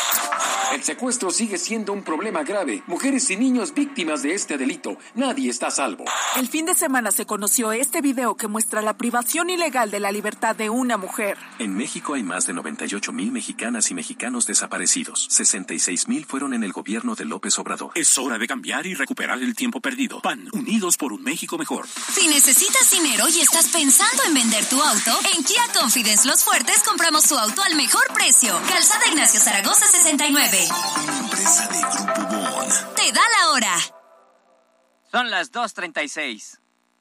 El 0.73 0.83
secuestro 0.83 1.31
sigue 1.31 1.59
siendo 1.59 1.93
un 1.93 2.03
problema 2.03 2.43
grave. 2.43 2.83
Mujeres 2.89 3.31
y 3.31 3.37
niños 3.37 3.73
víctimas 3.73 4.25
de 4.25 4.35
este 4.35 4.59
delito. 4.59 4.99
Nadie 5.15 5.49
está 5.49 5.69
a 5.69 5.71
salvo. 5.71 6.07
El 6.37 6.49
fin 6.49 6.67
de 6.67 6.75
semana 6.75 7.13
se 7.13 7.25
conoció 7.25 7.71
este 7.71 8.01
video 8.01 8.35
que 8.35 8.49
muestra 8.49 8.83
la 8.83 8.97
privación 8.97 9.49
ilegal 9.49 9.93
de 9.93 10.01
la 10.01 10.11
libertad 10.11 10.57
de 10.57 10.69
una 10.69 10.97
mujer. 10.97 11.39
En 11.61 11.77
México 11.77 12.15
hay 12.15 12.25
más 12.25 12.49
de 12.49 12.53
98 12.53 13.13
mil 13.13 13.31
mexicanas 13.31 13.93
y 13.93 13.95
mexicanos 13.95 14.45
desaparecidos. 14.47 15.29
66 15.31 16.09
mil 16.09 16.25
fueron 16.25 16.53
en 16.53 16.65
el 16.65 16.73
gobierno 16.73 17.15
de 17.15 17.27
López 17.27 17.57
Obrador. 17.61 17.93
Es 17.95 18.19
hora 18.19 18.39
de 18.39 18.49
cambiar 18.49 18.87
y 18.87 18.95
recuperar 18.95 19.39
el 19.39 19.55
tiempo 19.55 19.81
perdido. 19.81 20.21
PAN, 20.21 20.49
unidos 20.53 20.97
por 20.97 21.13
un 21.13 21.23
México 21.23 21.59
mejor. 21.59 21.87
Si 21.87 22.27
necesitas 22.57 22.91
dinero 22.91 23.29
y 23.29 23.41
estás 23.41 23.69
pensando 23.69 24.23
en 24.25 24.33
vender 24.33 24.65
tu 24.67 24.83
auto, 24.83 25.11
en 25.35 25.45
Kia 25.45 25.63
Confidence 25.79 26.27
Los 26.27 26.43
Fuertes 26.43 26.83
compramos 26.83 27.25
tu 27.25 27.37
auto 27.37 27.63
al 27.63 27.75
mejor 27.75 28.03
precio. 28.15 28.59
Calzada 28.67 29.07
Ignacio 29.09 29.39
Zaragoza 29.41 29.87
69. 29.87 30.67
Una 31.05 31.19
empresa 31.19 31.69
de 31.69 31.81
Grupo 31.81 32.23
Bon. 32.23 32.95
Te 32.95 33.13
da 33.13 33.21
la 33.29 33.51
hora. 33.51 33.77
Son 35.13 35.31
las 35.31 35.53
2.36. 35.53 36.59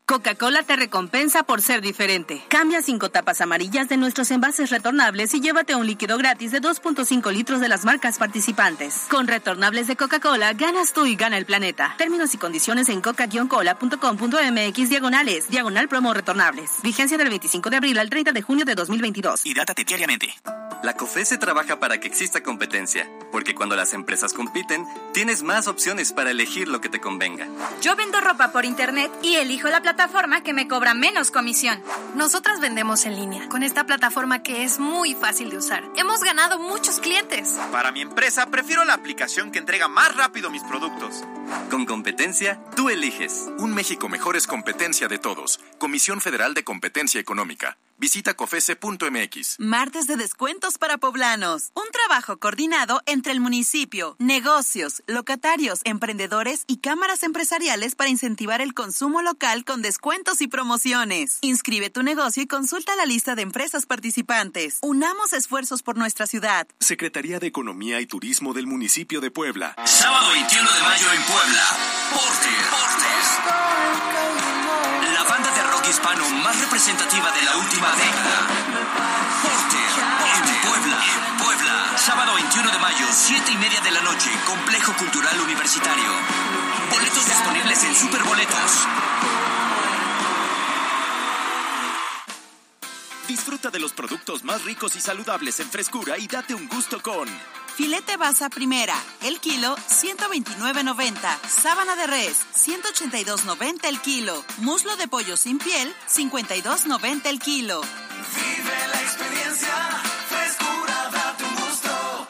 Coca-Cola 0.08 0.62
te 0.62 0.76
recompensa 0.76 1.42
por 1.42 1.64
ser 1.64 1.82
diferente. 1.82 2.44
Cambia 2.48 2.84
cinco 2.84 3.10
tapas 3.10 3.42
amarillas 3.42 3.90
de 3.90 3.98
nuestros 3.98 4.30
envases 4.30 4.70
retornables 4.70 5.34
y 5.34 5.42
llévate 5.42 5.76
un 5.76 5.88
líquido 5.88 6.20
gratis 6.20 6.52
de 6.52 6.62
2.5 6.62 7.32
litros 7.34 7.60
de 7.60 7.70
las 7.70 7.86
marcas 7.86 8.20
participantes. 8.20 9.06
Con 9.10 9.26
retornables 9.26 9.88
de 9.88 9.96
Coca-Cola, 9.96 10.54
ganas 10.54 10.94
tú 10.94 11.08
y 11.08 11.16
gana 11.16 11.40
el 11.40 11.48
planeta. 11.48 11.96
Términos 11.98 12.36
y 12.36 12.38
condiciones 12.38 12.88
en 12.90 13.02
coca-cola.com.mx 13.02 14.90
diagonales, 14.90 15.50
diagonal 15.50 15.88
promo 15.88 16.14
retornables. 16.14 16.70
Vigencia 16.84 17.18
del 17.18 17.30
25 17.30 17.72
de 17.72 17.78
abril 17.78 17.98
al 17.98 18.12
30 18.12 18.32
de 18.32 18.42
junio 18.44 18.64
de 18.64 18.76
2022. 18.76 19.44
Hidrátate 19.44 19.86
diariamente. 19.86 20.36
La 20.84 20.96
COFESE 20.96 21.40
trabaja 21.40 21.80
para 21.80 22.00
que 22.00 22.08
exista 22.08 22.44
competencia, 22.44 23.10
porque 23.32 23.56
cuando 23.56 23.76
las 23.76 23.94
empresas 23.94 24.34
compiten, 24.34 24.86
tienes 25.14 25.42
más 25.42 25.68
opciones 25.68 26.14
para 26.14 26.30
elegir 26.30 26.68
lo 26.68 26.80
que 26.80 26.90
te 26.90 27.02
convenga. 27.02 27.48
Yo 27.82 27.96
vendo 27.96 28.22
ropa 28.22 28.52
por 28.52 28.66
internet 28.66 29.12
y 29.24 29.36
elijo 29.36 29.68
la 29.68 29.82
plataforma 29.82 29.95
que 30.44 30.54
me 30.54 30.68
cobra 30.68 30.94
menos 30.94 31.32
comisión. 31.32 31.82
Nosotras 32.16 32.60
vendemos 32.60 33.06
en 33.06 33.16
línea, 33.16 33.50
con 33.50 33.64
esta 33.64 33.86
plataforma 33.86 34.44
que 34.44 34.64
es 34.64 34.80
muy 34.80 35.16
fácil 35.16 35.50
de 35.50 35.58
usar. 35.58 35.84
Hemos 35.96 36.22
ganado 36.22 36.60
muchos 36.60 37.00
clientes. 37.00 37.58
Para 37.72 37.92
mi 37.92 38.02
empresa, 38.02 38.46
prefiero 38.48 38.86
la 38.86 38.94
aplicación 38.94 39.52
que 39.52 39.60
entrega 39.60 39.88
más 39.88 40.16
rápido 40.16 40.50
mis 40.50 40.64
productos. 40.64 41.24
Con 41.70 41.86
competencia, 41.86 42.62
tú 42.76 42.90
eliges. 42.90 43.50
Un 43.58 43.74
México 43.74 44.08
mejor 44.10 44.36
es 44.36 44.48
competencia 44.48 45.08
de 45.08 45.18
todos. 45.18 45.60
Comisión 45.78 46.22
Federal 46.22 46.54
de 46.54 46.64
Competencia 46.64 47.20
Económica. 47.20 47.78
Visita 47.98 48.34
cofese.mx. 48.34 49.56
Martes 49.60 50.08
de 50.08 50.18
descuentos 50.18 50.78
para 50.78 50.98
poblanos. 50.98 51.72
Un 51.76 51.86
trabajo 51.92 52.38
coordinado 52.38 53.02
entre 53.06 53.32
el 53.32 53.40
municipio, 53.40 54.16
negocios, 54.20 55.04
locatarios, 55.08 55.82
emprendedores 55.84 56.64
y 56.68 56.78
cámaras 56.78 57.24
empresariales 57.24 57.96
para 57.96 58.10
incentivar 58.10 58.62
el 58.62 58.74
consumo 58.74 59.22
local 59.22 59.64
con 59.64 59.82
descuentos 59.82 60.42
y 60.42 60.48
promociones. 60.48 61.40
Inscribe 61.42 61.90
tu 61.90 62.04
negocio 62.04 62.44
y 62.44 62.48
consulta 62.48 62.96
la 62.96 63.06
lista 63.06 63.36
de 63.36 63.44
empresas 63.44 63.86
participantes. 63.86 64.80
Unamos 64.82 65.34
esfuerzos 65.34 65.84
por 65.84 65.98
nuestra 65.98 66.28
ciudad. 66.28 66.68
Secretaría 66.80 67.40
de 67.40 67.48
Economía 67.48 68.02
y 68.02 68.06
Turismo 68.06 68.54
del 68.54 68.68
municipio 68.68 69.22
de 69.22 69.32
Puebla. 69.32 69.76
Sábado 69.86 70.32
21 70.34 70.70
de 70.70 70.82
mayo 70.82 71.14
en 71.14 71.22
Puebla. 71.24 71.64
Porter. 72.12 72.56
La 73.46 74.65
banda 75.30 75.52
de 75.52 75.64
rock 75.64 75.88
hispano 75.90 76.30
más 76.44 76.60
representativa 76.60 77.32
de 77.32 77.42
la 77.44 77.58
última 77.58 77.90
década. 77.92 78.48
Porter. 79.42 79.90
En 80.36 80.70
Puebla. 80.70 80.98
Puebla. 81.40 81.98
Sábado 81.98 82.36
21 82.36 82.72
de 82.72 82.80
mayo, 82.80 83.06
7 83.12 83.52
y 83.52 83.58
media 83.58 83.82
de 83.82 83.92
la 83.92 84.02
noche. 84.02 84.30
Complejo 84.46 84.94
Cultural 84.94 85.40
Universitario. 85.42 86.12
Boletos 86.92 87.26
disponibles 87.26 87.84
en 87.84 87.96
Superboletos. 87.96 88.88
Disfruta 93.36 93.70
de 93.70 93.80
los 93.80 93.92
productos 93.92 94.46
más 94.46 94.64
ricos 94.64 94.96
y 94.96 95.02
saludables 95.02 95.60
en 95.60 95.70
frescura 95.70 96.18
y 96.18 96.26
date 96.26 96.54
un 96.54 96.70
gusto 96.70 97.02
con 97.02 97.28
Filete 97.76 98.16
basa 98.16 98.50
primera, 98.50 98.96
el 99.24 99.42
kilo 99.42 99.76
129.90. 99.76 101.40
Sábana 101.46 101.98
de 101.98 102.08
res 102.08 102.46
182.90 102.56 103.90
el 103.90 104.00
kilo. 104.00 104.42
Muslo 104.60 104.96
de 104.96 105.10
pollo 105.10 105.36
sin 105.36 105.58
piel 105.58 105.94
52.90 106.08 107.26
el 107.26 107.40
kilo. 107.42 107.82
Vive 107.82 108.88
la 108.88 109.02
experiencia, 109.02 109.76
frescura, 110.30 111.10
date 111.12 111.44
un 111.44 111.56
gusto. 111.56 112.28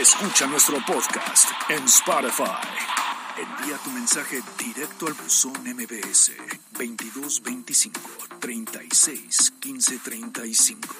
Escucha 0.00 0.46
nuestro 0.46 0.82
podcast 0.86 1.50
en 1.68 1.84
Spotify. 1.84 3.03
Envía 3.36 3.76
tu 3.78 3.90
mensaje 3.90 4.42
directo 4.56 5.08
al 5.08 5.14
buzón 5.14 5.54
MBS 5.64 6.32
2225 6.70 8.00
36 8.38 9.54
15 9.58 9.98
35. 9.98 10.94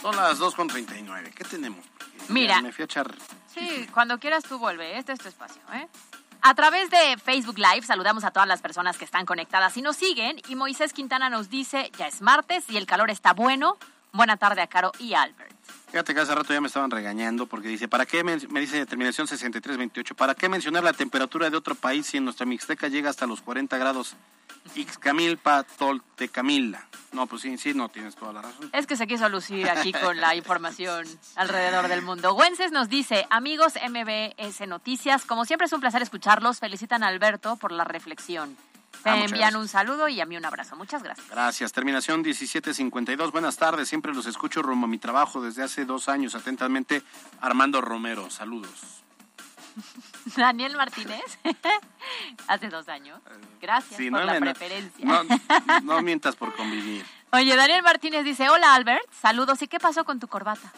Son 0.00 0.16
las 0.16 0.38
2.39. 0.40 1.34
¿Qué 1.34 1.44
tenemos? 1.44 1.84
Mira. 2.28 2.62
Me 2.62 2.72
fui 2.72 2.82
a 2.82 2.86
echar. 2.86 3.14
Sí, 3.52 3.86
cuando 3.92 4.18
quieras 4.18 4.44
tú 4.44 4.58
vuelve. 4.58 4.98
Este 4.98 5.12
es 5.12 5.18
tu 5.18 5.28
espacio, 5.28 5.60
¿eh? 5.74 5.86
A 6.40 6.54
través 6.54 6.90
de 6.90 7.16
Facebook 7.22 7.58
Live 7.58 7.86
saludamos 7.86 8.24
a 8.24 8.30
todas 8.30 8.48
las 8.48 8.60
personas 8.60 8.96
que 8.98 9.04
están 9.04 9.26
conectadas 9.26 9.76
y 9.76 9.82
nos 9.82 9.96
siguen. 9.96 10.40
Y 10.48 10.56
Moisés 10.56 10.92
Quintana 10.92 11.30
nos 11.30 11.48
dice, 11.48 11.90
ya 11.98 12.06
es 12.06 12.20
martes 12.22 12.68
y 12.68 12.76
el 12.76 12.86
calor 12.86 13.10
está 13.10 13.32
bueno. 13.32 13.78
Buena 14.14 14.36
tarde 14.36 14.62
a 14.62 14.68
Caro 14.68 14.92
y 15.00 15.14
Albert. 15.14 15.52
Fíjate 15.90 16.14
que 16.14 16.20
hace 16.20 16.32
rato 16.34 16.52
ya 16.54 16.60
me 16.60 16.68
estaban 16.68 16.88
regañando 16.90 17.46
porque 17.46 17.66
dice, 17.66 17.88
¿para 17.88 18.06
qué, 18.06 18.22
men- 18.22 18.40
me 18.50 18.60
dice 18.60 18.86
terminación 18.86 19.26
6328, 19.26 20.14
¿para 20.14 20.36
qué 20.36 20.48
mencionar 20.48 20.84
la 20.84 20.92
temperatura 20.92 21.50
de 21.50 21.56
otro 21.56 21.74
país 21.74 22.06
si 22.06 22.18
en 22.18 22.24
nuestra 22.24 22.46
Mixteca 22.46 22.86
llega 22.86 23.10
hasta 23.10 23.26
los 23.26 23.40
40 23.42 23.76
grados? 23.76 24.14
Ixcamilpa, 24.76 25.64
Toltecamila. 25.64 26.86
No, 27.12 27.26
pues 27.26 27.42
sí, 27.42 27.58
sí, 27.58 27.74
no, 27.74 27.88
tienes 27.88 28.14
toda 28.14 28.32
la 28.32 28.42
razón. 28.42 28.70
Es 28.72 28.86
que 28.86 28.96
se 28.96 29.06
quiso 29.08 29.28
lucir 29.28 29.68
aquí 29.68 29.92
con 29.92 30.16
la 30.20 30.34
información 30.36 31.06
alrededor 31.34 31.88
del 31.88 32.02
mundo. 32.02 32.34
Wences 32.34 32.70
nos 32.72 32.88
dice, 32.88 33.26
amigos 33.30 33.74
MBS 33.88 34.66
Noticias, 34.68 35.24
como 35.24 35.44
siempre 35.44 35.66
es 35.66 35.72
un 35.72 35.80
placer 35.80 36.02
escucharlos. 36.02 36.60
Felicitan 36.60 37.02
a 37.02 37.08
Alberto 37.08 37.56
por 37.56 37.72
la 37.72 37.84
reflexión. 37.84 38.56
Te 39.02 39.10
Ah, 39.10 39.14
muchas 39.16 39.32
envían 39.32 39.50
gracias. 39.50 39.54
un 39.62 39.68
saludo 39.68 40.08
y 40.08 40.20
a 40.20 40.26
mí 40.26 40.36
un 40.36 40.44
abrazo. 40.44 40.76
Muchas 40.76 41.02
gracias. 41.02 41.28
Gracias. 41.28 41.72
Terminación 41.72 42.22
1752. 42.22 43.32
Buenas 43.32 43.56
tardes. 43.56 43.88
Siempre 43.88 44.14
los 44.14 44.26
escucho 44.26 44.62
rumbo 44.62 44.86
a 44.86 44.88
mi 44.88 44.98
trabajo 44.98 45.42
desde 45.42 45.62
hace 45.62 45.84
dos 45.84 46.08
años. 46.08 46.34
Atentamente, 46.34 47.02
Armando 47.40 47.80
Romero. 47.80 48.30
Saludos. 48.30 49.02
Daniel 50.36 50.76
Martínez, 50.76 51.20
hace 52.48 52.68
dos 52.68 52.88
años. 52.88 53.20
Gracias 53.60 53.96
Sí, 53.96 54.10
por 54.10 54.20
no 54.20 54.26
la 54.26 54.34
me- 54.34 54.40
preferencia. 54.54 55.04
No, 55.04 55.22
no 55.82 56.00
mientas 56.02 56.36
por 56.36 56.54
convivir. 56.54 57.04
Oye, 57.32 57.56
Daniel 57.56 57.82
Martínez 57.82 58.24
dice, 58.24 58.48
hola 58.48 58.74
Albert, 58.74 59.02
saludos. 59.20 59.60
¿Y 59.62 59.68
qué 59.68 59.80
pasó 59.80 60.04
con 60.04 60.20
tu 60.20 60.28
corbata? 60.28 60.72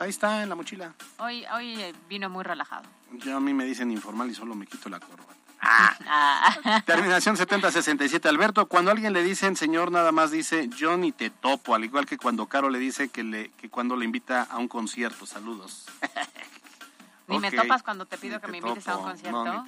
Ahí 0.00 0.10
está, 0.10 0.42
en 0.42 0.48
la 0.48 0.56
mochila. 0.56 0.92
Hoy, 1.18 1.44
hoy 1.54 1.80
eh, 1.80 1.94
vino 2.08 2.28
muy 2.28 2.42
relajado. 2.42 2.82
Yo 3.12 3.36
a 3.36 3.40
mí 3.40 3.54
me 3.54 3.64
dicen 3.64 3.92
informal 3.92 4.28
y 4.28 4.34
solo 4.34 4.56
me 4.56 4.66
quito 4.66 4.88
la 4.88 4.98
corbata. 4.98 5.32
Terminación 6.86 7.36
7067. 7.36 8.28
Alberto, 8.28 8.66
cuando 8.66 8.90
alguien 8.90 9.12
le 9.12 9.22
dicen 9.22 9.56
señor, 9.56 9.90
nada 9.90 10.12
más 10.12 10.30
dice 10.30 10.68
yo 10.68 10.96
ni 10.96 11.12
te 11.12 11.30
topo, 11.30 11.74
al 11.74 11.84
igual 11.84 12.06
que 12.06 12.18
cuando 12.18 12.46
Caro 12.46 12.70
le 12.70 12.78
dice 12.78 13.08
que, 13.08 13.24
le, 13.24 13.50
que 13.52 13.68
cuando 13.68 13.96
le 13.96 14.04
invita 14.04 14.42
a 14.42 14.58
un 14.58 14.68
concierto. 14.68 15.26
Saludos. 15.26 15.86
Ni 17.26 17.38
me 17.38 17.50
topas 17.50 17.82
cuando 17.82 18.04
te 18.04 18.18
pido 18.18 18.34
Ni 18.34 18.40
que 18.40 18.46
te 18.46 18.52
me 18.52 18.58
invites 18.58 18.86
a 18.88 18.96
un 18.98 19.04
concierto. 19.04 19.44
No, 19.44 19.66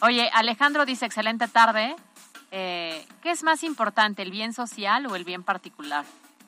Oye, 0.00 0.30
Alejandro 0.32 0.86
dice, 0.86 1.06
excelente 1.06 1.48
tarde. 1.48 1.96
Eh, 2.50 3.04
¿Qué 3.20 3.30
es 3.30 3.42
más 3.42 3.64
importante, 3.64 4.22
el 4.22 4.30
bien 4.30 4.52
social 4.52 5.06
o 5.06 5.16
el 5.16 5.24
bien 5.24 5.42
particular? 5.42 6.04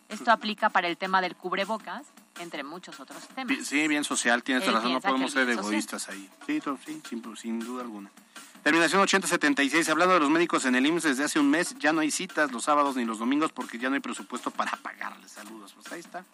Esto 0.09 0.31
aplica 0.33 0.71
para 0.71 0.89
el 0.89 0.97
tema 0.97 1.21
del 1.21 1.37
cubrebocas, 1.37 2.07
entre 2.41 2.65
muchos 2.65 2.99
otros 2.99 3.27
temas. 3.29 3.65
Sí, 3.65 3.87
bien 3.87 4.03
social, 4.03 4.43
tienes 4.43 4.67
razón, 4.71 4.93
no 4.93 5.01
podemos 5.01 5.33
ser 5.33 5.47
social. 5.47 5.65
egoístas 5.65 6.09
ahí. 6.09 6.29
Sí, 6.47 6.61
sí, 6.61 7.01
sin, 7.09 7.37
sin 7.37 7.61
duda 7.61 7.83
alguna. 7.83 8.11
Terminación 8.63 9.01
8076, 9.01 9.89
hablando 9.89 10.15
de 10.15 10.21
los 10.21 10.29
médicos 10.29 10.67
en 10.67 10.75
el 10.75 10.85
IMSS 10.85 11.05
desde 11.05 11.25
hace 11.25 11.41
un 11.41 11.49
mes, 11.49 11.75
ya 11.79 11.95
no 11.95 12.01
hay 12.01 12.11
citas 12.11 12.53
los 12.53 12.65
sábados 12.65 12.95
ni 12.95 13.07
los 13.07 13.19
domingos 13.19 13.53
porque 13.53 13.79
ya 13.79 13.89
no 13.89 13.95
hay 13.95 14.01
presupuesto 14.01 14.51
para 14.51 14.73
pagarles. 14.77 15.33
Saludos, 15.33 15.73
pues 15.75 15.91
ahí 15.93 16.01
está. 16.01 16.25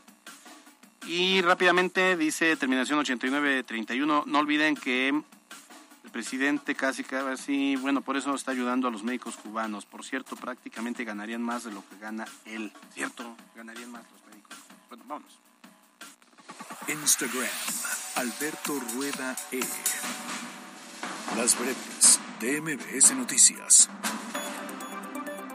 Y 1.06 1.40
rápidamente 1.42 2.16
dice 2.16 2.56
terminación 2.56 2.98
8931, 2.98 4.24
no 4.26 4.38
olviden 4.40 4.74
que 4.74 5.08
el 5.08 6.10
presidente 6.10 6.74
casi 6.74 7.04
casi, 7.04 7.76
bueno, 7.76 8.00
por 8.00 8.16
eso 8.16 8.34
está 8.34 8.50
ayudando 8.50 8.88
a 8.88 8.90
los 8.90 9.04
médicos 9.04 9.36
cubanos. 9.36 9.86
Por 9.86 10.04
cierto, 10.04 10.34
prácticamente 10.34 11.04
ganarían 11.04 11.42
más 11.42 11.62
de 11.62 11.70
lo 11.70 11.88
que 11.88 11.96
gana 11.98 12.26
él. 12.44 12.72
¿Cierto? 12.92 13.36
Ganarían 13.54 13.92
más 13.92 14.02
los 14.10 14.26
médicos. 14.26 14.56
Bueno, 14.88 15.04
vámonos. 15.06 15.38
Instagram, 16.88 17.48
Alberto 18.16 18.80
Rueda 18.94 19.36
E. 19.52 19.60
Las 21.36 21.58
breves 21.58 22.20
de 22.40 22.60
MBS 22.60 23.14
Noticias. 23.14 23.88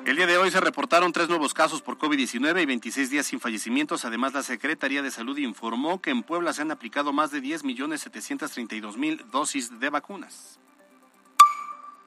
El 0.06 0.16
día 0.16 0.26
de 0.26 0.38
hoy 0.38 0.50
se 0.50 0.60
reportaron 0.60 1.14
tres 1.14 1.30
nuevos 1.30 1.54
casos 1.54 1.82
por 1.82 1.98
COVID-19 1.98 2.64
y 2.64 2.66
26 2.66 3.10
días 3.12 3.28
sin 3.28 3.40
fallecimientos. 3.40 4.04
Además, 4.04 4.34
la 4.34 4.42
Secretaría 4.42 5.02
de 5.02 5.12
Salud 5.12 5.38
informó 5.38 6.02
que 6.02 6.10
en 6.10 6.24
Puebla 6.24 6.54
se 6.54 6.64
han 6.64 6.72
aplicado 6.72 7.14
más 7.14 7.30
de 7.32 7.42
10.732.000 7.42 9.26
dosis 9.26 9.80
de 9.80 9.90
vacunas. 9.90 10.60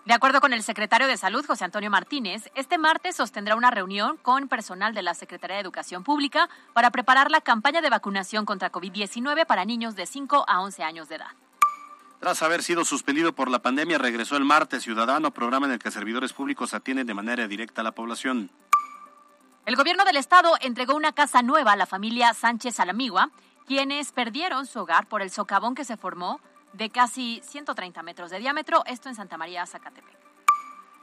De 0.05 0.13
acuerdo 0.13 0.41
con 0.41 0.53
el 0.53 0.63
secretario 0.63 1.07
de 1.07 1.17
Salud, 1.17 1.47
José 1.47 1.65
Antonio 1.65 1.89
Martínez, 1.89 2.51
este 2.55 2.77
martes 2.77 3.17
sostendrá 3.17 3.57
una 3.57 3.71
reunión 3.71 4.19
con 4.19 4.49
personal 4.49 4.93
de 4.93 5.03
la 5.03 5.15
Secretaría 5.15 5.57
de 5.57 5.63
Educación 5.63 6.05
Pública 6.05 6.51
para 6.75 6.91
preparar 6.91 7.31
la 7.31 7.41
campaña 7.41 7.81
de 7.81 7.89
vacunación 7.89 8.45
contra 8.45 8.71
COVID-19 8.71 9.47
para 9.47 9.65
niños 9.65 9.97
de 9.97 10.05
5 10.05 10.45
a 10.47 10.61
11 10.61 10.83
años 10.83 11.09
de 11.09 11.15
edad. 11.17 11.44
Tras 12.25 12.43
haber 12.43 12.63
sido 12.63 12.87
suspendido 12.87 13.35
por 13.35 13.51
la 13.51 13.59
pandemia, 13.59 13.99
regresó 13.99 14.39
el 14.39 14.47
martes 14.47 14.83
Ciudadano, 14.83 15.31
programa 15.31 15.67
en 15.67 15.73
el 15.73 15.79
que 15.79 15.91
servidores 15.91 16.33
públicos 16.33 16.73
atienden 16.73 17.07
de 17.07 17.13
manera 17.13 17.47
directa 17.47 17.83
a 17.83 17.85
la 17.85 17.93
población. 17.93 18.51
El 19.67 19.77
gobierno 19.77 20.07
del 20.07 20.17
estado 20.17 20.55
entregó 20.63 20.95
una 20.95 21.13
casa 21.13 21.43
nueva 21.43 21.73
a 21.73 21.77
la 21.77 21.85
familia 21.85 22.33
Sánchez 22.33 22.81
Alamigua, 22.81 23.29
quienes 23.67 24.11
perdieron 24.13 24.65
su 24.65 24.79
hogar 24.79 25.07
por 25.07 25.21
el 25.21 25.29
socavón 25.29 25.75
que 25.75 25.85
se 25.85 25.99
formó 25.99 26.41
de 26.73 26.89
casi 26.89 27.43
130 27.45 28.03
metros 28.03 28.31
de 28.31 28.39
diámetro, 28.39 28.85
esto 28.87 29.11
en 29.11 29.17
Santa 29.17 29.37
María, 29.37 29.67
Zacatepec. 29.67 30.24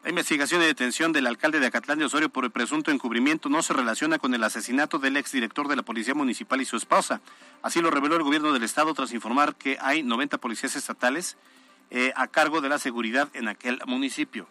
La 0.03 0.09
investigación 0.09 0.63
y 0.63 0.65
detención 0.65 1.13
del 1.13 1.27
alcalde 1.27 1.59
de 1.59 1.67
Acatlán 1.67 1.99
de 1.99 2.05
Osorio 2.05 2.29
por 2.29 2.43
el 2.43 2.49
presunto 2.49 2.89
encubrimiento 2.89 3.49
no 3.49 3.61
se 3.61 3.73
relaciona 3.73 4.17
con 4.17 4.33
el 4.33 4.43
asesinato 4.43 4.97
del 4.97 5.15
exdirector 5.15 5.67
de 5.67 5.75
la 5.75 5.83
Policía 5.83 6.15
Municipal 6.15 6.59
y 6.59 6.65
su 6.65 6.75
esposa. 6.75 7.21
Así 7.61 7.81
lo 7.81 7.91
reveló 7.91 8.15
el 8.15 8.23
gobierno 8.23 8.51
del 8.51 8.63
estado 8.63 8.95
tras 8.95 9.13
informar 9.13 9.53
que 9.53 9.77
hay 9.79 10.01
90 10.01 10.39
policías 10.39 10.75
estatales 10.75 11.37
eh, 11.91 12.13
a 12.15 12.25
cargo 12.25 12.61
de 12.61 12.69
la 12.69 12.79
seguridad 12.79 13.29
en 13.33 13.47
aquel 13.47 13.79
municipio. 13.85 14.47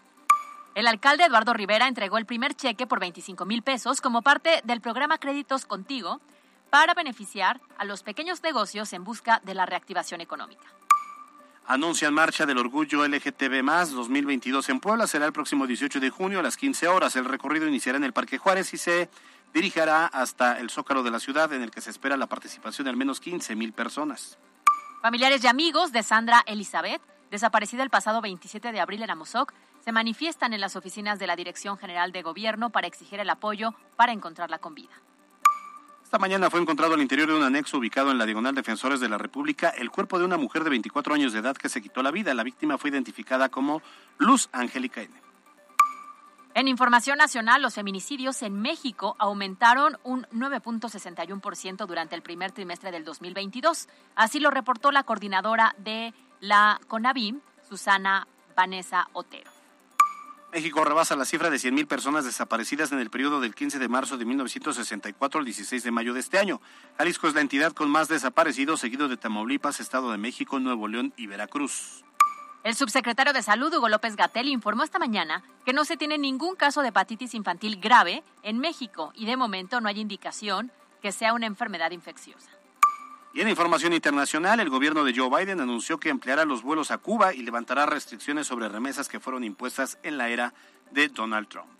El 0.76 0.86
alcalde 0.86 1.24
Eduardo 1.24 1.52
Rivera 1.52 1.88
entregó 1.88 2.16
el 2.18 2.26
primer 2.26 2.54
cheque 2.54 2.86
por 2.86 3.00
25 3.00 3.44
mil 3.44 3.62
pesos 3.62 4.00
como 4.00 4.22
parte 4.22 4.60
del 4.62 4.80
programa 4.80 5.18
Créditos 5.18 5.66
Contigo 5.66 6.20
para 6.70 6.94
beneficiar 6.94 7.60
a 7.76 7.84
los 7.84 8.04
pequeños 8.04 8.40
negocios 8.44 8.92
en 8.92 9.02
busca 9.02 9.40
de 9.44 9.54
la 9.54 9.66
reactivación 9.66 10.20
económica 10.20 10.68
anuncian 11.66 12.14
marcha 12.14 12.46
del 12.46 12.58
orgullo 12.58 13.06
LGTB 13.06 13.62
2022 13.64 14.68
en 14.68 14.80
Puebla. 14.80 15.06
Será 15.06 15.26
el 15.26 15.32
próximo 15.32 15.66
18 15.66 16.00
de 16.00 16.10
junio 16.10 16.40
a 16.40 16.42
las 16.42 16.56
15 16.56 16.88
horas. 16.88 17.16
El 17.16 17.24
recorrido 17.24 17.66
iniciará 17.66 17.98
en 17.98 18.04
el 18.04 18.12
Parque 18.12 18.38
Juárez 18.38 18.72
y 18.74 18.78
se 18.78 19.08
dirigirá 19.52 20.06
hasta 20.06 20.58
el 20.58 20.70
Zócalo 20.70 21.02
de 21.02 21.10
la 21.10 21.20
ciudad, 21.20 21.52
en 21.52 21.62
el 21.62 21.70
que 21.70 21.80
se 21.80 21.90
espera 21.90 22.16
la 22.16 22.26
participación 22.26 22.84
de 22.84 22.90
al 22.90 22.96
menos 22.96 23.20
15 23.20 23.56
mil 23.56 23.72
personas. 23.72 24.38
Familiares 25.02 25.42
y 25.44 25.46
amigos 25.46 25.92
de 25.92 26.02
Sandra 26.02 26.42
Elizabeth, 26.46 27.02
desaparecida 27.30 27.82
el 27.82 27.90
pasado 27.90 28.20
27 28.20 28.72
de 28.72 28.80
abril 28.80 29.02
en 29.02 29.10
Amozoc, 29.10 29.52
se 29.84 29.92
manifiestan 29.92 30.52
en 30.52 30.60
las 30.60 30.76
oficinas 30.76 31.18
de 31.18 31.26
la 31.26 31.36
Dirección 31.36 31.78
General 31.78 32.12
de 32.12 32.22
Gobierno 32.22 32.70
para 32.70 32.86
exigir 32.86 33.18
el 33.18 33.30
apoyo 33.30 33.74
para 33.96 34.12
encontrarla 34.12 34.58
con 34.58 34.74
vida. 34.74 34.92
Esta 36.10 36.18
mañana 36.18 36.50
fue 36.50 36.60
encontrado 36.60 36.94
al 36.94 37.02
interior 37.02 37.28
de 37.28 37.36
un 37.36 37.44
anexo 37.44 37.78
ubicado 37.78 38.10
en 38.10 38.18
la 38.18 38.26
Diagonal 38.26 38.52
Defensores 38.52 38.98
de 38.98 39.08
la 39.08 39.16
República 39.16 39.68
el 39.68 39.92
cuerpo 39.92 40.18
de 40.18 40.24
una 40.24 40.36
mujer 40.36 40.64
de 40.64 40.70
24 40.70 41.14
años 41.14 41.32
de 41.32 41.38
edad 41.38 41.56
que 41.56 41.68
se 41.68 41.80
quitó 41.80 42.02
la 42.02 42.10
vida. 42.10 42.34
La 42.34 42.42
víctima 42.42 42.78
fue 42.78 42.90
identificada 42.90 43.48
como 43.48 43.80
Luz 44.18 44.48
Angélica 44.50 45.02
N. 45.02 45.14
En 46.54 46.66
información 46.66 47.16
nacional, 47.16 47.62
los 47.62 47.74
feminicidios 47.74 48.42
en 48.42 48.60
México 48.60 49.14
aumentaron 49.20 49.98
un 50.02 50.26
9.61% 50.32 51.86
durante 51.86 52.16
el 52.16 52.22
primer 52.22 52.50
trimestre 52.50 52.90
del 52.90 53.04
2022. 53.04 53.86
Así 54.16 54.40
lo 54.40 54.50
reportó 54.50 54.90
la 54.90 55.04
coordinadora 55.04 55.76
de 55.78 56.12
la 56.40 56.80
CONAVIM, 56.88 57.40
Susana 57.68 58.26
Vanessa 58.56 59.08
Otero. 59.12 59.59
México 60.52 60.84
rebasa 60.84 61.14
la 61.14 61.24
cifra 61.24 61.48
de 61.48 61.58
100.000 61.58 61.86
personas 61.86 62.24
desaparecidas 62.24 62.90
en 62.90 62.98
el 62.98 63.08
periodo 63.08 63.40
del 63.40 63.54
15 63.54 63.78
de 63.78 63.88
marzo 63.88 64.18
de 64.18 64.24
1964 64.24 65.38
al 65.38 65.44
16 65.44 65.84
de 65.84 65.90
mayo 65.92 66.12
de 66.12 66.20
este 66.20 66.38
año. 66.38 66.60
Jalisco 66.98 67.28
es 67.28 67.34
la 67.34 67.40
entidad 67.40 67.72
con 67.72 67.88
más 67.88 68.08
desaparecidos, 68.08 68.80
seguido 68.80 69.06
de 69.06 69.16
Tamaulipas, 69.16 69.78
Estado 69.78 70.10
de 70.10 70.18
México, 70.18 70.58
Nuevo 70.58 70.88
León 70.88 71.14
y 71.16 71.28
Veracruz. 71.28 72.04
El 72.64 72.74
subsecretario 72.74 73.32
de 73.32 73.42
Salud, 73.42 73.72
Hugo 73.72 73.88
López 73.88 74.16
Gatel, 74.16 74.48
informó 74.48 74.82
esta 74.82 74.98
mañana 74.98 75.44
que 75.64 75.72
no 75.72 75.84
se 75.84 75.96
tiene 75.96 76.18
ningún 76.18 76.56
caso 76.56 76.82
de 76.82 76.88
hepatitis 76.88 77.34
infantil 77.34 77.80
grave 77.80 78.24
en 78.42 78.58
México 78.58 79.12
y 79.14 79.26
de 79.26 79.36
momento 79.36 79.80
no 79.80 79.88
hay 79.88 80.00
indicación 80.00 80.72
que 81.00 81.12
sea 81.12 81.32
una 81.32 81.46
enfermedad 81.46 81.92
infecciosa. 81.92 82.50
Y 83.32 83.40
en 83.40 83.48
información 83.48 83.92
internacional, 83.92 84.58
el 84.58 84.70
gobierno 84.70 85.04
de 85.04 85.14
Joe 85.14 85.30
Biden 85.30 85.60
anunció 85.60 86.00
que 86.00 86.10
ampliará 86.10 86.44
los 86.44 86.62
vuelos 86.62 86.90
a 86.90 86.98
Cuba 86.98 87.32
y 87.32 87.42
levantará 87.42 87.86
restricciones 87.86 88.48
sobre 88.48 88.68
remesas 88.68 89.08
que 89.08 89.20
fueron 89.20 89.44
impuestas 89.44 89.98
en 90.02 90.18
la 90.18 90.28
era 90.28 90.52
de 90.90 91.08
Donald 91.08 91.48
Trump. 91.48 91.70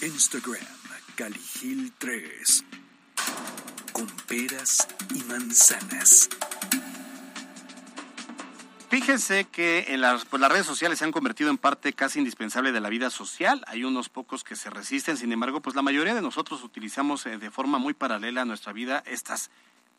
Instagram, 0.00 0.66
Caligil 1.14 1.92
3. 1.98 2.64
Con 3.92 4.06
peras 4.26 4.88
y 5.14 5.22
manzanas. 5.24 6.28
Fíjense 8.92 9.46
que 9.46 9.86
las, 9.96 10.26
pues 10.26 10.38
las 10.38 10.52
redes 10.52 10.66
sociales 10.66 10.98
se 10.98 11.06
han 11.06 11.12
convertido 11.12 11.48
en 11.48 11.56
parte 11.56 11.94
casi 11.94 12.18
indispensable 12.18 12.72
de 12.72 12.80
la 12.80 12.90
vida 12.90 13.08
social. 13.08 13.64
Hay 13.66 13.84
unos 13.84 14.10
pocos 14.10 14.44
que 14.44 14.54
se 14.54 14.68
resisten, 14.68 15.16
sin 15.16 15.32
embargo, 15.32 15.62
pues 15.62 15.74
la 15.74 15.80
mayoría 15.80 16.14
de 16.14 16.20
nosotros 16.20 16.62
utilizamos 16.62 17.24
eh, 17.24 17.38
de 17.38 17.50
forma 17.50 17.78
muy 17.78 17.94
paralela 17.94 18.42
a 18.42 18.44
nuestra 18.44 18.74
vida 18.74 19.02
estas 19.06 19.50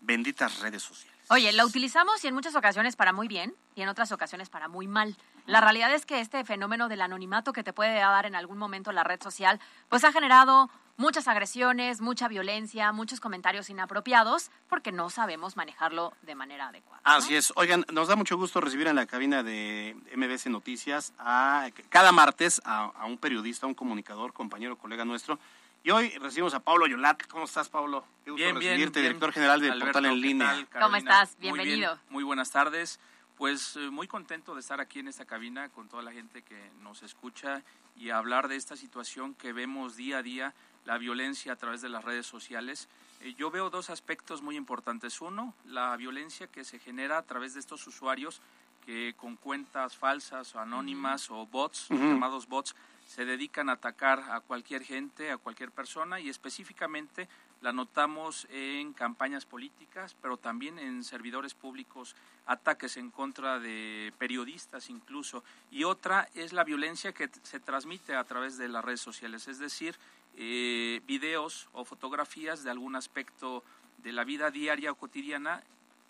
benditas 0.02 0.60
redes 0.60 0.84
sociales. 0.84 1.13
Oye, 1.30 1.52
la 1.54 1.66
utilizamos 1.66 2.24
y 2.24 2.28
en 2.28 2.34
muchas 2.34 2.56
ocasiones 2.56 2.96
para 2.96 3.14
muy 3.14 3.28
bien 3.28 3.56
y 3.76 3.82
en 3.82 3.90
otras 3.90 4.12
ocasiones 4.12 4.50
para 4.50 4.68
muy 4.68 4.88
mal. 4.88 5.16
La 5.46 5.62
realidad 5.62 5.94
es 5.94 6.06
que 6.06 6.20
este 6.20 6.44
fenómeno 6.44 6.90
del 6.90 7.02
anonimato 7.02 7.54
que 7.54 7.64
te 7.64 7.74
puede 7.74 7.96
dar 7.96 8.26
en 8.26 8.36
algún 8.36 8.58
momento 8.58 8.92
la 8.92 9.04
red 9.04 9.22
social, 9.22 9.60
pues 9.90 10.04
ha 10.04 10.12
generado 10.12 10.70
muchas 10.98 11.28
agresiones, 11.28 12.02
mucha 12.02 12.28
violencia, 12.28 12.92
muchos 12.92 13.20
comentarios 13.20 13.70
inapropiados, 13.70 14.52
porque 14.70 14.92
no 14.92 15.10
sabemos 15.10 15.58
manejarlo 15.58 16.14
de 16.22 16.36
manera 16.36 16.68
adecuada. 16.68 17.02
Así 17.04 17.36
es. 17.36 17.52
Oigan, 17.56 17.86
nos 17.92 18.08
da 18.08 18.16
mucho 18.16 18.38
gusto 18.38 18.62
recibir 18.62 18.88
en 18.88 18.96
la 18.96 19.06
cabina 19.06 19.44
de 19.44 19.96
MBC 20.16 20.48
Noticias 20.48 21.14
a 21.18 21.70
cada 21.90 22.12
martes 22.12 22.62
a, 22.66 23.06
un 23.06 23.18
periodista, 23.18 23.66
a 23.66 23.70
un 23.70 23.76
comunicador, 23.76 24.34
compañero, 24.34 24.78
colega 24.78 25.06
nuestro. 25.06 25.40
Y 25.86 25.92
hoy 25.92 26.12
recibimos 26.18 26.54
a 26.54 26.62
Pablo 26.62 26.88
Yolat. 26.88 27.28
¿Cómo 27.28 27.44
estás, 27.44 27.68
Pablo? 27.68 28.06
Qué 28.24 28.32
gusto 28.32 28.42
bien, 28.42 28.56
recibirte, 28.56 29.02
director 29.02 29.34
general 29.34 29.60
de 29.60 29.74
Portal 29.74 30.06
en 30.06 30.22
Línea. 30.22 30.66
¿Cómo 30.80 30.96
estás? 30.96 31.38
Bienvenido. 31.40 32.00
Muy, 32.10 32.24
buenas 32.24 32.52
tardes. 32.52 33.02
Pues 33.36 33.76
eh, 33.76 33.90
muy 33.90 34.08
contento 34.08 34.54
de 34.54 34.62
estar 34.62 34.80
aquí 34.80 35.00
en 35.00 35.10
esta 35.10 35.26
cabina 35.26 35.68
con 35.68 35.90
toda 35.90 36.02
la 36.02 36.14
gente 36.14 36.42
que 36.42 36.72
nos 36.82 37.04
escucha 37.04 37.64
y 37.98 38.12
hablar 38.12 38.48
de 38.48 38.56
esta 38.56 38.78
situación 38.78 39.34
que 39.34 39.52
vemos 39.52 39.98
día 39.98 40.20
a 40.20 40.24
día 40.24 40.54
la 40.86 40.98
violencia 40.98 41.52
a 41.52 41.58
través 41.58 41.82
de 41.82 41.90
las 41.90 42.06
redes 42.06 42.26
sociales. 42.26 42.88
Eh, 43.20 43.34
yo 43.38 43.52
veo 43.52 43.70
dos 43.70 43.90
aspectos 43.90 44.42
muy 44.42 44.56
importantes. 44.56 45.20
Uno, 45.20 45.54
la 45.66 45.98
violencia 45.98 46.48
que 46.48 46.64
se 46.64 46.80
genera 46.80 47.18
a 47.18 47.24
través 47.24 47.56
de 47.56 47.60
estos 47.60 47.86
usuarios 47.88 48.42
que 48.86 49.16
con 49.18 49.36
cuentas 49.36 49.98
falsas 49.98 50.56
o 50.56 50.62
anónimas 50.62 51.30
o 51.30 51.46
bots, 51.46 51.90
llamados 51.90 52.48
bots, 52.48 52.74
se 53.14 53.26
dedican 53.26 53.70
a 53.70 53.74
atacar 53.74 54.22
a 54.32 54.40
cualquier 54.40 54.84
gente, 54.84 55.30
a 55.30 55.38
cualquier 55.38 55.70
persona 55.70 56.20
y 56.20 56.30
específicamente 56.30 57.30
la 57.62 57.72
notamos 57.72 58.48
en 58.50 58.92
campañas 58.94 59.46
políticas, 59.46 60.16
pero 60.20 60.38
también 60.38 60.80
en 60.80 61.04
servidores 61.04 61.54
públicos, 61.54 62.16
ataques 62.48 62.98
en 62.98 63.12
contra 63.12 63.60
de 63.60 64.12
periodistas 64.18 64.90
incluso. 64.90 65.44
Y 65.70 65.84
otra 65.84 66.28
es 66.34 66.54
la 66.54 66.64
violencia 66.64 67.14
que 67.14 67.30
se 67.44 67.60
transmite 67.60 68.16
a 68.16 68.24
través 68.24 68.58
de 68.58 68.68
las 68.68 68.84
redes 68.84 69.02
sociales, 69.02 69.48
es 69.48 69.60
decir, 69.60 69.96
eh, 70.36 71.00
videos 71.06 71.70
o 71.74 71.86
fotografías 71.86 72.64
de 72.64 72.72
algún 72.72 72.96
aspecto 72.96 73.64
de 74.00 74.12
la 74.12 74.24
vida 74.24 74.50
diaria 74.50 74.92
o 74.92 74.96
cotidiana 74.96 75.62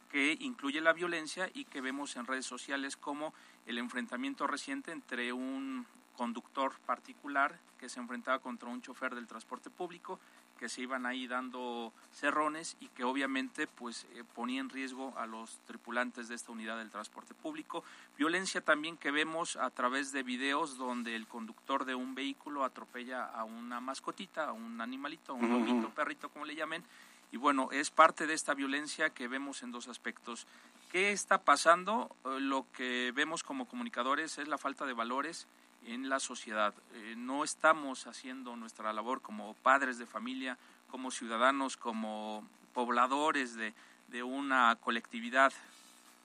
que 0.10 0.38
incluye 0.40 0.80
la 0.80 0.94
violencia 0.94 1.50
y 1.54 1.66
que 1.66 1.82
vemos 1.82 2.16
en 2.16 2.28
redes 2.28 2.46
sociales 2.46 2.96
como 2.96 3.34
el 3.66 3.78
enfrentamiento 3.78 4.48
reciente 4.48 4.94
entre 4.94 5.34
un 5.34 5.86
conductor 6.14 6.74
particular 6.86 7.60
que 7.80 7.90
se 7.90 8.00
enfrentaba 8.00 8.40
contra 8.40 8.70
un 8.70 8.82
chofer 8.82 9.14
del 9.16 9.28
transporte 9.28 9.70
público 9.70 10.20
que 10.64 10.70
se 10.70 10.82
iban 10.82 11.06
ahí 11.06 11.28
dando 11.28 11.92
cerrones 12.14 12.78
y 12.80 12.88
que 12.88 13.04
obviamente 13.04 13.68
pues 13.68 14.06
eh, 14.14 14.24
ponía 14.34 14.62
en 14.62 14.70
riesgo 14.70 15.14
a 15.18 15.26
los 15.26 15.60
tripulantes 15.66 16.28
de 16.30 16.36
esta 16.36 16.52
unidad 16.52 16.78
del 16.78 16.90
transporte 16.90 17.34
público. 17.34 17.84
Violencia 18.18 18.62
también 18.62 18.96
que 18.96 19.12
vemos 19.12 19.58
a 19.58 19.70
través 19.72 20.12
de 20.12 20.24
videos 20.24 20.78
donde 20.78 21.16
el 21.16 21.28
conductor 21.28 21.86
de 21.86 21.96
un 21.96 22.16
vehículo 22.16 22.64
atropella 22.64 23.26
a 23.26 23.44
una 23.44 23.82
mascotita, 23.82 24.48
a 24.48 24.52
un 24.54 24.80
animalito, 24.80 25.34
a 25.34 25.36
un 25.36 25.50
lomito, 25.50 25.90
perrito, 25.90 26.30
como 26.30 26.46
le 26.46 26.56
llamen. 26.56 26.84
Y 27.34 27.38
bueno, 27.38 27.70
es 27.72 27.90
parte 27.90 28.28
de 28.28 28.34
esta 28.34 28.54
violencia 28.54 29.10
que 29.10 29.28
vemos 29.28 29.64
en 29.64 29.72
dos 29.72 29.88
aspectos. 29.88 30.48
¿Qué 30.92 31.12
está 31.12 31.42
pasando? 31.42 32.16
Eh, 32.24 32.40
lo 32.40 32.68
que 32.72 33.12
vemos 33.14 33.44
como 33.44 33.68
comunicadores 33.68 34.38
es 34.38 34.48
la 34.48 34.58
falta 34.58 34.86
de 34.86 34.94
valores 34.94 35.48
en 35.86 36.10
la 36.10 36.20
sociedad. 36.20 36.74
Eh, 36.94 37.16
no 37.18 37.44
estamos 37.44 38.08
haciendo 38.08 38.56
nuestra 38.56 38.94
labor 38.94 39.22
como 39.22 39.54
padres 39.56 39.98
de 39.98 40.06
familia, 40.06 40.58
como 40.90 41.12
ciudadanos, 41.12 41.78
como 41.78 42.48
pobladores 42.74 43.56
de, 43.56 43.74
una 44.22 44.76
colectividad 44.76 45.52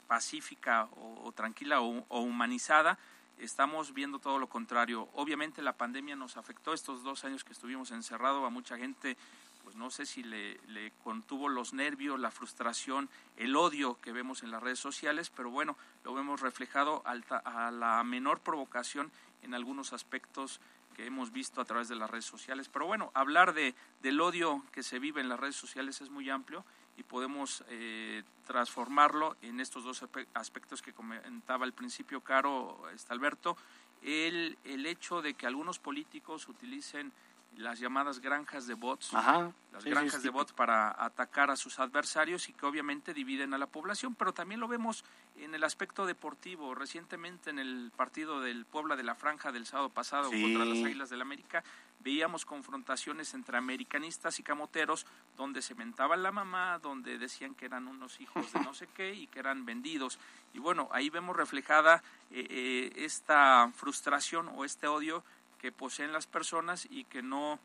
pacífica 0.09 0.89
o, 1.25 1.33
tranquila 1.33 1.81
o, 1.81 2.21
humanizada, 2.21 2.99
estamos 3.39 3.95
viendo 3.95 4.19
todo 4.19 4.39
lo 4.39 4.47
contrario. 4.47 5.09
Obviamente 5.15 5.63
la 5.63 5.73
pandemia 5.73 6.15
nos 6.15 6.37
afectó 6.37 6.75
estos 6.75 7.03
dos 7.03 7.25
años 7.25 7.45
que 7.45 7.55
estuvimos 7.55 7.91
encerrados, 7.91 8.45
a 8.45 8.51
mucha 8.51 8.77
gente, 8.77 9.17
pues 9.65 9.75
no 9.75 9.91
sé 9.91 10.05
si 10.05 10.23
le, 10.23 10.93
contuvo 11.03 11.49
los 11.49 11.73
nervios, 11.73 12.21
la 12.21 12.31
frustración, 12.31 13.09
el 13.39 13.57
odio 13.57 13.99
que 14.03 14.13
vemos 14.13 14.43
en 14.43 14.51
las 14.51 14.63
redes 14.63 14.79
sociales, 14.79 15.31
pero 15.35 15.51
bueno, 15.51 15.75
lo 16.05 16.13
vemos 16.13 16.43
reflejado 16.43 17.03
a 17.07 17.71
la 17.71 18.05
menor 18.05 18.41
provocación 18.41 19.11
en 19.43 19.55
algunos 19.55 19.93
aspectos 19.93 20.61
que 20.95 21.07
hemos 21.07 21.31
visto 21.31 21.61
a 21.61 21.65
través 21.65 21.89
de 21.89 21.97
las 21.97 22.11
redes 22.11 22.25
sociales. 22.25 22.69
Pero 22.69 22.87
bueno, 22.87 23.11
hablar 23.15 23.55
de, 23.55 23.75
del 24.03 24.21
odio 24.21 24.65
que 24.73 24.83
se 24.83 24.99
vive 24.99 25.21
en 25.21 25.29
las 25.29 25.39
redes 25.39 25.57
sociales 25.57 26.01
es 26.01 26.11
muy 26.11 26.29
amplio 26.29 26.65
y 26.97 27.05
podemos 27.05 27.63
eh, 27.69 28.25
transformarlo 28.47 29.37
en 29.43 29.61
estos 29.61 29.85
dos 29.85 30.05
aspectos 30.35 30.83
que 30.83 30.93
comentaba 30.93 31.65
al 31.65 31.73
principio 31.73 32.21
Caro, 32.21 32.89
este 32.93 33.13
Alberto, 33.13 33.57
el, 34.03 34.59
el 34.65 34.87
hecho 34.87 35.23
de 35.23 35.35
que 35.35 35.47
algunos 35.47 35.79
políticos 35.79 36.49
utilicen 36.49 37.13
las 37.57 37.81
llamadas 37.81 38.21
granjas 38.21 38.67
de 38.67 38.75
bots, 38.75 39.13
las 39.13 39.85
granjas 39.85 40.23
de 40.23 40.31
bots 40.31 40.53
para 40.53 40.95
atacar 41.05 41.51
a 41.51 41.57
sus 41.57 41.81
adversarios 41.81 42.49
y 42.49 42.53
que 42.53 42.67
obviamente 42.67 43.13
dividen 43.13 43.53
a 43.53 43.59
la 43.59 43.67
población, 43.67 44.15
pero 44.15 44.33
también 44.33 44.61
lo 44.61 44.69
vemos 44.69 45.05
en 45.37 45.55
el 45.55 45.65
aspecto 45.65 46.07
deportivo. 46.07 46.75
Recientemente 46.75 47.51
en 47.51 47.59
el 47.59 47.91
partido 47.97 48.41
del 48.41 48.65
Puebla 48.65 48.95
de 48.97 49.03
la 49.03 49.15
Franja 49.15 49.51
del 49.51 49.67
sábado 49.67 49.89
pasado 49.89 50.31
contra 50.31 50.65
las 50.65 50.85
Águilas 50.85 51.11
del 51.11 51.21
América, 51.21 51.65
veíamos 52.01 52.45
confrontaciones 52.45 53.35
entre 53.35 53.59
americanistas 53.59 54.39
y 54.39 54.43
camoteros 54.43 55.05
donde 55.37 55.63
se 55.63 55.75
mentaba 55.75 56.17
la 56.17 56.31
mamá, 56.31 56.79
donde 56.79 57.19
decían 57.19 57.55
que 57.55 57.67
eran 57.67 57.89
unos 57.89 58.21
hijos 58.21 58.53
de 58.53 58.61
no 58.61 58.73
sé 58.73 58.89
qué 58.95 59.15
y 59.15 59.27
que 59.27 59.41
eran 59.41 59.65
vendidos. 59.65 60.19
Y 60.55 60.61
bueno, 60.61 60.89
ahí 60.93 61.11
vemos 61.11 61.37
reflejada 61.37 62.03
eh, 62.31 62.47
eh, 62.49 62.93
esta 62.97 63.71
frustración 63.75 64.49
o 64.55 64.65
este 64.65 64.87
odio 64.87 65.25
que 65.59 65.73
poseen 65.73 66.13
las 66.13 66.27
personas 66.27 66.87
y 66.91 67.05
que 67.05 67.23
no 67.23 67.59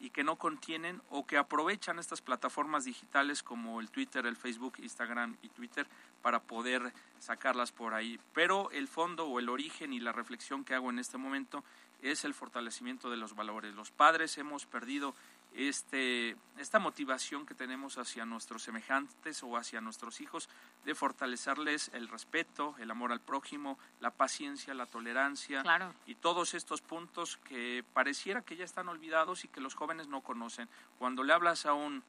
y 0.00 0.08
que 0.08 0.24
no 0.24 0.36
contienen 0.36 1.02
o 1.10 1.26
que 1.26 1.36
aprovechan 1.36 1.98
estas 1.98 2.22
plataformas 2.22 2.86
digitales 2.86 3.42
como 3.42 3.80
el 3.80 3.90
Twitter, 3.90 4.24
el 4.24 4.36
Facebook, 4.36 4.74
Instagram 4.78 5.36
y 5.42 5.50
Twitter 5.50 5.86
para 6.22 6.40
poder 6.40 6.92
sacarlas 7.18 7.70
por 7.70 7.92
ahí. 7.92 8.18
Pero 8.32 8.70
el 8.70 8.88
fondo 8.88 9.26
o 9.26 9.38
el 9.38 9.50
origen 9.50 9.92
y 9.92 10.00
la 10.00 10.12
reflexión 10.12 10.64
que 10.64 10.74
hago 10.74 10.88
en 10.88 10.98
este 10.98 11.18
momento 11.18 11.62
es 12.00 12.24
el 12.24 12.32
fortalecimiento 12.32 13.10
de 13.10 13.18
los 13.18 13.34
valores. 13.34 13.74
Los 13.74 13.90
padres 13.90 14.38
hemos 14.38 14.64
perdido 14.64 15.14
este, 15.54 16.36
esta 16.58 16.78
motivación 16.78 17.44
que 17.44 17.54
tenemos 17.54 17.98
hacia 17.98 18.24
nuestros 18.24 18.62
semejantes 18.62 19.42
o 19.42 19.56
hacia 19.56 19.80
nuestros 19.80 20.20
hijos 20.20 20.48
de 20.84 20.94
fortalecerles 20.94 21.90
el 21.92 22.08
respeto, 22.08 22.74
el 22.78 22.90
amor 22.90 23.12
al 23.12 23.20
prójimo, 23.20 23.78
la 24.00 24.10
paciencia, 24.10 24.74
la 24.74 24.86
tolerancia 24.86 25.62
y 26.06 26.14
todos 26.14 26.54
estos 26.54 26.80
puntos 26.82 27.36
que 27.38 27.84
pareciera 27.92 28.42
que 28.42 28.56
ya 28.56 28.64
están 28.64 28.88
olvidados 28.88 29.44
y 29.44 29.48
que 29.48 29.60
los 29.60 29.74
jóvenes 29.74 30.08
no 30.08 30.20
conocen. 30.20 30.68
Cuando 30.98 31.24
le 31.24 31.32
hablas 31.32 31.66
a 31.66 31.74
un, 31.74 32.02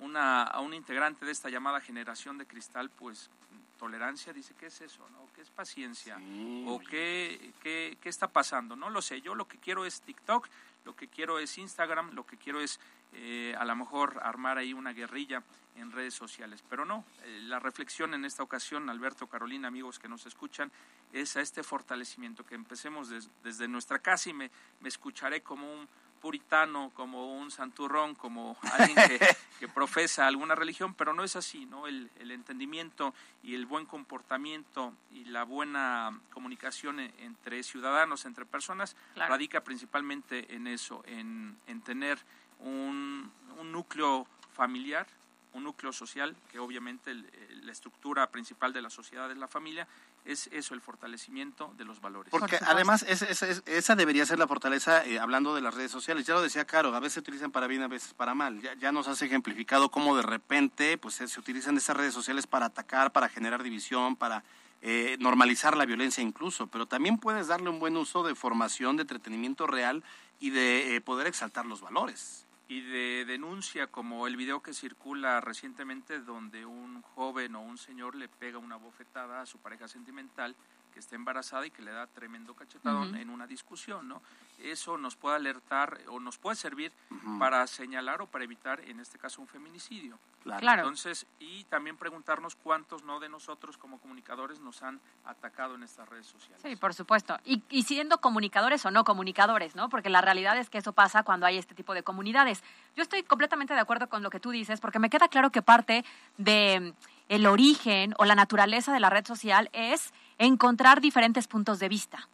una, 0.00 0.42
a 0.42 0.60
un 0.60 0.74
integrante 0.74 1.24
de 1.24 1.32
esta 1.32 1.50
llamada 1.50 1.80
generación 1.80 2.38
de 2.38 2.46
cristal, 2.46 2.90
pues 2.90 3.30
tolerancia 3.78 4.32
dice, 4.32 4.54
¿qué 4.58 4.66
es 4.66 4.80
eso? 4.80 5.08
No? 5.10 5.28
¿Qué 5.34 5.40
es 5.40 5.50
paciencia? 5.50 6.18
¿O 6.66 6.78
qué, 6.80 7.52
qué, 7.62 7.96
qué 8.00 8.08
está 8.08 8.28
pasando? 8.28 8.76
No 8.76 8.90
lo 8.90 9.00
sé, 9.00 9.20
yo 9.20 9.34
lo 9.34 9.48
que 9.48 9.58
quiero 9.58 9.86
es 9.86 10.00
TikTok 10.02 10.48
lo 10.88 10.96
que 10.96 11.08
quiero 11.08 11.38
es 11.38 11.58
Instagram, 11.58 12.14
lo 12.14 12.24
que 12.24 12.38
quiero 12.38 12.62
es 12.62 12.80
eh, 13.12 13.54
a 13.58 13.66
lo 13.66 13.76
mejor 13.76 14.20
armar 14.22 14.56
ahí 14.56 14.72
una 14.72 14.94
guerrilla 14.94 15.42
en 15.76 15.92
redes 15.92 16.14
sociales. 16.14 16.64
Pero 16.66 16.86
no, 16.86 17.04
eh, 17.24 17.40
la 17.42 17.58
reflexión 17.58 18.14
en 18.14 18.24
esta 18.24 18.42
ocasión, 18.42 18.88
Alberto, 18.88 19.26
Carolina, 19.26 19.68
amigos 19.68 19.98
que 19.98 20.08
nos 20.08 20.24
escuchan, 20.24 20.72
es 21.12 21.36
a 21.36 21.42
este 21.42 21.62
fortalecimiento, 21.62 22.42
que 22.46 22.54
empecemos 22.54 23.10
desde 23.42 23.68
nuestra 23.68 23.98
casa 23.98 24.30
y 24.30 24.32
me, 24.32 24.50
me 24.80 24.88
escucharé 24.88 25.42
como 25.42 25.70
un 25.70 25.86
puritano, 26.18 26.90
como 26.94 27.38
un 27.38 27.50
santurrón, 27.50 28.14
como 28.14 28.56
alguien 28.72 28.96
que, 29.58 29.68
profesa 29.68 30.26
alguna 30.26 30.54
religión, 30.54 30.94
pero 30.94 31.14
no 31.14 31.24
es 31.24 31.36
así, 31.36 31.66
¿no? 31.66 31.86
El, 31.86 32.10
entendimiento 32.30 33.14
y 33.42 33.54
el 33.54 33.66
buen 33.66 33.86
comportamiento 33.86 34.94
y 35.10 35.24
la 35.24 35.44
buena 35.44 36.20
comunicación 36.30 37.00
e, 37.00 37.12
entre 37.18 37.62
ciudadanos, 37.62 38.24
entre 38.24 38.44
personas, 38.44 38.96
radica 39.16 39.62
principalmente 39.62 40.54
en 40.54 40.66
eso, 40.66 41.02
en, 41.06 41.56
en 41.66 41.80
tener 41.80 42.18
un, 42.60 43.30
un 43.58 43.72
núcleo 43.72 44.26
familiar, 44.52 45.06
un 45.52 45.64
núcleo 45.64 45.92
social, 45.92 46.36
que 46.50 46.58
obviamente 46.58 47.14
la 47.14 47.72
estructura 47.72 48.30
principal 48.30 48.72
de 48.72 48.82
la 48.82 48.90
sociedad 48.90 49.30
es 49.30 49.38
la 49.38 49.48
familia, 49.48 49.88
es 50.28 50.48
eso, 50.52 50.74
el 50.74 50.80
fortalecimiento 50.80 51.72
de 51.76 51.84
los 51.84 52.00
valores. 52.00 52.30
Porque 52.30 52.58
además 52.66 53.02
esa 53.02 53.96
debería 53.96 54.26
ser 54.26 54.38
la 54.38 54.46
fortaleza, 54.46 55.04
eh, 55.04 55.18
hablando 55.18 55.54
de 55.54 55.62
las 55.62 55.74
redes 55.74 55.90
sociales. 55.90 56.26
Ya 56.26 56.34
lo 56.34 56.42
decía 56.42 56.66
Caro, 56.66 56.94
a 56.94 57.00
veces 57.00 57.14
se 57.14 57.20
utilizan 57.20 57.50
para 57.50 57.66
bien, 57.66 57.82
a 57.82 57.88
veces 57.88 58.12
para 58.14 58.34
mal. 58.34 58.60
Ya, 58.60 58.74
ya 58.74 58.92
nos 58.92 59.08
has 59.08 59.22
ejemplificado 59.22 59.90
cómo 59.90 60.16
de 60.16 60.22
repente 60.22 60.98
pues, 60.98 61.14
se 61.14 61.40
utilizan 61.40 61.76
esas 61.76 61.96
redes 61.96 62.12
sociales 62.12 62.46
para 62.46 62.66
atacar, 62.66 63.10
para 63.12 63.28
generar 63.28 63.62
división, 63.62 64.16
para 64.16 64.44
eh, 64.82 65.16
normalizar 65.18 65.76
la 65.76 65.86
violencia 65.86 66.22
incluso. 66.22 66.66
Pero 66.66 66.86
también 66.86 67.18
puedes 67.18 67.46
darle 67.46 67.70
un 67.70 67.78
buen 67.78 67.96
uso 67.96 68.22
de 68.22 68.34
formación, 68.34 68.96
de 68.96 69.02
entretenimiento 69.02 69.66
real 69.66 70.04
y 70.40 70.50
de 70.50 70.96
eh, 70.96 71.00
poder 71.00 71.26
exaltar 71.26 71.64
los 71.64 71.80
valores 71.80 72.47
y 72.68 72.82
de 72.82 73.24
denuncia 73.24 73.86
como 73.86 74.26
el 74.26 74.36
video 74.36 74.62
que 74.62 74.74
circula 74.74 75.40
recientemente 75.40 76.20
donde 76.20 76.66
un 76.66 77.00
joven 77.00 77.56
o 77.56 77.62
un 77.62 77.78
señor 77.78 78.14
le 78.14 78.28
pega 78.28 78.58
una 78.58 78.76
bofetada 78.76 79.40
a 79.40 79.46
su 79.46 79.58
pareja 79.58 79.88
sentimental 79.88 80.54
que 80.88 80.98
está 81.00 81.16
embarazada 81.16 81.66
y 81.66 81.70
que 81.70 81.82
le 81.82 81.92
da 81.92 82.06
tremendo 82.06 82.54
cachetadón 82.54 83.16
en 83.16 83.30
una 83.30 83.46
discusión, 83.46 84.08
¿no? 84.08 84.22
Eso 84.58 84.98
nos 84.98 85.14
puede 85.14 85.36
alertar 85.36 86.00
o 86.08 86.18
nos 86.18 86.36
puede 86.36 86.56
servir 86.56 86.92
para 87.38 87.66
señalar 87.66 88.20
o 88.22 88.26
para 88.26 88.44
evitar, 88.44 88.80
en 88.80 88.98
este 88.98 89.18
caso, 89.18 89.40
un 89.40 89.46
feminicidio. 89.46 90.18
Claro. 90.42 90.82
Entonces, 90.82 91.26
y 91.38 91.64
también 91.64 91.96
preguntarnos 91.96 92.56
cuántos 92.56 93.04
no 93.04 93.20
de 93.20 93.28
nosotros 93.28 93.76
como 93.76 94.00
comunicadores 94.00 94.60
nos 94.60 94.82
han 94.82 95.00
atacado 95.24 95.74
en 95.74 95.82
estas 95.82 96.08
redes 96.08 96.26
sociales. 96.26 96.60
Sí, 96.62 96.74
por 96.76 96.94
supuesto. 96.94 97.38
Y, 97.44 97.62
y 97.68 97.82
siendo 97.82 98.18
comunicadores 98.18 98.84
o 98.86 98.90
no 98.90 99.04
comunicadores, 99.04 99.76
¿no? 99.76 99.88
Porque 99.88 100.08
la 100.08 100.22
realidad 100.22 100.56
es 100.58 100.70
que 100.70 100.78
eso 100.78 100.92
pasa 100.92 101.22
cuando 101.22 101.46
hay 101.46 101.58
este 101.58 101.74
tipo 101.74 101.94
de 101.94 102.02
comunidades. 102.02 102.64
Yo 102.96 103.02
estoy 103.02 103.22
completamente 103.22 103.74
de 103.74 103.80
acuerdo 103.80 104.08
con 104.08 104.22
lo 104.22 104.30
que 104.30 104.40
tú 104.40 104.50
dices, 104.50 104.80
porque 104.80 104.98
me 104.98 105.10
queda 105.10 105.28
claro 105.28 105.50
que 105.50 105.62
parte 105.62 106.04
de 106.38 106.94
el 107.28 107.46
origen 107.46 108.14
o 108.18 108.24
la 108.24 108.34
naturaleza 108.34 108.92
de 108.92 109.00
la 109.00 109.10
red 109.10 109.26
social 109.26 109.68
es 109.72 110.12
encontrar 110.38 111.00
diferentes 111.00 111.46
puntos 111.46 111.78
de 111.78 111.88
vista. 111.88 112.28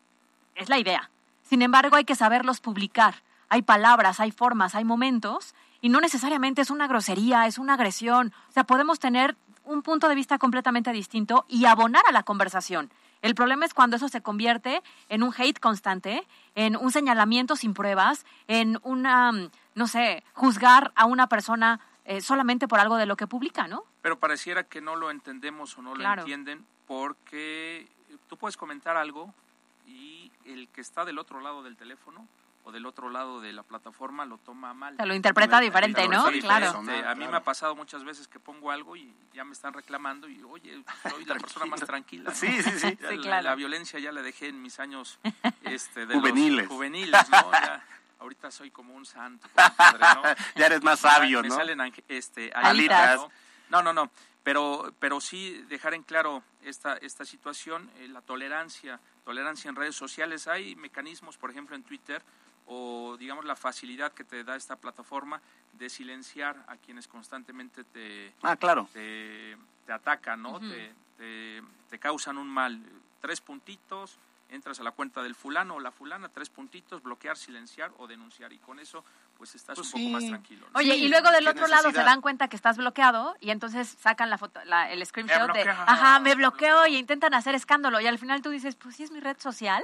Es 0.54 0.68
la 0.68 0.78
idea. 0.78 1.10
Sin 1.42 1.62
embargo, 1.62 1.96
hay 1.96 2.04
que 2.04 2.14
saberlos 2.14 2.60
publicar. 2.60 3.22
Hay 3.48 3.62
palabras, 3.62 4.20
hay 4.20 4.30
formas, 4.30 4.74
hay 4.74 4.84
momentos, 4.84 5.54
y 5.80 5.88
no 5.88 6.00
necesariamente 6.00 6.62
es 6.62 6.70
una 6.70 6.86
grosería, 6.86 7.46
es 7.46 7.58
una 7.58 7.74
agresión. 7.74 8.32
O 8.48 8.52
sea, 8.52 8.64
podemos 8.64 8.98
tener 8.98 9.36
un 9.64 9.82
punto 9.82 10.08
de 10.08 10.14
vista 10.14 10.38
completamente 10.38 10.92
distinto 10.92 11.44
y 11.48 11.66
abonar 11.66 12.02
a 12.08 12.12
la 12.12 12.22
conversación. 12.22 12.90
El 13.22 13.34
problema 13.34 13.64
es 13.64 13.72
cuando 13.72 13.96
eso 13.96 14.08
se 14.08 14.20
convierte 14.20 14.82
en 15.08 15.22
un 15.22 15.32
hate 15.36 15.58
constante, 15.58 16.26
en 16.54 16.76
un 16.76 16.90
señalamiento 16.90 17.56
sin 17.56 17.72
pruebas, 17.72 18.26
en 18.48 18.78
una, 18.82 19.32
no 19.74 19.86
sé, 19.86 20.22
juzgar 20.34 20.92
a 20.94 21.06
una 21.06 21.28
persona 21.28 21.80
eh, 22.04 22.20
solamente 22.20 22.68
por 22.68 22.80
algo 22.80 22.96
de 22.96 23.06
lo 23.06 23.16
que 23.16 23.26
publica, 23.26 23.66
¿no? 23.66 23.84
Pero 24.02 24.18
pareciera 24.18 24.64
que 24.64 24.80
no 24.80 24.96
lo 24.96 25.10
entendemos 25.10 25.76
o 25.78 25.82
no 25.82 25.94
lo 25.94 26.12
entienden 26.12 26.64
porque 26.86 27.88
tú 28.28 28.36
puedes 28.36 28.56
comentar 28.56 28.96
algo 28.96 29.32
y 29.86 30.30
el 30.44 30.68
que 30.68 30.80
está 30.80 31.04
del 31.04 31.18
otro 31.18 31.40
lado 31.40 31.62
del 31.62 31.76
teléfono 31.76 32.26
o 32.64 32.72
del 32.72 32.86
otro 32.86 33.10
lado 33.10 33.40
de 33.40 33.52
la 33.52 33.62
plataforma 33.62 34.24
lo 34.24 34.38
toma 34.38 34.72
mal. 34.72 34.96
Se 34.96 35.04
lo 35.04 35.14
interpreta 35.14 35.60
diferente, 35.60 36.08
¿no? 36.08 36.24
Claro. 36.40 36.78
a 36.78 37.14
mí 37.14 37.26
me 37.26 37.36
ha 37.36 37.44
pasado 37.44 37.76
muchas 37.76 38.04
veces 38.04 38.26
que 38.26 38.40
pongo 38.40 38.70
algo 38.70 38.96
y 38.96 39.14
ya 39.32 39.44
me 39.44 39.52
están 39.52 39.74
reclamando 39.74 40.28
y, 40.28 40.42
oye, 40.42 40.82
soy 41.10 41.24
la 41.26 41.34
persona 41.34 41.66
más 41.66 41.80
tranquila. 41.80 42.34
Sí, 42.34 42.62
sí, 42.62 42.70
sí. 42.78 42.96
la, 43.24 43.54
violencia 43.54 43.98
ya 43.98 44.12
la 44.12 44.22
dejé 44.22 44.48
en 44.48 44.62
mis 44.62 44.80
años 44.80 45.18
este, 45.62 46.06
de 46.06 46.14
juveniles. 46.14 46.66
juveniles, 46.66 47.30
¿no? 47.30 47.50
Ahorita 48.24 48.50
soy 48.50 48.70
como 48.70 48.94
un 48.94 49.06
santo. 49.06 49.48
¿no? 49.56 50.22
ya 50.56 50.66
eres 50.66 50.82
más 50.82 51.00
sabio, 51.00 51.42
me 51.42 51.48
¿no? 51.48 51.54
salen 51.54 51.80
este, 52.08 52.50
alitas. 52.52 53.20
¿no? 53.70 53.82
no, 53.82 53.92
no, 53.92 54.10
Pero, 54.42 54.92
pero 54.98 55.20
sí 55.20 55.64
dejar 55.68 55.94
en 55.94 56.02
claro 56.02 56.42
esta, 56.62 56.94
esta 56.96 57.24
situación, 57.24 57.90
eh, 57.98 58.08
la 58.08 58.22
tolerancia, 58.22 58.98
tolerancia 59.24 59.68
en 59.68 59.76
redes 59.76 59.94
sociales. 59.94 60.48
Hay 60.48 60.74
mecanismos, 60.76 61.36
por 61.36 61.50
ejemplo, 61.50 61.76
en 61.76 61.82
Twitter, 61.82 62.22
o 62.66 63.16
digamos 63.18 63.44
la 63.44 63.56
facilidad 63.56 64.12
que 64.12 64.24
te 64.24 64.42
da 64.42 64.56
esta 64.56 64.76
plataforma 64.76 65.40
de 65.74 65.90
silenciar 65.90 66.64
a 66.66 66.76
quienes 66.76 67.06
constantemente 67.06 67.84
te, 67.84 68.32
ah, 68.42 68.56
claro. 68.56 68.88
te, 68.92 69.56
atacan, 69.86 70.40
¿no? 70.40 70.60
te, 70.60 70.94
te, 71.18 71.62
te, 71.90 71.98
causan 71.98 72.38
un 72.38 72.48
mal. 72.48 72.80
Tres 73.20 73.40
puntitos, 73.40 74.18
entras 74.54 74.80
a 74.80 74.82
la 74.82 74.92
cuenta 74.92 75.22
del 75.22 75.34
fulano 75.34 75.74
o 75.74 75.80
la 75.80 75.90
fulana, 75.90 76.28
tres 76.28 76.48
puntitos, 76.48 77.02
bloquear, 77.02 77.36
silenciar 77.36 77.90
o 77.98 78.06
denunciar. 78.06 78.52
Y 78.52 78.58
con 78.58 78.78
eso, 78.78 79.04
pues 79.36 79.54
estás 79.54 79.76
Pues 79.76 79.92
un 79.94 80.00
poco 80.04 80.12
más 80.12 80.26
tranquilo. 80.26 80.66
¿no? 80.72 80.78
Oye, 80.78 80.92
Sí, 80.94 81.04
y 81.04 81.08
luego 81.08 81.30
del 81.30 81.46
otro 81.48 81.66
lado 81.66 81.90
se 81.90 81.98
dan 82.02 82.20
cuenta 82.20 82.48
que 82.48 82.56
estás 82.56 82.76
bloqueado 82.76 83.36
y 83.40 83.50
entonces 83.50 83.88
sacan 84.00 84.30
la 84.30 84.38
foto, 84.38 84.64
la- 84.64 84.90
el 84.90 85.04
screenshot 85.04 85.52
de, 85.52 85.62
ajá, 85.68 86.20
me 86.20 86.34
bloqueo 86.34 86.86
y 86.86 86.96
intentan 86.96 87.34
hacer 87.34 87.54
escándalo 87.54 88.00
y 88.00 88.06
al 88.06 88.18
final 88.18 88.42
tú 88.42 88.50
dices, 88.50 88.76
pues 88.76 88.96
sí 88.96 89.02
es 89.02 89.10
mi 89.10 89.20
red 89.20 89.36
social, 89.38 89.82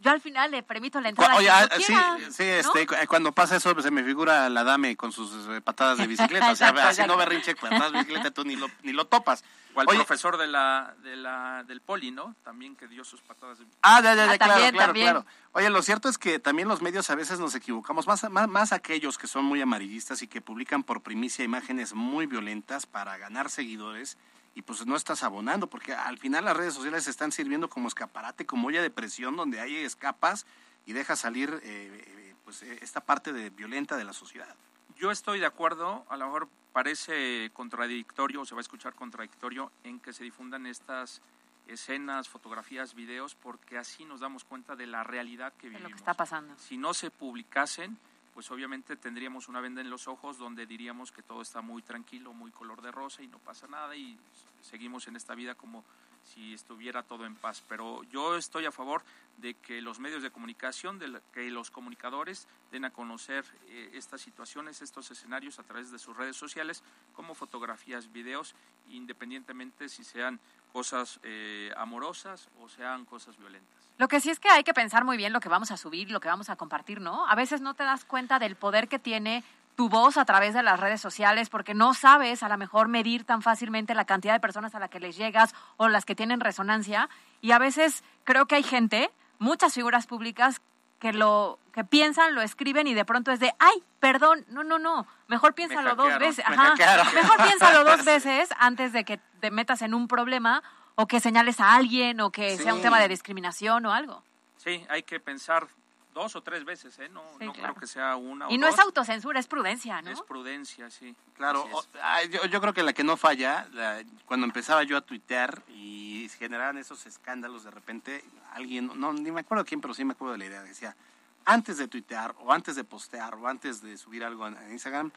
yo 0.00 0.10
al 0.10 0.20
final 0.20 0.50
le 0.50 0.62
permito 0.62 1.00
la 1.00 1.08
entrada. 1.08 1.32
a 1.32 1.36
Oye, 1.36 1.46
quien 1.46 1.58
ah, 1.58 1.76
sí, 1.76 1.84
quiera, 1.86 2.30
sí, 2.30 2.44
¿no? 2.44 2.50
este, 2.52 2.86
cu- 2.86 2.94
cuando 3.08 3.32
pasa 3.32 3.56
eso, 3.56 3.72
pues, 3.72 3.84
se 3.84 3.90
me 3.90 4.04
figura 4.04 4.48
la 4.48 4.62
dame 4.64 4.96
con 4.96 5.10
sus 5.12 5.32
eh, 5.48 5.60
patadas 5.60 5.98
de 5.98 6.06
bicicleta. 6.06 6.50
O 6.52 6.56
sea, 6.56 6.68
Exacto, 6.70 6.88
así 6.88 6.98
no 7.00 7.04
exacto. 7.14 7.16
berrinche, 7.18 7.56
patadas 7.56 7.92
de 7.92 7.98
bicicleta, 7.98 8.30
tú 8.30 8.44
ni 8.44 8.56
lo, 8.56 8.68
ni 8.82 8.92
lo 8.92 9.06
topas. 9.06 9.42
O 9.74 9.80
al 9.80 9.88
Oye, 9.88 9.98
profesor 9.98 10.38
de 10.38 10.46
la, 10.46 10.94
de 11.02 11.16
la, 11.16 11.62
del 11.64 11.80
poli, 11.80 12.10
¿no? 12.10 12.34
También 12.44 12.76
que 12.76 12.86
dio 12.88 13.04
sus 13.04 13.20
patadas. 13.22 13.58
De... 13.58 13.66
Ah, 13.82 14.00
ya, 14.02 14.14
ya, 14.14 14.26
ya, 14.26 14.32
Ah, 14.32 14.38
claro, 14.38 14.52
también, 14.52 14.72
claro, 14.74 14.86
también. 14.88 15.06
claro. 15.06 15.26
Oye, 15.52 15.70
lo 15.70 15.82
cierto 15.82 16.08
es 16.08 16.18
que 16.18 16.38
también 16.38 16.68
los 16.68 16.82
medios 16.82 17.10
a 17.10 17.14
veces 17.14 17.38
nos 17.40 17.54
equivocamos, 17.54 18.06
más, 18.06 18.28
más, 18.30 18.48
más 18.48 18.72
aquellos 18.72 19.18
que 19.18 19.26
son 19.26 19.44
muy 19.44 19.60
amarillistas 19.60 20.22
y 20.22 20.28
que 20.28 20.40
publican 20.40 20.82
por 20.82 21.02
primicia 21.02 21.44
imágenes 21.44 21.92
muy 21.94 22.26
violentas 22.26 22.86
para 22.86 23.16
ganar 23.18 23.50
seguidores 23.50 24.16
y 24.56 24.62
pues 24.62 24.86
no 24.86 24.96
estás 24.96 25.22
abonando, 25.22 25.68
porque 25.68 25.92
al 25.92 26.16
final 26.16 26.46
las 26.46 26.56
redes 26.56 26.72
sociales 26.72 27.06
están 27.06 27.30
sirviendo 27.30 27.68
como 27.68 27.88
escaparate, 27.88 28.46
como 28.46 28.68
olla 28.68 28.80
de 28.80 28.88
presión 28.88 29.36
donde 29.36 29.60
hay 29.60 29.76
escapas 29.76 30.46
y 30.86 30.94
deja 30.94 31.14
salir 31.14 31.60
eh, 31.62 32.02
eh, 32.06 32.34
pues 32.42 32.62
eh, 32.62 32.78
esta 32.80 33.02
parte 33.02 33.34
de 33.34 33.50
violenta 33.50 33.98
de 33.98 34.04
la 34.04 34.14
sociedad. 34.14 34.56
Yo 34.96 35.10
estoy 35.10 35.40
de 35.40 35.46
acuerdo, 35.46 36.06
a 36.08 36.16
lo 36.16 36.24
mejor 36.24 36.48
parece 36.72 37.50
contradictorio, 37.52 38.40
o 38.40 38.44
se 38.46 38.54
va 38.54 38.60
a 38.60 38.62
escuchar 38.62 38.94
contradictorio, 38.94 39.70
en 39.84 40.00
que 40.00 40.14
se 40.14 40.24
difundan 40.24 40.64
estas 40.64 41.20
escenas, 41.66 42.26
fotografías, 42.26 42.94
videos, 42.94 43.34
porque 43.34 43.76
así 43.76 44.06
nos 44.06 44.20
damos 44.20 44.44
cuenta 44.44 44.74
de 44.74 44.86
la 44.86 45.04
realidad 45.04 45.52
que 45.58 45.66
de 45.66 45.74
lo 45.74 45.78
vivimos. 45.80 45.92
que 45.92 45.98
está 45.98 46.14
pasando. 46.14 46.56
Si 46.56 46.78
no 46.78 46.94
se 46.94 47.10
publicasen, 47.10 47.98
pues 48.36 48.50
obviamente 48.50 48.96
tendríamos 48.96 49.48
una 49.48 49.62
venda 49.62 49.80
en 49.80 49.88
los 49.88 50.08
ojos 50.08 50.36
donde 50.36 50.66
diríamos 50.66 51.10
que 51.10 51.22
todo 51.22 51.40
está 51.40 51.62
muy 51.62 51.80
tranquilo, 51.80 52.34
muy 52.34 52.50
color 52.50 52.82
de 52.82 52.92
rosa 52.92 53.22
y 53.22 53.28
no 53.28 53.38
pasa 53.38 53.66
nada 53.66 53.96
y 53.96 54.18
seguimos 54.60 55.08
en 55.08 55.16
esta 55.16 55.34
vida 55.34 55.54
como 55.54 55.82
si 56.22 56.52
estuviera 56.52 57.02
todo 57.02 57.24
en 57.24 57.34
paz. 57.34 57.64
Pero 57.66 58.02
yo 58.12 58.36
estoy 58.36 58.66
a 58.66 58.72
favor 58.72 59.02
de 59.38 59.54
que 59.54 59.80
los 59.80 60.00
medios 60.00 60.22
de 60.22 60.30
comunicación, 60.30 60.98
de 60.98 61.18
que 61.32 61.50
los 61.50 61.70
comunicadores 61.70 62.46
den 62.70 62.84
a 62.84 62.92
conocer 62.92 63.42
eh, 63.68 63.92
estas 63.94 64.20
situaciones, 64.20 64.82
estos 64.82 65.10
escenarios 65.10 65.58
a 65.58 65.62
través 65.62 65.90
de 65.90 65.98
sus 65.98 66.14
redes 66.14 66.36
sociales, 66.36 66.82
como 67.14 67.34
fotografías, 67.34 68.12
videos, 68.12 68.54
independientemente 68.90 69.88
si 69.88 70.04
sean 70.04 70.38
cosas 70.74 71.20
eh, 71.22 71.72
amorosas 71.74 72.50
o 72.60 72.68
sean 72.68 73.06
cosas 73.06 73.38
violentas. 73.38 73.85
Lo 73.98 74.08
que 74.08 74.20
sí 74.20 74.30
es 74.30 74.40
que 74.40 74.48
hay 74.48 74.62
que 74.62 74.74
pensar 74.74 75.04
muy 75.04 75.16
bien 75.16 75.32
lo 75.32 75.40
que 75.40 75.48
vamos 75.48 75.70
a 75.70 75.76
subir, 75.76 76.10
lo 76.10 76.20
que 76.20 76.28
vamos 76.28 76.50
a 76.50 76.56
compartir, 76.56 77.00
¿no? 77.00 77.26
A 77.28 77.34
veces 77.34 77.60
no 77.60 77.74
te 77.74 77.84
das 77.84 78.04
cuenta 78.04 78.38
del 78.38 78.56
poder 78.56 78.88
que 78.88 78.98
tiene 78.98 79.42
tu 79.74 79.88
voz 79.88 80.16
a 80.16 80.24
través 80.24 80.54
de 80.54 80.62
las 80.62 80.80
redes 80.80 81.00
sociales 81.00 81.50
porque 81.50 81.74
no 81.74 81.94
sabes 81.94 82.42
a 82.42 82.48
lo 82.48 82.56
mejor 82.56 82.88
medir 82.88 83.24
tan 83.24 83.42
fácilmente 83.42 83.94
la 83.94 84.06
cantidad 84.06 84.32
de 84.32 84.40
personas 84.40 84.74
a 84.74 84.80
las 84.80 84.90
que 84.90 85.00
les 85.00 85.16
llegas 85.16 85.54
o 85.76 85.88
las 85.88 86.04
que 86.04 86.14
tienen 86.14 86.40
resonancia. 86.40 87.08
Y 87.40 87.52
a 87.52 87.58
veces 87.58 88.02
creo 88.24 88.46
que 88.46 88.56
hay 88.56 88.62
gente, 88.62 89.10
muchas 89.38 89.74
figuras 89.74 90.06
públicas 90.06 90.60
que 90.98 91.12
lo 91.12 91.58
que 91.72 91.84
piensan, 91.84 92.34
lo 92.34 92.40
escriben 92.40 92.86
y 92.86 92.94
de 92.94 93.04
pronto 93.04 93.30
es 93.30 93.38
de, 93.38 93.54
ay, 93.58 93.82
perdón, 94.00 94.46
no, 94.48 94.64
no, 94.64 94.78
no, 94.78 95.06
mejor 95.28 95.54
piénsalo 95.54 95.94
dos 95.94 96.18
veces, 96.18 96.42
ajá, 96.46 96.74
mejor 97.14 97.36
piénsalo 97.44 97.84
dos 97.90 98.04
veces 98.04 98.48
antes 98.58 98.94
de 98.94 99.04
que 99.04 99.20
te 99.40 99.50
metas 99.50 99.82
en 99.82 99.92
un 99.92 100.08
problema 100.08 100.62
o 100.96 101.06
que 101.06 101.20
señales 101.20 101.60
a 101.60 101.74
alguien 101.74 102.20
o 102.20 102.30
que 102.30 102.56
sea 102.58 102.74
un 102.74 102.82
tema 102.82 102.98
de 103.00 103.08
discriminación 103.08 103.86
o 103.86 103.92
algo. 103.92 104.22
Sí, 104.56 104.84
hay 104.88 105.02
que 105.02 105.20
pensar 105.20 105.68
dos 106.14 106.34
o 106.34 106.40
tres 106.40 106.64
veces, 106.64 106.98
¿eh? 106.98 107.10
No, 107.10 107.20
Sí, 107.38 107.44
no 107.44 107.52
claro. 107.52 107.74
creo 107.74 107.80
que 107.80 107.86
sea 107.86 108.16
una 108.16 108.48
o 108.48 108.50
Y 108.50 108.56
no 108.56 108.66
es 108.66 108.78
autocensura, 108.78 109.38
es 109.38 109.46
prudencia, 109.46 110.00
¿no? 110.00 110.10
Es 110.10 110.22
prudencia, 110.22 110.88
sí. 110.90 111.14
Claro, 111.34 111.68
o- 111.70 111.84
ah, 112.02 112.22
yo, 112.24 112.46
yo 112.46 112.60
creo 112.62 112.72
que 112.72 112.82
la 112.82 112.94
que 112.94 113.04
no 113.04 113.18
falla, 113.18 113.68
la- 113.72 114.02
cuando 114.24 114.46
empezaba 114.46 114.82
yo 114.84 114.96
a 114.96 115.02
tuitear 115.02 115.62
y 115.68 116.26
se 116.30 116.38
generaban 116.38 116.78
esos 116.78 117.04
escándalos, 117.04 117.64
de 117.64 117.70
repente 117.70 118.24
alguien, 118.54 118.90
no, 118.98 119.12
ni 119.12 119.30
me 119.30 119.40
acuerdo 119.42 119.66
quién, 119.66 119.82
pero 119.82 119.92
sí 119.92 120.04
me 120.06 120.12
acuerdo 120.14 120.32
de 120.32 120.38
la 120.38 120.46
idea, 120.46 120.62
decía, 120.62 120.96
antes 121.44 121.76
de 121.76 121.86
tuitear 121.86 122.34
o 122.40 122.50
antes 122.50 122.74
de 122.74 122.84
postear 122.84 123.34
o 123.34 123.46
antes 123.46 123.82
de 123.82 123.98
subir 123.98 124.24
algo 124.24 124.46
en 124.48 124.56
en 124.56 124.72
Instagram, 124.72 125.12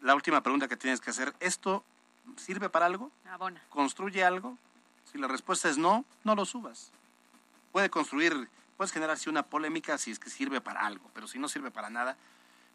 la 0.00 0.14
última 0.14 0.40
pregunta 0.40 0.66
que 0.66 0.78
tienes 0.78 1.02
que 1.02 1.10
hacer, 1.10 1.34
¿esto 1.38 1.84
sirve 2.38 2.70
para 2.70 2.86
algo? 2.86 3.10
Abona. 3.30 3.60
¿Construye 3.68 4.24
algo? 4.24 4.56
Si 5.10 5.18
la 5.18 5.28
respuesta 5.28 5.68
es 5.68 5.78
no, 5.78 6.04
no 6.24 6.34
lo 6.34 6.44
subas. 6.44 6.92
Puede 7.72 7.90
construir, 7.90 8.48
puedes 8.76 8.92
generar 8.92 9.18
sí 9.18 9.28
una 9.28 9.42
polémica 9.44 9.98
si 9.98 10.10
es 10.10 10.18
que 10.18 10.30
sirve 10.30 10.60
para 10.60 10.86
algo, 10.86 11.10
pero 11.14 11.26
si 11.26 11.38
no 11.38 11.48
sirve 11.48 11.70
para 11.70 11.90
nada, 11.90 12.16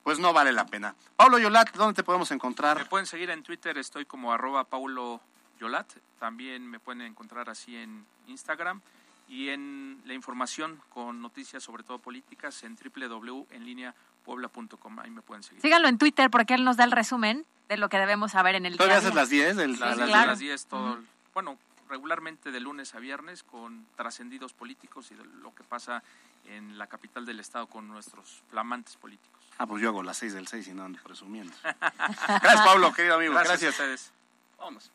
pues 0.03 0.19
no 0.19 0.33
vale 0.33 0.51
la 0.51 0.65
pena. 0.65 0.95
Pablo 1.15 1.38
Yolat, 1.39 1.73
¿dónde 1.75 1.93
te 1.93 2.03
podemos 2.03 2.31
encontrar? 2.31 2.77
Me 2.77 2.86
pueden 2.86 3.05
seguir 3.05 3.29
en 3.29 3.43
Twitter, 3.43 3.77
estoy 3.77 4.05
como 4.05 4.33
arroba 4.33 4.63
Paulo 4.65 5.21
Yolat. 5.59 5.88
También 6.19 6.67
me 6.69 6.79
pueden 6.79 7.01
encontrar 7.01 7.49
así 7.49 7.75
en 7.75 8.05
Instagram. 8.27 8.81
Y 9.27 9.49
en 9.49 10.01
la 10.05 10.13
información 10.13 10.79
con 10.89 11.19
noticias, 11.21 11.63
sobre 11.63 11.81
todo 11.83 11.97
políticas, 11.97 12.61
en 12.63 12.77
www.enlineapuebla.com. 12.77 14.99
Ahí 14.99 15.09
me 15.09 15.21
pueden 15.23 15.41
seguir. 15.43 15.61
Síganlo 15.61 15.88
en 15.88 15.97
Twitter 15.97 16.29
porque 16.29 16.53
él 16.53 16.63
nos 16.63 16.77
da 16.77 16.83
el 16.83 16.91
resumen 16.91 17.43
de 17.67 17.77
lo 17.77 17.89
que 17.89 17.97
debemos 17.97 18.33
saber 18.33 18.53
en 18.55 18.67
el 18.67 18.77
¿Todavía 18.77 18.97
día 18.99 19.07
a 19.07 19.07
haces 19.07 19.15
las 19.15 19.29
10? 19.29 19.55
Del, 19.55 19.71
Las, 19.79 19.81
a 19.81 19.95
las 19.95 20.09
claro. 20.09 20.27
las 20.31 20.39
10, 20.39 20.65
todo. 20.67 20.93
el- 20.97 21.07
Bueno, 21.33 21.57
regularmente 21.89 22.51
de 22.51 22.59
lunes 22.59 22.95
a 22.95 22.99
viernes 22.99 23.43
con 23.43 23.86
trascendidos 23.95 24.53
políticos 24.53 25.11
y 25.11 25.15
de 25.15 25.25
lo 25.25 25.53
que 25.53 25.63
pasa 25.63 26.03
en 26.45 26.77
la 26.77 26.88
capital 26.88 27.25
del 27.25 27.39
estado 27.39 27.67
con 27.67 27.88
nuestros 27.88 28.43
flamantes 28.49 28.95
políticos. 28.97 29.41
Ah, 29.57 29.65
pues 29.65 29.81
yo 29.81 29.89
hago 29.89 30.03
las 30.03 30.17
6 30.17 30.33
del 30.33 30.47
6 30.47 30.67
y 30.67 30.73
no 30.73 30.83
ando 30.83 30.99
presumiendo. 31.01 31.55
Gracias, 31.63 32.65
Pablo, 32.65 32.93
querido 32.93 33.15
amigo. 33.15 33.33
Gracias, 33.33 33.61
Gracias. 33.61 33.79
a 33.79 33.83
ustedes. 33.83 34.11
Vámonos. 34.57 34.91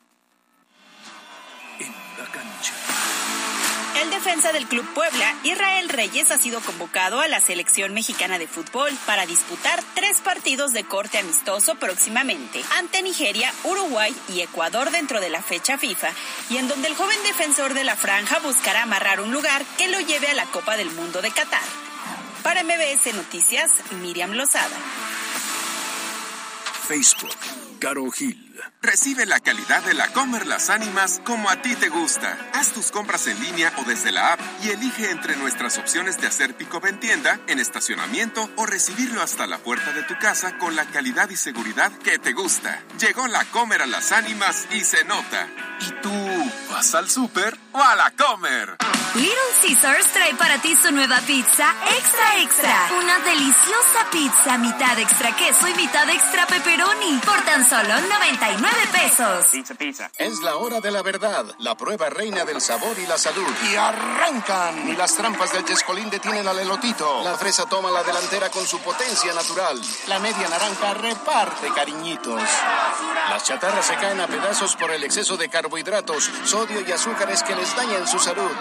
En 1.79 1.91
la 1.91 2.31
cancha. 2.31 3.60
El 3.99 4.09
defensa 4.09 4.51
del 4.53 4.67
Club 4.67 4.85
Puebla, 4.93 5.35
Israel 5.43 5.89
Reyes, 5.89 6.31
ha 6.31 6.37
sido 6.37 6.61
convocado 6.61 7.19
a 7.19 7.27
la 7.27 7.39
selección 7.39 7.93
mexicana 7.93 8.39
de 8.39 8.47
fútbol 8.47 8.91
para 9.05 9.25
disputar 9.25 9.83
tres 9.95 10.21
partidos 10.21 10.73
de 10.73 10.83
corte 10.83 11.17
amistoso 11.17 11.75
próximamente 11.75 12.61
ante 12.77 13.01
Nigeria, 13.01 13.53
Uruguay 13.63 14.15
y 14.29 14.41
Ecuador 14.41 14.91
dentro 14.91 15.19
de 15.19 15.29
la 15.29 15.41
fecha 15.41 15.77
FIFA, 15.77 16.09
y 16.49 16.57
en 16.57 16.67
donde 16.67 16.87
el 16.87 16.95
joven 16.95 17.21
defensor 17.23 17.73
de 17.73 17.83
la 17.83 17.95
franja 17.95 18.39
buscará 18.39 18.83
amarrar 18.83 19.19
un 19.19 19.31
lugar 19.31 19.63
que 19.77 19.87
lo 19.89 19.99
lleve 19.99 20.27
a 20.27 20.33
la 20.35 20.45
Copa 20.45 20.77
del 20.77 20.91
Mundo 20.91 21.21
de 21.21 21.31
Qatar. 21.31 21.61
Para 22.43 22.63
MBS 22.63 23.13
Noticias, 23.13 23.71
Miriam 24.01 24.31
Lozada. 24.31 24.77
Facebook, 26.87 27.35
Caro 27.79 28.09
Gil. 28.09 28.50
Recibe 28.81 29.25
la 29.25 29.39
calidad 29.39 29.83
de 29.83 29.93
la 29.93 30.07
Comer 30.07 30.47
Las 30.47 30.69
Ánimas 30.69 31.21
como 31.23 31.49
a 31.49 31.61
ti 31.61 31.75
te 31.75 31.89
gusta. 31.89 32.37
Haz 32.53 32.73
tus 32.73 32.91
compras 32.91 33.27
en 33.27 33.39
línea 33.39 33.71
o 33.77 33.83
desde 33.83 34.11
la 34.11 34.33
app 34.33 34.39
y 34.63 34.69
elige 34.69 35.11
entre 35.11 35.35
nuestras 35.35 35.77
opciones 35.77 36.19
de 36.19 36.27
hacer 36.27 36.55
pick-up 36.55 36.85
en 36.87 36.99
tienda, 36.99 37.39
en 37.47 37.59
estacionamiento 37.59 38.49
o 38.55 38.65
recibirlo 38.65 39.21
hasta 39.21 39.47
la 39.47 39.59
puerta 39.59 39.93
de 39.93 40.03
tu 40.03 40.17
casa 40.17 40.57
con 40.57 40.75
la 40.75 40.85
calidad 40.85 41.29
y 41.29 41.35
seguridad 41.35 41.91
que 41.99 42.19
te 42.19 42.33
gusta. 42.33 42.81
Llegó 42.99 43.27
la 43.27 43.45
Comer 43.45 43.83
a 43.83 43.87
Las 43.87 44.11
Ánimas 44.11 44.67
y 44.71 44.81
se 44.81 45.03
nota. 45.05 45.47
¿Y 45.81 45.91
tú 46.01 46.51
vas 46.71 46.93
al 46.95 47.09
súper 47.09 47.57
o 47.71 47.81
a 47.81 47.95
la 47.95 48.11
Comer? 48.11 48.77
Little 49.15 49.35
Caesars 49.61 50.07
trae 50.13 50.33
para 50.35 50.57
ti 50.59 50.73
su 50.73 50.89
nueva 50.91 51.19
pizza 51.27 51.75
extra 51.97 52.41
extra. 52.41 52.89
Una 52.97 53.19
deliciosa 53.19 54.09
pizza 54.09 54.57
mitad 54.57 54.97
extra 54.97 55.35
queso 55.35 55.67
y 55.67 55.73
mitad 55.73 56.09
extra 56.09 56.47
pepperoni 56.47 57.19
por 57.25 57.41
tan 57.41 57.67
solo 57.67 57.93
99 58.59 58.87
pesos. 58.91 59.47
Pizza, 59.51 59.73
pizza. 59.75 60.11
Es 60.17 60.39
la 60.41 60.55
hora 60.57 60.81
de 60.81 60.91
la 60.91 61.01
verdad, 61.01 61.45
la 61.59 61.75
prueba 61.75 62.09
reina 62.09 62.45
del 62.45 62.61
sabor 62.61 62.97
y 62.99 63.07
la 63.07 63.17
salud. 63.17 63.47
Y 63.71 63.75
arrancan. 63.75 64.89
Y 64.89 64.95
las 64.95 65.15
trampas 65.15 65.53
del 65.53 65.65
Chescolín 65.65 66.09
detienen 66.09 66.47
al 66.47 66.59
elotito. 66.59 67.23
La 67.23 67.37
fresa 67.37 67.65
toma 67.65 67.91
la 67.91 68.03
delantera 68.03 68.49
con 68.49 68.65
su 68.67 68.79
potencia 68.79 69.33
natural. 69.33 69.79
La 70.07 70.19
media 70.19 70.49
naranja 70.49 70.93
reparte 70.95 71.71
cariñitos. 71.73 72.41
Las 73.29 73.43
chatarras 73.43 73.85
se 73.85 73.95
caen 73.95 74.19
a 74.19 74.27
pedazos 74.27 74.75
por 74.75 74.91
el 74.91 75.03
exceso 75.03 75.37
de 75.37 75.49
carbohidratos, 75.49 76.29
sodio 76.43 76.81
y 76.81 76.91
azúcares 76.91 77.43
que 77.43 77.55
les 77.55 77.75
dañan 77.75 78.07
su 78.07 78.19
salud. 78.19 78.51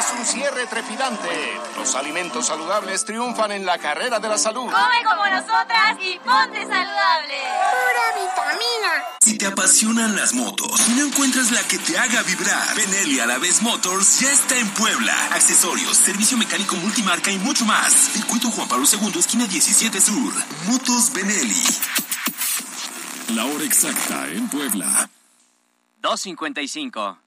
Es 0.00 0.18
un 0.18 0.24
cierre 0.24 0.66
trepidante. 0.66 1.28
Los 1.76 1.94
alimentos 1.94 2.46
saludables 2.46 3.04
triunfan 3.04 3.52
en 3.52 3.66
la 3.66 3.76
carrera 3.76 4.18
de 4.18 4.30
la 4.30 4.38
salud. 4.38 4.64
Come 4.64 5.04
como 5.04 5.26
nosotras 5.26 5.98
y 6.00 6.18
ponte 6.20 6.62
saludable. 6.62 7.36
Pura 7.70 8.06
vitamina. 8.16 9.04
Si 9.20 9.36
te 9.36 9.46
apasionan 9.46 10.16
las 10.16 10.32
motos 10.32 10.88
y 10.88 10.92
no 10.92 11.04
encuentras 11.04 11.50
la 11.50 11.62
que 11.68 11.78
te 11.78 11.98
haga 11.98 12.22
vibrar, 12.22 12.74
Benelli 12.76 13.20
a 13.20 13.26
la 13.26 13.36
vez 13.36 13.60
Motors 13.60 14.20
ya 14.20 14.32
está 14.32 14.56
en 14.56 14.70
Puebla. 14.70 15.12
Accesorios, 15.34 15.98
servicio 15.98 16.38
mecánico 16.38 16.76
multimarca 16.76 17.30
y 17.30 17.36
mucho 17.36 17.66
más. 17.66 17.92
Circuito 17.92 18.50
Juan 18.50 18.68
Pablo 18.68 18.86
II, 18.90 19.20
esquina 19.20 19.46
17 19.46 20.00
Sur. 20.00 20.32
Motos 20.66 21.12
Benelli. 21.12 21.62
La 23.34 23.44
hora 23.44 23.64
exacta 23.64 24.28
en 24.28 24.48
Puebla. 24.48 25.10
2.55. 26.00 27.18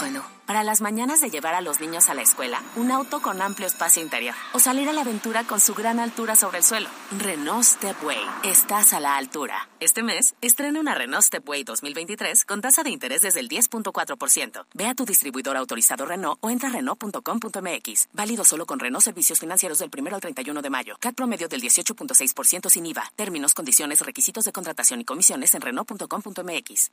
Bueno, 0.00 0.31
Para 0.46 0.64
las 0.64 0.80
mañanas 0.80 1.20
de 1.20 1.30
llevar 1.30 1.54
a 1.54 1.60
los 1.60 1.80
niños 1.80 2.08
a 2.08 2.14
la 2.14 2.22
escuela, 2.22 2.62
un 2.76 2.90
auto 2.90 3.22
con 3.22 3.40
amplio 3.40 3.66
espacio 3.66 4.02
interior. 4.02 4.34
O 4.52 4.58
salir 4.58 4.88
a 4.88 4.92
la 4.92 5.02
aventura 5.02 5.44
con 5.44 5.60
su 5.60 5.74
gran 5.74 6.00
altura 6.00 6.36
sobre 6.36 6.58
el 6.58 6.64
suelo. 6.64 6.88
Renault 7.18 7.64
Stepway. 7.64 8.18
Estás 8.42 8.92
a 8.92 9.00
la 9.00 9.16
altura. 9.16 9.68
Este 9.80 10.02
mes, 10.02 10.34
estrena 10.40 10.80
una 10.80 10.94
Renault 10.94 11.24
Stepway 11.24 11.64
2023 11.64 12.44
con 12.44 12.60
tasa 12.60 12.82
de 12.82 12.90
interés 12.90 13.22
desde 13.22 13.40
el 13.40 13.48
10.4%. 13.48 14.66
Ve 14.74 14.86
a 14.86 14.94
tu 14.94 15.04
distribuidor 15.04 15.56
autorizado 15.56 16.06
Renault 16.06 16.38
o 16.40 16.50
entra 16.50 16.68
a 16.68 16.72
Renault.com.mx. 16.72 18.08
Válido 18.12 18.44
solo 18.44 18.66
con 18.66 18.80
Renault 18.80 19.04
Servicios 19.04 19.38
Financieros 19.38 19.78
del 19.78 19.90
1 19.96 20.14
al 20.14 20.20
31 20.20 20.60
de 20.60 20.70
mayo. 20.70 20.96
CAT 20.98 21.14
promedio 21.14 21.48
del 21.48 21.62
18.6% 21.62 22.68
sin 22.68 22.86
IVA. 22.86 23.12
Términos, 23.16 23.54
condiciones, 23.54 24.00
requisitos 24.00 24.44
de 24.44 24.52
contratación 24.52 25.00
y 25.00 25.04
comisiones 25.04 25.54
en 25.54 25.60
Renault.com.mx. 25.60 26.90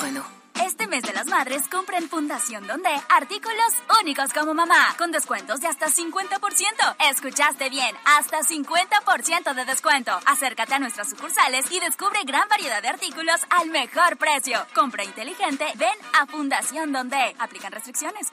Bueno. 0.00 0.47
Este 0.64 0.86
mes 0.86 1.02
de 1.02 1.12
las 1.12 1.26
madres 1.26 1.68
compra 1.68 1.98
en 1.98 2.08
Fundación 2.08 2.66
Donde 2.66 2.88
artículos 3.08 3.72
únicos 4.00 4.32
como 4.32 4.54
mamá, 4.54 4.94
con 4.96 5.12
descuentos 5.12 5.60
de 5.60 5.68
hasta 5.68 5.86
50%. 5.86 6.96
Escuchaste 7.10 7.70
bien, 7.70 7.94
hasta 8.04 8.40
50% 8.40 9.54
de 9.54 9.64
descuento. 9.64 10.12
Acércate 10.26 10.74
a 10.74 10.78
nuestras 10.78 11.10
sucursales 11.10 11.70
y 11.70 11.80
descubre 11.80 12.18
gran 12.24 12.48
variedad 12.48 12.82
de 12.82 12.88
artículos 12.88 13.40
al 13.50 13.70
mejor 13.70 14.16
precio. 14.16 14.58
Compra 14.74 15.04
inteligente, 15.04 15.66
ven 15.76 15.96
a 16.20 16.26
Fundación 16.26 16.92
Donde. 16.92 17.36
Aplican 17.38 17.72
restricciones. 17.72 18.28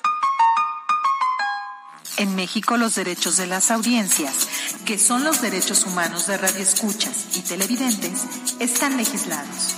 En 2.17 2.36
México 2.36 2.78
los 2.78 2.95
derechos 2.95 3.38
de 3.38 3.45
las 3.45 3.71
audiencias, 3.71 4.47
que 4.86 4.97
son 4.97 5.23
los 5.23 5.41
derechos 5.41 5.86
humanos 5.86 6.28
de 6.28 6.38
radioescuchas 6.38 7.36
y 7.36 7.41
televidentes, 7.41 8.23
están 8.59 8.95
legislados. 8.95 9.76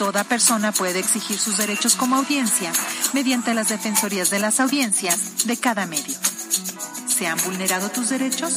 Toda 0.00 0.24
persona 0.24 0.72
puede 0.72 0.98
exigir 0.98 1.38
sus 1.38 1.58
derechos 1.58 1.94
como 1.94 2.16
audiencia 2.16 2.72
mediante 3.12 3.52
las 3.52 3.68
defensorías 3.68 4.30
de 4.30 4.38
las 4.38 4.58
audiencias 4.58 5.46
de 5.46 5.58
cada 5.58 5.84
medio. 5.84 6.16
¿Se 7.06 7.26
han 7.26 7.36
vulnerado 7.44 7.90
tus 7.90 8.08
derechos? 8.08 8.54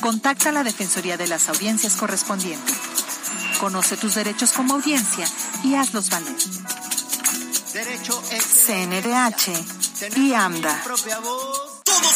Contacta 0.00 0.48
a 0.48 0.52
la 0.52 0.64
Defensoría 0.64 1.16
de 1.16 1.28
las 1.28 1.48
Audiencias 1.48 1.94
correspondiente. 1.94 2.72
Conoce 3.60 3.96
tus 3.96 4.16
derechos 4.16 4.50
como 4.54 4.74
audiencia 4.74 5.28
y 5.62 5.76
hazlos 5.76 6.10
valer. 6.10 6.34
CNDH 8.66 10.16
y 10.16 10.34
AMDA. 10.34 10.82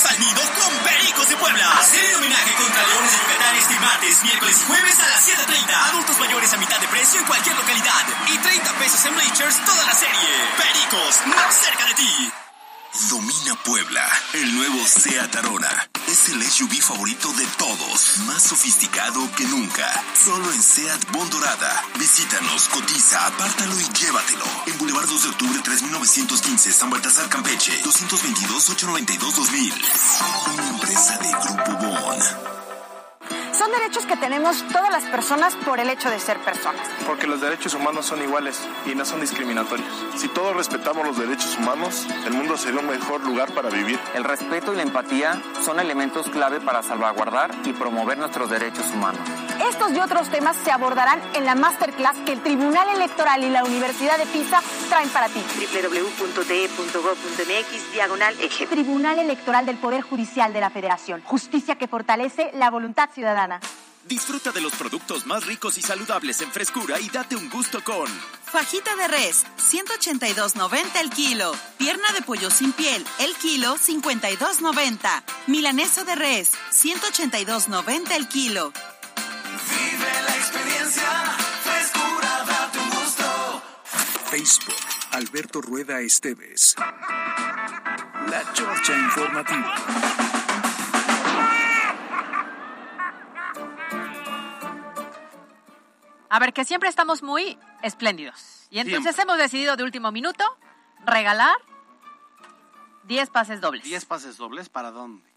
Todos 0.01 0.12
al 0.12 0.20
nido 0.20 0.40
con 0.55 0.78
Pericos 0.78 1.28
de 1.28 1.36
Puebla. 1.36 1.82
Serie 1.82 2.09
de 2.09 2.16
homenaje 2.16 2.55
contra 2.55 2.86
Leones 2.86 3.12
de 3.12 3.18
Yucatán 3.18 3.57
este 3.57 3.80
martes, 3.80 4.22
miércoles 4.22 4.57
y 4.62 4.66
jueves 4.66 4.98
a 4.98 5.09
las 5.09 5.28
7.30. 5.28 5.88
Adultos 5.90 6.18
mayores 6.18 6.53
a 6.55 6.57
mitad 6.57 6.80
de 6.80 6.88
precio 6.88 7.20
en 7.20 7.26
cualquier 7.26 7.57
localidad. 7.57 8.07
Y 8.32 8.38
30 8.38 8.72
pesos 8.78 9.05
en 9.05 9.14
Bleachers 9.14 9.64
toda 9.64 9.84
la 9.84 9.94
serie. 9.94 10.48
Pericos, 10.57 11.26
más 11.26 11.55
cerca 11.55 11.84
de 11.86 11.94
ti. 11.94 12.32
Domina 12.93 13.55
Puebla, 13.64 14.05
el 14.34 14.53
nuevo 14.57 14.84
Seat 14.84 15.36
Arona. 15.36 15.88
Es 16.09 16.28
el 16.28 16.43
SUV 16.43 16.82
favorito 16.82 17.32
de 17.34 17.47
todos, 17.57 18.18
más 18.26 18.43
sofisticado 18.43 19.30
que 19.36 19.45
nunca. 19.45 19.86
Solo 20.24 20.51
en 20.53 20.61
Seat 20.61 21.09
Bondorada. 21.12 21.84
Visítanos, 22.01 22.68
cotiza, 22.68 23.26
apártalo 23.26 23.78
y 23.78 23.84
llévatelo. 23.84 24.45
En 24.66 24.76
Boulevard 24.78 25.07
2 25.07 25.22
de 25.22 25.28
Octubre 25.28 25.61
3915, 25.62 26.72
San 26.72 26.91
Baltasar 26.91 27.28
Campeche, 27.28 27.80
222-892-2000. 27.84 29.72
Una 30.53 30.68
empresa 30.68 31.16
de 31.18 31.30
Grupo 31.30 31.72
Bon. 31.86 32.70
Son 33.61 33.70
derechos 33.72 34.06
que 34.06 34.16
tenemos 34.16 34.66
todas 34.68 34.90
las 34.90 35.04
personas 35.04 35.54
por 35.54 35.78
el 35.80 35.90
hecho 35.90 36.08
de 36.08 36.18
ser 36.18 36.38
personas. 36.38 36.80
Porque 37.06 37.26
los 37.26 37.42
derechos 37.42 37.74
humanos 37.74 38.06
son 38.06 38.22
iguales 38.22 38.58
y 38.86 38.94
no 38.94 39.04
son 39.04 39.20
discriminatorios. 39.20 39.86
Si 40.16 40.28
todos 40.28 40.56
respetamos 40.56 41.06
los 41.06 41.18
derechos 41.18 41.58
humanos, 41.58 42.06
el 42.24 42.32
mundo 42.32 42.56
sería 42.56 42.80
un 42.80 42.86
mejor 42.86 43.22
lugar 43.22 43.52
para 43.52 43.68
vivir. 43.68 44.00
El 44.14 44.24
respeto 44.24 44.72
y 44.72 44.76
la 44.76 44.82
empatía 44.82 45.42
son 45.62 45.78
elementos 45.78 46.30
clave 46.30 46.58
para 46.62 46.82
salvaguardar 46.82 47.54
y 47.66 47.74
promover 47.74 48.16
nuestros 48.16 48.48
derechos 48.48 48.86
humanos. 48.94 49.20
Estos 49.68 49.92
y 49.92 50.00
otros 50.00 50.30
temas 50.30 50.56
se 50.56 50.70
abordarán 50.70 51.20
en 51.34 51.44
la 51.44 51.54
masterclass 51.54 52.16
que 52.24 52.32
el 52.32 52.42
Tribunal 52.42 52.88
Electoral 52.96 53.44
y 53.44 53.50
la 53.50 53.62
Universidad 53.62 54.16
de 54.16 54.24
Pisa 54.24 54.62
traen 54.88 55.11
para 55.11 55.28
ti. 55.28 55.44
www.te.gov.mx 55.74 57.12
diagonal 57.92 58.40
eje. 58.40 58.66
Tribunal 58.66 59.18
Electoral 59.18 59.66
del 59.66 59.76
Poder 59.76 60.00
Judicial 60.00 60.54
de 60.54 60.61
la 60.61 60.70
Federación. 60.70 61.20
Justicia 61.26 61.76
que 61.76 61.88
fortalece 61.88 62.50
la 62.54 62.70
voluntad 62.70 63.11
ciudadana. 63.12 63.49
Disfruta 64.07 64.51
de 64.51 64.61
los 64.61 64.72
productos 64.74 65.26
más 65.26 65.46
ricos 65.46 65.76
y 65.78 65.82
saludables 65.82 66.40
en 66.40 66.51
frescura 66.51 66.98
y 66.98 67.09
date 67.11 67.36
un 67.36 67.51
gusto 67.51 67.84
con 67.84 68.09
Fajita 68.51 68.96
de 68.96 69.07
res, 69.07 69.44
182.90 69.70 71.01
el 71.01 71.11
kilo. 71.11 71.53
Pierna 71.78 72.11
de 72.12 72.22
pollo 72.22 72.51
sin 72.51 72.72
piel, 72.72 73.05
el 73.20 73.34
kilo, 73.36 73.76
52.90. 73.76 75.22
Milaneso 75.46 76.05
de 76.05 76.16
res, 76.16 76.53
182.90 76.72 78.11
el 78.16 78.26
kilo. 78.26 78.72
Vive 78.72 80.22
la 80.26 80.36
experiencia, 80.36 81.09
frescura, 81.62 82.44
date 82.44 82.78
un 82.80 82.90
gusto. 82.90 83.62
Facebook, 84.30 84.74
Alberto 85.12 85.61
Rueda 85.61 86.01
Esteves. 86.01 86.74
La 88.28 88.53
Chorcha 88.53 88.96
Informativa. 88.96 90.49
A 96.31 96.39
ver, 96.39 96.53
que 96.53 96.64
siempre 96.64 96.89
estamos 96.89 97.22
muy 97.22 97.59
espléndidos. 97.83 98.68
Y 98.70 98.78
entonces 98.78 99.18
hemos 99.18 99.37
decidido 99.37 99.76
de 99.76 99.83
último 99.83 100.12
minuto 100.12 100.45
regalar 101.05 101.57
10 103.05 103.31
pases 103.31 103.61
dobles. 103.61 103.85
¿10 103.85 104.07
pases 104.07 104.37
dobles 104.37 104.68
para 104.68 104.93
dónde? 104.93 105.28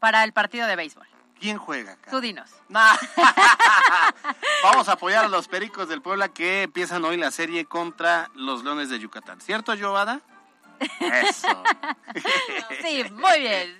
Para 0.00 0.22
el 0.22 0.34
partido 0.34 0.66
de 0.66 0.76
béisbol. 0.76 1.06
¿Quién 1.40 1.56
juega 1.56 1.92
acá? 1.92 2.10
Tú 2.10 2.20
dinos. 2.20 2.50
Vamos 4.62 4.88
a 4.88 4.92
apoyar 4.92 5.24
a 5.24 5.28
los 5.28 5.48
Pericos 5.48 5.88
del 5.88 6.02
Puebla 6.02 6.28
que 6.28 6.64
empiezan 6.64 7.04
hoy 7.04 7.16
la 7.16 7.30
serie 7.30 7.64
contra 7.64 8.30
los 8.34 8.62
Leones 8.64 8.90
de 8.90 8.98
Yucatán. 8.98 9.40
¿Cierto, 9.40 9.74
Giovanna? 9.74 10.20
Eso. 11.00 11.48
Sí, 12.82 13.02
muy 13.12 13.40
bien. 13.40 13.76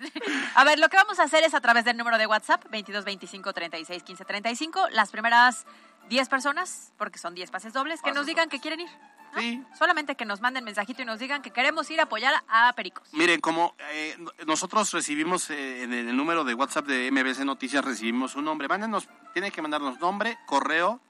A 0.54 0.64
ver, 0.64 0.78
lo 0.78 0.88
que 0.88 0.96
vamos 0.96 1.20
a 1.20 1.24
hacer 1.24 1.44
es 1.44 1.54
a 1.54 1.60
través 1.60 1.84
del 1.84 1.96
número 1.96 2.16
de 2.18 2.26
WhatsApp, 2.26 2.64
22 2.70 3.04
25 3.04 3.52
36 3.52 4.02
15 4.02 4.24
35, 4.24 4.88
las 4.90 5.10
primeras 5.10 5.66
10 6.08 6.28
personas, 6.28 6.92
porque 6.98 7.18
son 7.18 7.34
10 7.34 7.50
pases 7.50 7.72
dobles, 7.72 8.02
que 8.02 8.12
nos 8.12 8.26
digan 8.26 8.48
que 8.48 8.60
quieren 8.60 8.80
ir. 8.80 8.90
¿no? 9.34 9.40
Sí. 9.40 9.62
Solamente 9.76 10.14
que 10.14 10.24
nos 10.24 10.40
manden 10.40 10.64
mensajito 10.64 11.02
y 11.02 11.04
nos 11.04 11.18
digan 11.18 11.42
que 11.42 11.50
queremos 11.50 11.90
ir 11.90 12.00
a 12.00 12.04
apoyar 12.04 12.34
a 12.48 12.72
Pericos. 12.74 13.08
Miren, 13.12 13.40
como 13.40 13.74
eh, 13.90 14.16
nosotros 14.46 14.92
recibimos 14.92 15.50
eh, 15.50 15.82
en 15.82 15.92
el 15.92 16.16
número 16.16 16.44
de 16.44 16.54
WhatsApp 16.54 16.86
de 16.86 17.10
MBC 17.10 17.44
Noticias, 17.44 17.84
recibimos 17.84 18.36
un 18.36 18.44
nombre. 18.44 18.68
Mándenos, 18.68 19.08
tiene 19.32 19.50
que 19.50 19.60
mandarnos 19.62 19.98
nombre, 19.98 20.38
correo 20.46 21.00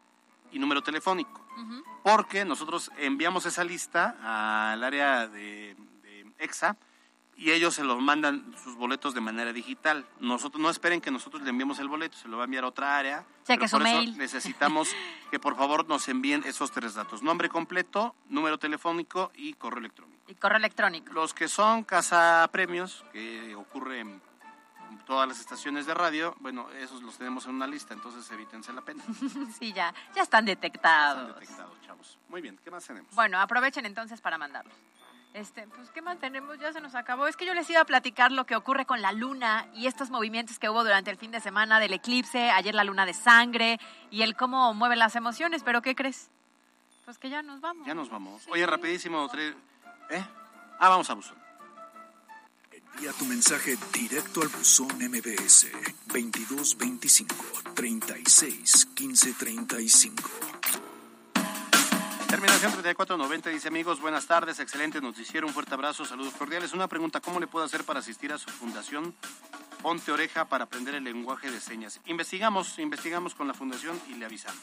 y 0.53 0.59
número 0.59 0.83
telefónico. 0.83 1.43
Porque 2.03 2.45
nosotros 2.45 2.91
enviamos 2.99 3.47
esa 3.47 3.63
lista 3.63 4.17
al 4.73 4.83
área 4.83 5.29
de, 5.29 5.77
de 6.03 6.27
EXA 6.39 6.77
y 7.37 7.51
ellos 7.51 7.75
se 7.75 7.85
los 7.85 8.01
mandan 8.01 8.55
sus 8.63 8.77
boletos 8.77 9.15
de 9.15 9.21
manera 9.21 9.53
digital. 9.53 10.07
Nosotros 10.21 10.63
no 10.63 10.71
esperen 10.71 11.01
que 11.01 11.11
nosotros 11.11 11.43
le 11.43 11.51
enviemos 11.51 11.79
el 11.79 11.89
boleto, 11.89 12.17
se 12.17 12.29
lo 12.29 12.37
va 12.37 12.45
a 12.45 12.47
enviar 12.47 12.65
a 12.65 12.69
otra 12.69 12.97
área. 12.97 13.25
Cheque 13.47 13.69
su 13.69 13.79
por 13.79 13.87
eso 13.87 13.97
mail. 13.97 14.17
necesitamos 14.17 14.89
que 15.31 15.39
por 15.39 15.57
favor 15.57 15.89
nos 15.89 16.09
envíen 16.09 16.43
esos 16.45 16.71
tres 16.71 16.95
datos: 16.95 17.23
nombre 17.23 17.49
completo, 17.49 18.15
número 18.29 18.59
telefónico 18.59 19.33
y 19.35 19.55
correo 19.55 19.81
electrónico. 19.81 20.23
Y 20.29 20.35
correo 20.35 20.59
electrónico. 20.59 21.13
Los 21.13 21.35
que 21.35 21.49
son 21.49 21.85
casa 21.85 22.49
premios, 22.53 23.05
que 23.13 23.55
ocurre 23.55 24.01
en 24.01 24.21
todas 25.07 25.29
las 25.29 25.41
estaciones 25.41 25.87
de 25.87 25.95
radio, 25.95 26.35
bueno, 26.41 26.71
esos 26.71 27.03
los 27.03 27.19
tenemos 27.19 27.47
en 27.47 27.55
una 27.55 27.67
lista, 27.67 27.95
entonces 27.95 28.31
evítense 28.31 28.73
la 28.73 28.83
pena. 28.83 29.03
sí, 29.59 29.73
ya, 29.73 29.93
ya 30.15 30.23
están 30.23 30.45
detectados. 30.45 31.29
Están 31.29 31.41
detectados, 31.41 31.81
chavos. 31.83 32.19
Muy 32.29 32.41
bien, 32.41 32.59
¿qué 32.63 32.71
más 32.71 32.87
tenemos? 32.87 33.15
Bueno, 33.15 33.41
aprovechen 33.41 33.85
entonces 33.87 34.21
para 34.21 34.39
mandarlos. 34.39 34.75
Este, 35.35 35.67
pues, 35.67 35.91
¿qué 35.91 36.01
más 36.01 36.19
tenemos? 36.21 36.59
Ya 36.61 36.73
se 36.73 36.81
nos 36.81 36.95
acabó. 36.95 37.27
Es 37.27 37.37
que 37.37 37.45
yo 37.45 37.55
les 37.55 37.69
iba 37.69 37.81
a 37.81 37.85
platicar 37.85 38.31
lo 38.31 38.47
que 38.47 38.55
ocurre 38.55 38.87
con 38.87 39.03
la 39.03 39.11
luna 39.13 39.67
y 39.75 39.89
estos 39.89 40.09
movimientos 40.11 40.59
que 40.61 40.69
hubo 40.71 40.85
durante 40.85 41.11
el 41.11 41.17
fin 41.17 41.33
de 41.33 41.41
semana 41.41 41.81
del 41.81 41.93
eclipse, 41.93 42.51
ayer 42.53 42.73
la 42.75 42.85
luna 42.85 43.05
de 43.05 43.15
sangre 43.15 43.81
y 44.13 44.23
el 44.23 44.37
cómo 44.37 44.73
mueve 44.75 44.95
las 44.95 45.17
emociones, 45.17 45.63
pero 45.65 45.83
¿qué 45.83 45.97
crees? 45.97 46.31
Pues 47.05 47.19
que 47.19 47.29
ya 47.31 47.43
nos 47.43 47.61
vamos. 47.61 47.85
Ya 47.87 47.95
nos 47.95 48.09
vamos. 48.11 48.47
Oye, 48.49 48.65
rapidísimo, 48.65 49.29
tre- 49.29 49.55
¿eh? 50.11 50.25
Ah, 50.79 50.89
vamos 50.89 51.11
a 51.11 51.15
buzón. 51.15 51.37
Envía 52.71 53.13
tu 53.13 53.25
mensaje 53.25 53.77
directo 53.93 54.41
al 54.41 54.49
buzón 54.49 54.87
MBS 55.01 55.67
2225 56.07 57.35
36 57.75 58.87
15 58.95 59.33
35. 59.35 60.23
Terminación 62.35 62.73
3490 62.73 63.51
dice 63.51 63.69
amigos, 63.69 64.01
buenas 64.01 64.27
tardes, 64.27 64.59
excelente 64.59 65.01
noticiero, 65.01 65.47
un 65.47 65.53
fuerte 65.53 65.75
abrazo, 65.75 66.05
saludos 66.05 66.35
cordiales. 66.35 66.73
Una 66.73 66.89
pregunta, 66.89 67.21
¿cómo 67.21 67.39
le 67.39 67.47
puedo 67.47 67.65
hacer 67.65 67.85
para 67.85 68.01
asistir 68.01 68.33
a 68.33 68.39
su 68.39 68.51
fundación 68.51 69.15
Ponte 69.83 70.11
Oreja 70.11 70.45
para 70.47 70.65
aprender 70.65 70.97
el 70.97 71.05
lenguaje 71.05 71.49
de 71.49 71.61
señas? 71.61 72.01
Investigamos, 72.07 72.77
investigamos 72.81 73.37
con 73.37 73.47
la 73.47 73.55
fundación 73.55 74.01
y 74.09 74.15
le 74.15 74.27
avisamos. 74.27 74.61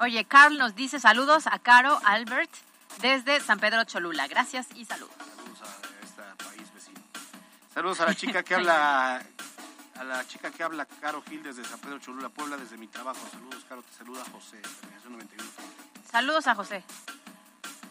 Oye, 0.00 0.26
Carl 0.26 0.58
nos 0.58 0.74
dice 0.74 1.00
saludos 1.00 1.46
a 1.46 1.58
Caro 1.60 1.98
Albert 2.04 2.50
desde 3.00 3.40
San 3.40 3.58
Pedro 3.58 3.84
Cholula. 3.84 4.28
Gracias 4.28 4.66
y 4.74 4.84
saludos. 4.84 5.14
país 6.36 6.74
vecino. 6.74 7.00
Saludos 7.72 8.00
a 8.00 8.04
la 8.04 8.14
chica 8.14 8.42
que 8.42 8.54
habla, 8.54 9.24
a 9.94 10.04
la 10.04 10.28
chica 10.28 10.50
que 10.50 10.62
habla, 10.62 10.84
Caro 10.84 11.22
Gil, 11.22 11.42
desde 11.42 11.64
San 11.64 11.78
Pedro 11.78 12.00
Cholula, 12.00 12.28
Puebla, 12.28 12.58
desde 12.58 12.76
mi 12.76 12.86
trabajo. 12.86 13.26
Saludos, 13.32 13.64
Caro, 13.66 13.82
te 13.82 13.94
saluda 13.94 14.22
José, 14.30 14.60
terminación 14.82 15.12
91. 15.14 15.75
Saludos 16.10 16.46
a 16.46 16.54
José. 16.54 16.82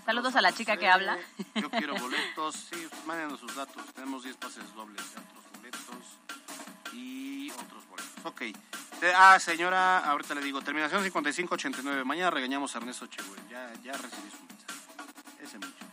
Saludos 0.05 0.36
a 0.36 0.41
la 0.41 0.51
chica 0.51 0.78
que 0.78 0.88
habla. 0.88 1.18
Yo 1.55 1.70
quiero 1.70 1.95
boletos, 1.99 2.55
sí, 2.55 2.88
mándenos 3.05 3.39
sus 3.39 3.55
datos. 3.55 3.84
Tenemos 3.93 4.24
10 4.24 4.38
pases 4.38 4.63
dobles 4.76 5.01
de 5.13 5.20
otros 5.22 5.43
boletos 5.57 6.93
y 6.93 7.49
otros 7.51 7.88
boletos. 7.89 8.26
Ok. 8.26 8.41
Eh, 8.41 9.13
Ah, 9.16 9.38
señora, 9.39 9.99
ahorita 9.99 10.36
le 10.36 10.41
digo, 10.41 10.61
terminación 10.61 11.03
5589. 11.03 12.03
Mañana 12.05 12.30
regañamos 12.32 12.74
a 12.76 12.78
Ernesto 12.80 13.07
Chehuel. 13.07 13.41
Ya, 13.49 13.74
ya 13.84 13.91
recibí 13.93 14.30
su 14.32 14.43
mensaje. 14.45 15.43
Ese 15.43 15.57
muchacho 15.57 15.86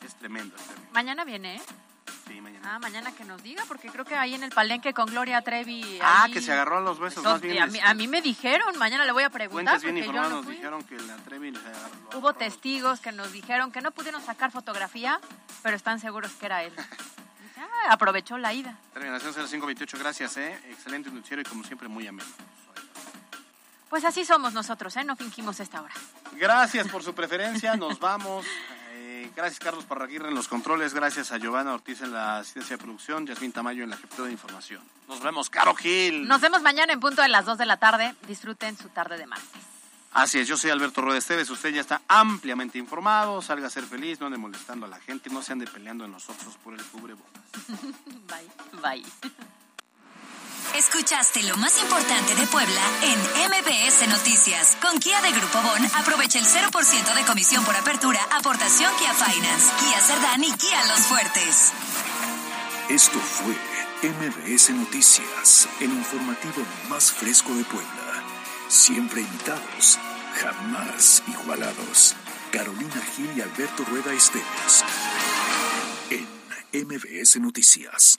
es, 0.00 0.06
es 0.06 0.14
tremendo, 0.16 0.56
es 0.56 0.62
tremendo. 0.64 0.92
Mañana 0.92 1.24
viene, 1.24 1.56
¿eh? 1.56 1.62
Sí, 2.34 2.40
mañana. 2.40 2.74
Ah, 2.74 2.78
mañana 2.80 3.12
que 3.12 3.24
nos 3.24 3.40
diga, 3.44 3.62
porque 3.68 3.88
creo 3.90 4.04
que 4.04 4.16
ahí 4.16 4.34
en 4.34 4.42
el 4.42 4.50
palenque 4.50 4.92
con 4.92 5.06
Gloria 5.06 5.40
Trevi. 5.42 6.00
Ah, 6.02 6.24
ahí- 6.24 6.32
que 6.32 6.40
se 6.40 6.52
agarró 6.52 6.78
a 6.78 6.80
los 6.80 6.98
besos. 6.98 7.22
Eso, 7.22 7.30
más 7.30 7.40
bien, 7.40 7.62
a, 7.62 7.66
mí, 7.66 7.78
este, 7.78 7.88
a 7.88 7.94
mí 7.94 8.08
me 8.08 8.20
dijeron, 8.22 8.76
mañana 8.76 9.04
le 9.04 9.12
voy 9.12 9.22
a 9.22 9.30
preguntar. 9.30 9.80
Bien 9.80 9.94
porque 9.94 10.00
yo 10.00 10.04
informadas 10.06 10.30
no 10.30 10.36
nos 10.38 10.44
fui. 10.46 10.54
dijeron 10.56 10.82
que 10.82 10.96
la 10.98 11.16
Trevi 11.18 11.52
se 11.52 11.58
agarró. 11.68 12.18
Hubo 12.18 12.32
testigos 12.34 12.98
que 12.98 13.12
nos 13.12 13.30
dijeron 13.30 13.70
que 13.70 13.80
no 13.82 13.92
pudieron 13.92 14.20
sacar 14.20 14.50
fotografía, 14.50 15.20
pero 15.62 15.76
están 15.76 16.00
seguros 16.00 16.32
que 16.32 16.46
era 16.46 16.64
él. 16.64 16.72
"Ah, 17.56 17.92
aprovechó 17.92 18.36
la 18.36 18.52
ida. 18.52 18.76
Terminación 18.92 19.32
0528, 19.32 19.96
gracias, 19.98 20.36
¿eh? 20.36 20.58
Excelente 20.70 21.10
noticiero 21.10 21.40
y 21.40 21.44
como 21.44 21.62
siempre 21.62 21.86
muy 21.86 22.04
ameno. 22.08 22.28
Pues 23.88 24.04
así 24.04 24.24
somos 24.24 24.52
nosotros, 24.54 24.96
¿eh? 24.96 25.04
No 25.04 25.14
fingimos 25.14 25.60
esta 25.60 25.80
hora. 25.82 25.94
Gracias 26.32 26.88
por 26.88 27.04
su 27.04 27.14
preferencia, 27.14 27.76
nos 27.76 28.00
vamos. 28.00 28.44
Gracias 29.36 29.58
Carlos 29.58 29.84
Parraguirre 29.84 30.28
en 30.28 30.34
los 30.34 30.46
controles, 30.46 30.94
gracias 30.94 31.32
a 31.32 31.38
Giovanna 31.38 31.74
Ortiz 31.74 32.00
en 32.02 32.12
la 32.12 32.38
asistencia 32.38 32.76
de 32.76 32.82
producción, 32.82 33.26
Yasmín 33.26 33.52
Tamayo 33.52 33.82
en 33.82 33.90
la 33.90 33.96
jefatura 33.96 34.26
de 34.26 34.32
información. 34.32 34.80
Nos 35.08 35.20
vemos, 35.20 35.50
Caro 35.50 35.74
Gil. 35.74 36.28
Nos 36.28 36.40
vemos 36.40 36.62
mañana 36.62 36.92
en 36.92 37.00
punto 37.00 37.20
de 37.20 37.28
las 37.28 37.44
2 37.44 37.58
de 37.58 37.66
la 37.66 37.76
tarde. 37.76 38.14
Disfruten 38.28 38.76
su 38.76 38.88
tarde 38.90 39.18
de 39.18 39.26
martes. 39.26 39.60
Así 40.12 40.38
es, 40.38 40.46
yo 40.46 40.56
soy 40.56 40.70
Alberto 40.70 41.00
Rueda 41.00 41.18
Esteves, 41.18 41.50
usted 41.50 41.70
ya 41.70 41.80
está 41.80 42.02
ampliamente 42.06 42.78
informado, 42.78 43.42
salga 43.42 43.66
a 43.66 43.70
ser 43.70 43.82
feliz, 43.82 44.20
no 44.20 44.26
ande 44.26 44.38
molestando 44.38 44.86
a 44.86 44.88
la 44.88 45.00
gente, 45.00 45.28
no 45.28 45.42
se 45.42 45.52
ande 45.52 45.66
peleando 45.66 46.04
en 46.04 46.12
los 46.12 46.30
oxos 46.30 46.54
por 46.62 46.72
el 46.72 46.84
cubrebocas. 46.84 47.42
Bye. 48.28 48.80
Bye. 48.80 49.04
Escuchaste 50.72 51.42
lo 51.44 51.56
más 51.56 51.80
importante 51.82 52.34
de 52.34 52.46
Puebla 52.46 52.80
en 53.02 53.18
MBS 53.48 54.08
Noticias. 54.08 54.76
Con 54.80 54.98
Kia 54.98 55.20
de 55.22 55.30
Grupo 55.32 55.60
Bon, 55.62 55.86
aprovecha 55.96 56.38
el 56.38 56.46
0% 56.46 57.14
de 57.14 57.24
comisión 57.24 57.64
por 57.64 57.76
apertura, 57.76 58.20
aportación 58.32 58.90
Kia 58.98 59.12
Finance, 59.12 59.66
Kia 59.78 60.00
Cerdán 60.00 60.42
y 60.42 60.52
Kia 60.52 60.84
Los 60.86 61.00
Fuertes. 61.00 61.72
Esto 62.88 63.18
fue 63.20 63.54
MBS 64.02 64.70
Noticias, 64.70 65.68
el 65.80 65.90
informativo 65.90 66.66
más 66.88 67.12
fresco 67.12 67.54
de 67.54 67.64
Puebla. 67.64 68.22
Siempre 68.68 69.20
invitados, 69.20 69.98
jamás 70.40 71.22
igualados. 71.28 72.16
Carolina 72.50 73.02
Gil 73.14 73.30
y 73.36 73.40
Alberto 73.40 73.84
Rueda 73.84 74.12
Esteves. 74.12 74.84
En 76.10 76.86
MBS 76.86 77.36
Noticias. 77.40 78.16